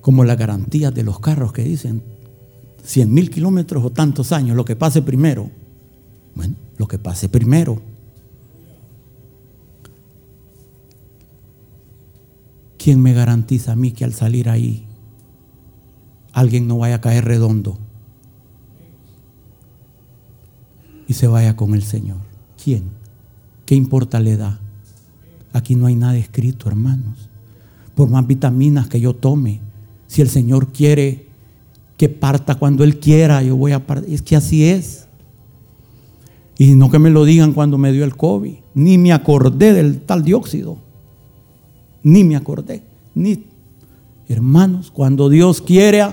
como 0.00 0.22
la 0.22 0.36
garantía 0.36 0.92
de 0.92 1.02
los 1.02 1.18
carros 1.18 1.52
que 1.52 1.64
dicen 1.64 2.04
100 2.84 3.12
mil 3.12 3.30
kilómetros 3.30 3.84
o 3.84 3.90
tantos 3.90 4.30
años, 4.30 4.56
lo 4.56 4.64
que 4.64 4.76
pase 4.76 5.02
primero. 5.02 5.50
Bueno, 6.36 6.54
lo 6.76 6.86
que 6.86 7.00
pase 7.00 7.28
primero. 7.28 7.82
¿Quién 12.78 13.02
me 13.02 13.12
garantiza 13.12 13.72
a 13.72 13.76
mí 13.76 13.90
que 13.90 14.04
al 14.04 14.14
salir 14.14 14.48
ahí 14.48 14.86
alguien 16.32 16.68
no 16.68 16.78
vaya 16.78 16.94
a 16.94 17.00
caer 17.00 17.24
redondo 17.24 17.76
y 21.08 21.14
se 21.14 21.26
vaya 21.26 21.56
con 21.56 21.74
el 21.74 21.82
Señor? 21.82 22.20
¿Quién? 22.62 22.84
¿Qué 23.66 23.74
importa 23.74 24.20
la 24.20 24.30
edad? 24.30 24.67
Aquí 25.58 25.74
no 25.74 25.86
hay 25.86 25.96
nada 25.96 26.16
escrito, 26.16 26.68
hermanos. 26.68 27.28
Por 27.94 28.08
más 28.08 28.26
vitaminas 28.26 28.88
que 28.88 29.00
yo 29.00 29.14
tome, 29.14 29.60
si 30.06 30.22
el 30.22 30.28
Señor 30.28 30.68
quiere 30.68 31.26
que 31.96 32.08
parta 32.08 32.54
cuando 32.54 32.84
Él 32.84 32.98
quiera, 32.98 33.42
yo 33.42 33.56
voy 33.56 33.72
a 33.72 33.84
partir. 33.84 34.14
Es 34.14 34.22
que 34.22 34.36
así 34.36 34.64
es. 34.64 35.08
Y 36.56 36.76
no 36.76 36.90
que 36.90 36.98
me 36.98 37.10
lo 37.10 37.24
digan 37.24 37.52
cuando 37.52 37.76
me 37.76 37.92
dio 37.92 38.04
el 38.04 38.16
COVID. 38.16 38.54
Ni 38.74 38.98
me 38.98 39.12
acordé 39.12 39.72
del 39.72 40.00
tal 40.00 40.22
dióxido. 40.22 40.78
Ni 42.04 42.22
me 42.24 42.36
acordé. 42.36 42.82
Ni. 43.14 43.44
Hermanos, 44.28 44.90
cuando 44.92 45.28
Dios 45.28 45.60
quiere, 45.60 46.04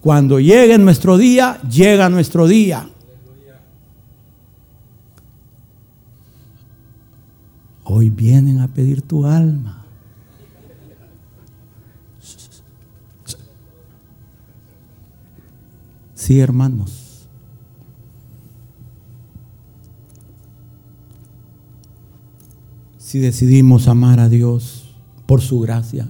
cuando 0.00 0.40
llegue 0.40 0.78
nuestro 0.78 1.18
día, 1.18 1.60
llega 1.62 2.08
nuestro 2.08 2.48
día. 2.48 2.88
Hoy 7.84 8.10
vienen 8.10 8.60
a 8.60 8.68
pedir 8.68 9.02
tu 9.02 9.26
alma. 9.26 9.84
Sí, 16.14 16.38
hermanos. 16.38 17.12
si 23.12 23.18
decidimos 23.18 23.88
amar 23.88 24.20
a 24.20 24.30
Dios 24.30 24.84
por 25.26 25.42
su 25.42 25.60
gracia, 25.60 26.08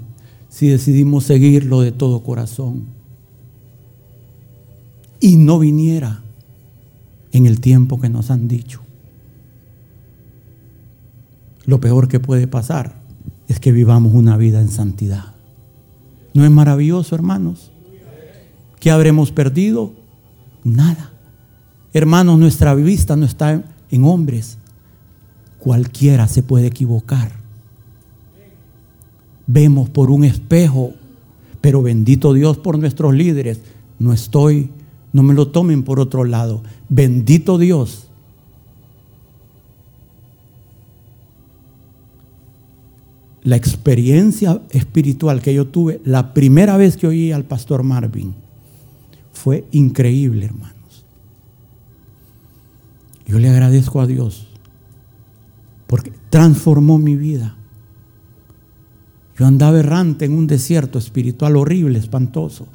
si 0.48 0.68
decidimos 0.68 1.24
seguirlo 1.24 1.80
de 1.80 1.90
todo 1.90 2.22
corazón 2.22 2.84
y 5.18 5.34
no 5.34 5.58
viniera 5.58 6.22
en 7.32 7.46
el 7.46 7.60
tiempo 7.60 8.00
que 8.00 8.08
nos 8.08 8.30
han 8.30 8.46
dicho. 8.46 8.81
Lo 11.64 11.80
peor 11.80 12.08
que 12.08 12.20
puede 12.20 12.46
pasar 12.46 12.96
es 13.48 13.60
que 13.60 13.72
vivamos 13.72 14.14
una 14.14 14.36
vida 14.36 14.60
en 14.60 14.68
santidad. 14.68 15.34
¿No 16.34 16.44
es 16.44 16.50
maravilloso, 16.50 17.14
hermanos? 17.14 17.70
¿Qué 18.80 18.90
habremos 18.90 19.30
perdido? 19.30 19.92
Nada. 20.64 21.12
Hermanos, 21.92 22.38
nuestra 22.38 22.74
vista 22.74 23.16
no 23.16 23.26
está 23.26 23.62
en 23.90 24.04
hombres, 24.04 24.58
Cualquiera 25.62 26.26
se 26.26 26.42
puede 26.42 26.66
equivocar. 26.66 27.30
Vemos 29.46 29.88
por 29.88 30.10
un 30.10 30.24
espejo, 30.24 30.92
pero 31.60 31.82
bendito 31.82 32.32
Dios 32.32 32.58
por 32.58 32.80
nuestros 32.80 33.14
líderes. 33.14 33.60
No 34.00 34.12
estoy, 34.12 34.70
no 35.12 35.22
me 35.22 35.34
lo 35.34 35.52
tomen 35.52 35.84
por 35.84 36.00
otro 36.00 36.24
lado. 36.24 36.64
Bendito 36.88 37.58
Dios. 37.58 38.08
La 43.44 43.56
experiencia 43.56 44.62
espiritual 44.70 45.42
que 45.42 45.52
yo 45.52 45.66
tuve 45.66 46.00
la 46.04 46.32
primera 46.32 46.76
vez 46.76 46.96
que 46.96 47.08
oí 47.08 47.32
al 47.32 47.44
pastor 47.44 47.82
Marvin 47.82 48.34
fue 49.32 49.66
increíble, 49.72 50.46
hermanos. 50.46 51.04
Yo 53.26 53.38
le 53.38 53.48
agradezco 53.48 54.00
a 54.00 54.06
Dios 54.06 54.48
porque 55.86 56.12
transformó 56.30 56.98
mi 56.98 57.16
vida. 57.16 57.56
Yo 59.38 59.46
andaba 59.46 59.78
errante 59.78 60.24
en 60.24 60.34
un 60.34 60.46
desierto 60.46 60.98
espiritual 60.98 61.56
horrible, 61.56 61.98
espantoso. 61.98 62.68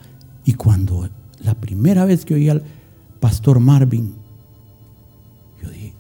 Y 0.44 0.54
cuando 0.54 1.10
la 1.44 1.54
primera 1.54 2.06
vez 2.06 2.26
que 2.26 2.34
oí 2.34 2.50
al 2.50 2.64
pastor 3.20 3.60
Marvin, 3.60 4.16
yo 5.64 5.70
dije, 5.70 5.94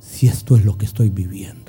si 0.00 0.26
esto 0.26 0.56
es 0.56 0.64
lo 0.64 0.76
que 0.76 0.84
estoy 0.84 1.08
viviendo. 1.08 1.61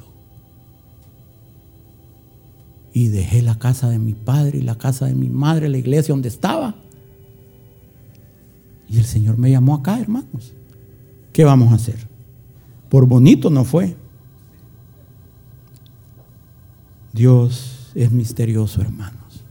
Y 2.93 3.07
dejé 3.07 3.41
la 3.41 3.57
casa 3.57 3.89
de 3.89 3.99
mi 3.99 4.13
padre 4.13 4.59
y 4.59 4.61
la 4.61 4.77
casa 4.77 5.07
de 5.07 5.15
mi 5.15 5.29
madre, 5.29 5.67
la 5.67 5.77
iglesia 5.77 6.13
donde 6.13 6.29
estaba. 6.29 6.75
Y 8.87 8.99
el 8.99 9.05
Señor 9.05 9.37
me 9.37 9.49
llamó 9.49 9.75
acá, 9.75 9.99
hermanos. 9.99 10.53
¿Qué 11.31 11.43
vamos 11.43 11.71
a 11.71 11.75
hacer? 11.75 12.07
Por 12.89 13.07
bonito 13.07 13.49
no 13.49 13.63
fue. 13.63 13.95
Dios 17.11 17.91
es 17.95 18.11
misterioso, 18.11 18.81
hermanos. 18.81 19.43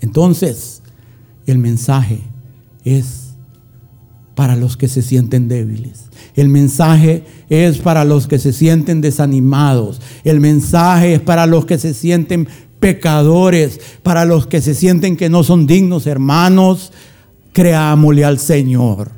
Entonces, 0.00 0.82
el 1.46 1.58
mensaje 1.58 2.20
es 2.84 3.25
para 4.36 4.54
los 4.54 4.76
que 4.76 4.86
se 4.86 5.00
sienten 5.00 5.48
débiles. 5.48 6.04
El 6.36 6.50
mensaje 6.50 7.24
es 7.48 7.78
para 7.78 8.04
los 8.04 8.28
que 8.28 8.38
se 8.38 8.52
sienten 8.52 9.00
desanimados. 9.00 10.02
El 10.24 10.40
mensaje 10.40 11.14
es 11.14 11.20
para 11.20 11.46
los 11.46 11.64
que 11.64 11.78
se 11.78 11.94
sienten 11.94 12.46
pecadores, 12.78 13.80
para 14.02 14.26
los 14.26 14.46
que 14.46 14.60
se 14.60 14.74
sienten 14.74 15.16
que 15.16 15.30
no 15.30 15.42
son 15.42 15.66
dignos, 15.66 16.06
hermanos. 16.06 16.92
Creámosle 17.54 18.26
al 18.26 18.38
Señor. 18.38 19.10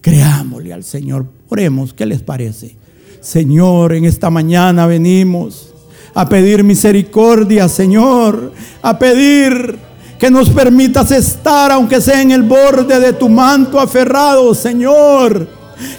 Creámosle 0.00 0.72
al 0.72 0.82
Señor. 0.82 1.26
Oremos, 1.48 1.94
¿qué 1.94 2.04
les 2.04 2.20
parece? 2.20 2.74
Señor, 3.20 3.94
en 3.94 4.04
esta 4.04 4.30
mañana 4.30 4.86
venimos 4.86 5.72
a 6.12 6.28
pedir 6.28 6.64
misericordia, 6.64 7.68
Señor, 7.68 8.52
a 8.82 8.98
pedir 8.98 9.78
que 10.18 10.30
nos 10.30 10.50
permitas 10.50 11.10
estar, 11.12 11.70
aunque 11.70 12.00
sea 12.00 12.20
en 12.20 12.32
el 12.32 12.42
borde 12.42 12.98
de 12.98 13.12
tu 13.12 13.28
manto 13.28 13.78
aferrado, 13.78 14.54
Señor. 14.54 15.46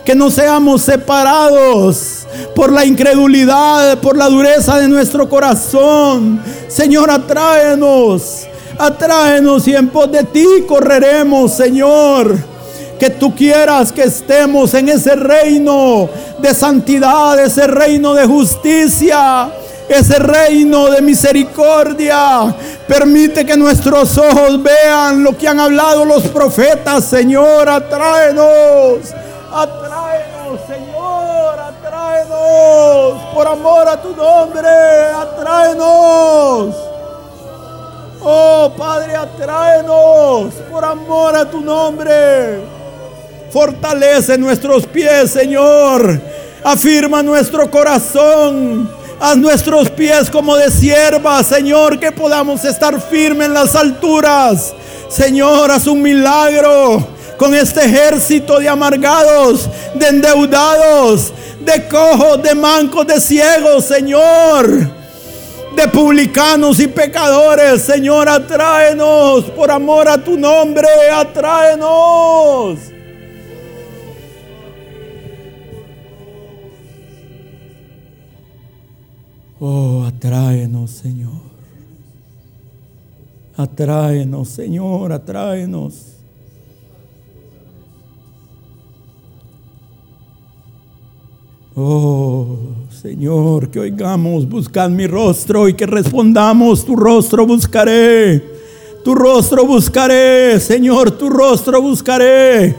Que 0.04 0.14
no 0.14 0.30
seamos 0.30 0.82
separados 0.82 2.28
por 2.54 2.72
la 2.72 2.84
incredulidad, 2.84 4.00
por 4.00 4.18
la 4.18 4.28
dureza 4.28 4.78
de 4.78 4.90
nuestro 4.90 5.30
corazón. 5.30 6.42
Señor, 6.68 7.10
atráenos, 7.10 8.46
atráenos 8.78 9.66
y 9.70 9.76
en 9.76 9.88
pos 9.88 10.12
de 10.12 10.26
ti 10.26 10.46
correremos, 10.68 11.54
Señor 11.54 12.60
que 13.00 13.10
tú 13.10 13.34
quieras 13.34 13.94
que 13.94 14.04
estemos 14.04 14.74
en 14.74 14.90
ese 14.90 15.16
reino 15.16 16.10
de 16.38 16.54
santidad, 16.54 17.40
ese 17.40 17.66
reino 17.66 18.14
de 18.14 18.26
justicia, 18.26 19.50
ese 19.90 20.20
reino 20.20 20.92
de 20.92 21.02
misericordia. 21.02 22.56
Permite 22.88 23.46
que 23.46 23.58
nuestros 23.58 24.18
ojos 24.18 24.62
vean 24.62 25.24
lo 25.24 25.38
que 25.38 25.48
han 25.48 25.60
hablado 25.60 26.06
los 26.06 26.24
profetas, 26.28 27.06
Señor, 27.06 27.68
atráenos, 27.68 29.00
atráenos, 29.52 30.60
Señor, 30.68 31.60
atráenos, 31.60 33.34
por 33.34 33.48
amor 33.48 33.88
a 33.88 34.02
tu 34.02 34.16
nombre, 34.16 34.70
atráenos. 34.70 36.76
Oh 38.22 38.72
Padre, 38.78 39.16
atráenos 39.16 40.54
por 40.70 40.86
amor 40.86 41.36
a 41.36 41.50
tu 41.50 41.62
nombre. 41.62 42.60
Fortalece 43.50 44.38
nuestros 44.38 44.86
pies, 44.86 45.32
Señor. 45.32 46.22
Afirma 46.64 47.24
nuestro 47.24 47.72
corazón. 47.72 48.99
Haz 49.22 49.36
nuestros 49.36 49.90
pies 49.90 50.30
como 50.30 50.56
de 50.56 50.72
sierva, 50.72 51.44
Señor, 51.44 52.00
que 52.00 52.10
podamos 52.10 52.64
estar 52.64 53.02
firmes 53.02 53.48
en 53.48 53.54
las 53.54 53.76
alturas. 53.76 54.74
Señor, 55.10 55.70
haz 55.72 55.88
un 55.88 56.02
milagro 56.02 57.06
con 57.36 57.54
este 57.54 57.84
ejército 57.84 58.60
de 58.60 58.70
amargados, 58.70 59.70
de 59.94 60.08
endeudados, 60.08 61.34
de 61.60 61.86
cojos, 61.90 62.42
de 62.42 62.56
mancos, 62.56 63.06
de 63.08 63.20
ciegos, 63.20 63.84
Señor. 63.84 64.90
De 65.76 65.88
publicanos 65.90 66.80
y 66.80 66.88
pecadores, 66.88 67.82
Señor, 67.82 68.30
atráenos 68.30 69.44
por 69.52 69.70
amor 69.70 70.08
a 70.08 70.18
tu 70.18 70.38
nombre, 70.38 70.88
atráenos. 71.14 72.89
Oh, 79.60 80.06
atráenos, 80.06 80.92
Señor. 80.92 81.50
Atráenos, 83.58 84.50
Señor, 84.50 85.12
atráenos. 85.12 86.16
Oh. 91.76 92.58
Señor, 93.02 93.70
que 93.70 93.80
oigamos, 93.80 94.50
buscad 94.50 94.90
mi 94.90 95.08
rostro 95.08 95.70
y 95.70 95.74
que 95.74 95.86
respondamos, 95.86 96.84
tu 96.84 96.98
rostro 96.98 97.48
buscaré, 97.48 98.44
tu 99.06 99.16
rostro 99.16 99.66
buscaré, 99.66 100.60
Señor, 100.60 101.12
tu 101.12 101.30
rostro 101.30 101.82
buscaré. 101.82 102.76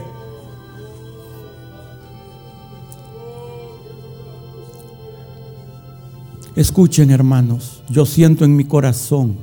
Escuchen 6.55 7.11
hermanos, 7.11 7.81
yo 7.89 8.05
siento 8.05 8.43
en 8.43 8.57
mi 8.57 8.65
corazón 8.65 9.37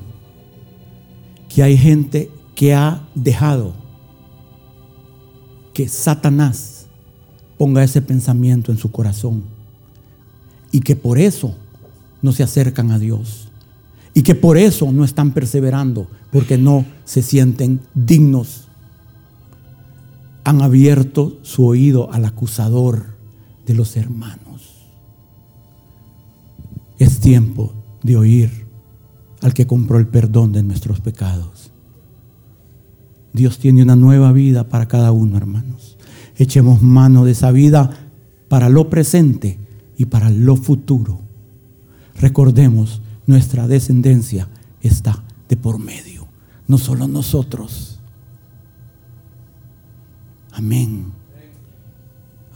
que 1.49 1.63
hay 1.63 1.79
gente 1.79 2.31
que 2.55 2.75
ha 2.75 3.09
dejado 3.15 3.73
que 5.73 5.89
Satanás 5.89 6.87
ponga 7.57 7.83
ese 7.83 8.03
pensamiento 8.03 8.73
en 8.73 8.79
su 8.79 8.91
corazón 8.91 9.45
y 10.71 10.81
que 10.81 10.97
por 10.97 11.19
eso 11.19 11.55
no 12.21 12.33
se 12.33 12.43
acercan 12.43 12.91
a 12.91 12.99
Dios 12.99 13.49
y 14.13 14.23
que 14.23 14.35
por 14.35 14.59
eso 14.59 14.93
no 14.93 15.05
están 15.05 15.33
perseverando 15.33 16.09
porque 16.31 16.59
no 16.59 16.85
se 17.05 17.23
sienten 17.23 17.81
dignos. 17.95 18.69
Han 20.45 20.61
abierto 20.61 21.39
su 21.43 21.65
oído 21.67 22.13
al 22.13 22.27
acusador 22.27 23.07
de 23.67 23.75
los 23.75 23.97
hermanos. 23.97 24.48
Es 26.99 27.21
tiempo 27.21 27.75
de 28.03 28.17
oír 28.17 28.67
al 29.41 29.55
que 29.55 29.67
compró 29.67 29.99
el 29.99 30.09
perdón 30.09 30.53
de 30.53 30.63
nuestros 30.63 31.01
pecados. 31.01 31.71
Dios 33.33 33.59
tiene 33.59 33.83
una 33.83 33.97
nueva 33.97 34.33
vida 34.33 34.69
para 34.69 34.89
cada 34.89 35.13
uno, 35.13 35.37
hermanos. 35.37 35.97
Echemos 36.37 36.83
mano 36.83 37.25
de 37.25 37.33
esa 37.33 37.51
vida 37.53 37.91
para 38.49 38.69
lo 38.69 38.91
presente 38.91 39.59
y 39.97 40.07
para 40.07 40.31
lo 40.31 40.57
futuro. 40.57 41.21
Recordemos, 42.17 43.01
nuestra 43.27 43.69
descendencia 43.69 44.49
está 44.81 45.23
de 45.49 45.57
por 45.57 45.79
medio, 45.79 46.27
no 46.67 46.79
solo 46.79 47.07
nosotros. 47.07 48.01
Amén. 50.53 51.13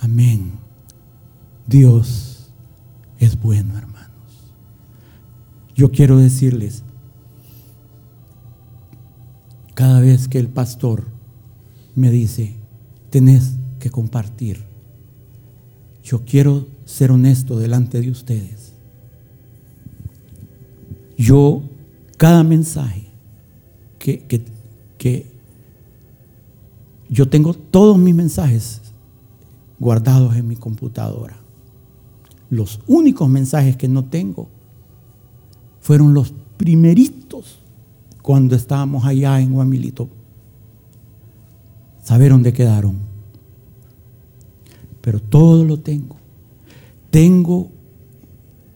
Amén. 0.00 0.52
Dios 1.66 2.52
es 3.18 3.40
bueno, 3.40 3.78
hermano. 3.78 4.11
Yo 5.82 5.90
quiero 5.90 6.18
decirles, 6.18 6.84
cada 9.74 9.98
vez 9.98 10.28
que 10.28 10.38
el 10.38 10.46
pastor 10.46 11.08
me 11.96 12.08
dice, 12.08 12.54
tenés 13.10 13.54
que 13.80 13.90
compartir, 13.90 14.62
yo 16.04 16.24
quiero 16.24 16.68
ser 16.84 17.10
honesto 17.10 17.58
delante 17.58 18.00
de 18.00 18.12
ustedes. 18.12 18.74
Yo, 21.18 21.64
cada 22.16 22.44
mensaje 22.44 23.08
que, 23.98 24.22
que, 24.98 25.26
yo 27.08 27.28
tengo 27.28 27.54
todos 27.54 27.98
mis 27.98 28.14
mensajes 28.14 28.82
guardados 29.80 30.36
en 30.36 30.46
mi 30.46 30.54
computadora. 30.54 31.40
Los 32.50 32.78
únicos 32.86 33.28
mensajes 33.28 33.76
que 33.76 33.88
no 33.88 34.04
tengo 34.04 34.48
fueron 35.82 36.14
los 36.14 36.32
primeritos 36.56 37.58
cuando 38.22 38.54
estábamos 38.54 39.04
allá 39.04 39.40
en 39.40 39.52
Guamilito. 39.52 40.08
Saber 42.02 42.30
dónde 42.30 42.52
quedaron. 42.52 42.96
Pero 45.00 45.20
todo 45.20 45.64
lo 45.64 45.78
tengo. 45.80 46.16
Tengo 47.10 47.68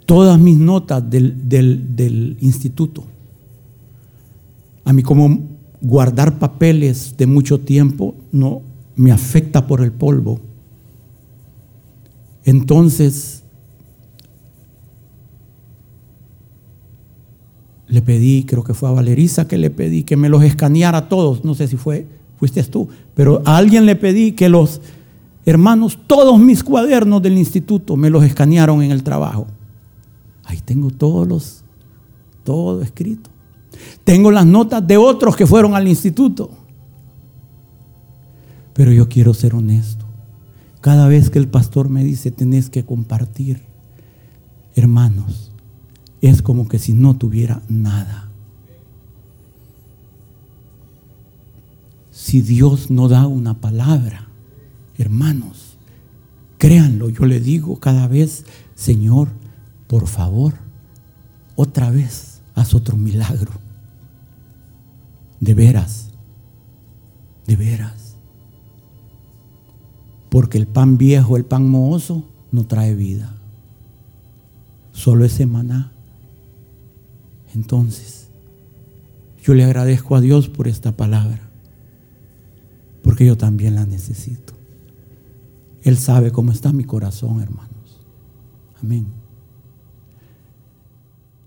todas 0.04 0.38
mis 0.38 0.58
notas 0.58 1.08
del, 1.08 1.48
del 1.48 2.36
instituto. 2.40 3.04
A 4.84 4.92
mí 4.92 5.02
como 5.02 5.40
guardar 5.80 6.38
papeles 6.38 7.16
de 7.16 7.26
mucho 7.26 7.60
tiempo 7.60 8.16
no 8.32 8.62
me 8.96 9.12
afecta 9.12 9.66
por 9.66 9.80
el 9.80 9.92
polvo. 9.92 10.40
Entonces, 12.44 13.44
le 17.88 18.02
pedí, 18.02 18.44
creo 18.44 18.64
que 18.64 18.74
fue 18.74 18.88
a 18.88 18.92
Valeriza 18.92 19.46
que 19.46 19.58
le 19.58 19.70
pedí 19.70 20.02
que 20.02 20.16
me 20.16 20.28
los 20.28 20.42
escaneara 20.42 21.08
todos, 21.08 21.44
no 21.44 21.54
sé 21.54 21.68
si 21.68 21.76
fue, 21.76 22.06
fuiste 22.38 22.62
tú, 22.64 22.88
pero 23.14 23.42
a 23.44 23.56
alguien 23.56 23.86
le 23.86 23.96
pedí 23.96 24.32
que 24.32 24.48
los 24.48 24.80
hermanos, 25.44 25.98
todos 26.06 26.38
mis 26.40 26.64
cuadernos 26.64 27.22
del 27.22 27.38
instituto 27.38 27.96
me 27.96 28.10
los 28.10 28.24
escanearon 28.24 28.82
en 28.82 28.90
el 28.90 29.02
trabajo. 29.02 29.46
Ahí 30.44 30.58
tengo 30.64 30.90
todos 30.90 31.26
los, 31.26 31.64
todo 32.44 32.82
escrito. 32.82 33.30
Tengo 34.04 34.30
las 34.30 34.46
notas 34.46 34.86
de 34.86 34.96
otros 34.96 35.36
que 35.36 35.46
fueron 35.46 35.74
al 35.74 35.86
instituto. 35.86 36.50
Pero 38.72 38.92
yo 38.92 39.08
quiero 39.08 39.34
ser 39.34 39.54
honesto. 39.54 40.04
Cada 40.80 41.08
vez 41.08 41.30
que 41.30 41.38
el 41.38 41.48
pastor 41.48 41.88
me 41.88 42.04
dice, 42.04 42.30
tenés 42.30 42.70
que 42.70 42.84
compartir, 42.84 43.62
hermanos, 44.74 45.50
es 46.20 46.42
como 46.42 46.68
que 46.68 46.78
si 46.78 46.92
no 46.92 47.16
tuviera 47.16 47.62
nada. 47.68 48.28
Si 52.12 52.40
Dios 52.40 52.90
no 52.90 53.08
da 53.08 53.26
una 53.26 53.54
palabra, 53.54 54.26
hermanos, 54.98 55.76
créanlo, 56.58 57.10
yo 57.10 57.26
le 57.26 57.40
digo 57.40 57.78
cada 57.78 58.08
vez, 58.08 58.44
Señor, 58.74 59.28
por 59.86 60.08
favor, 60.08 60.54
otra 61.54 61.90
vez, 61.90 62.40
haz 62.54 62.74
otro 62.74 62.96
milagro. 62.96 63.52
De 65.40 65.54
veras, 65.54 66.08
de 67.46 67.56
veras. 67.56 68.16
Porque 70.30 70.58
el 70.58 70.66
pan 70.66 70.98
viejo, 70.98 71.36
el 71.36 71.44
pan 71.44 71.68
mohoso, 71.68 72.24
no 72.50 72.66
trae 72.66 72.94
vida. 72.94 73.34
Solo 74.92 75.24
es 75.26 75.46
maná 75.46 75.92
entonces, 77.56 78.28
yo 79.42 79.54
le 79.54 79.64
agradezco 79.64 80.14
a 80.14 80.20
Dios 80.20 80.50
por 80.50 80.68
esta 80.68 80.94
palabra, 80.94 81.40
porque 83.02 83.24
yo 83.24 83.38
también 83.38 83.74
la 83.74 83.86
necesito. 83.86 84.52
Él 85.82 85.96
sabe 85.96 86.32
cómo 86.32 86.52
está 86.52 86.70
mi 86.74 86.84
corazón, 86.84 87.40
hermanos. 87.40 88.04
Amén. 88.82 89.06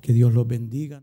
Que 0.01 0.11
Dios 0.13 0.33
los 0.33 0.47
bendiga. 0.47 0.97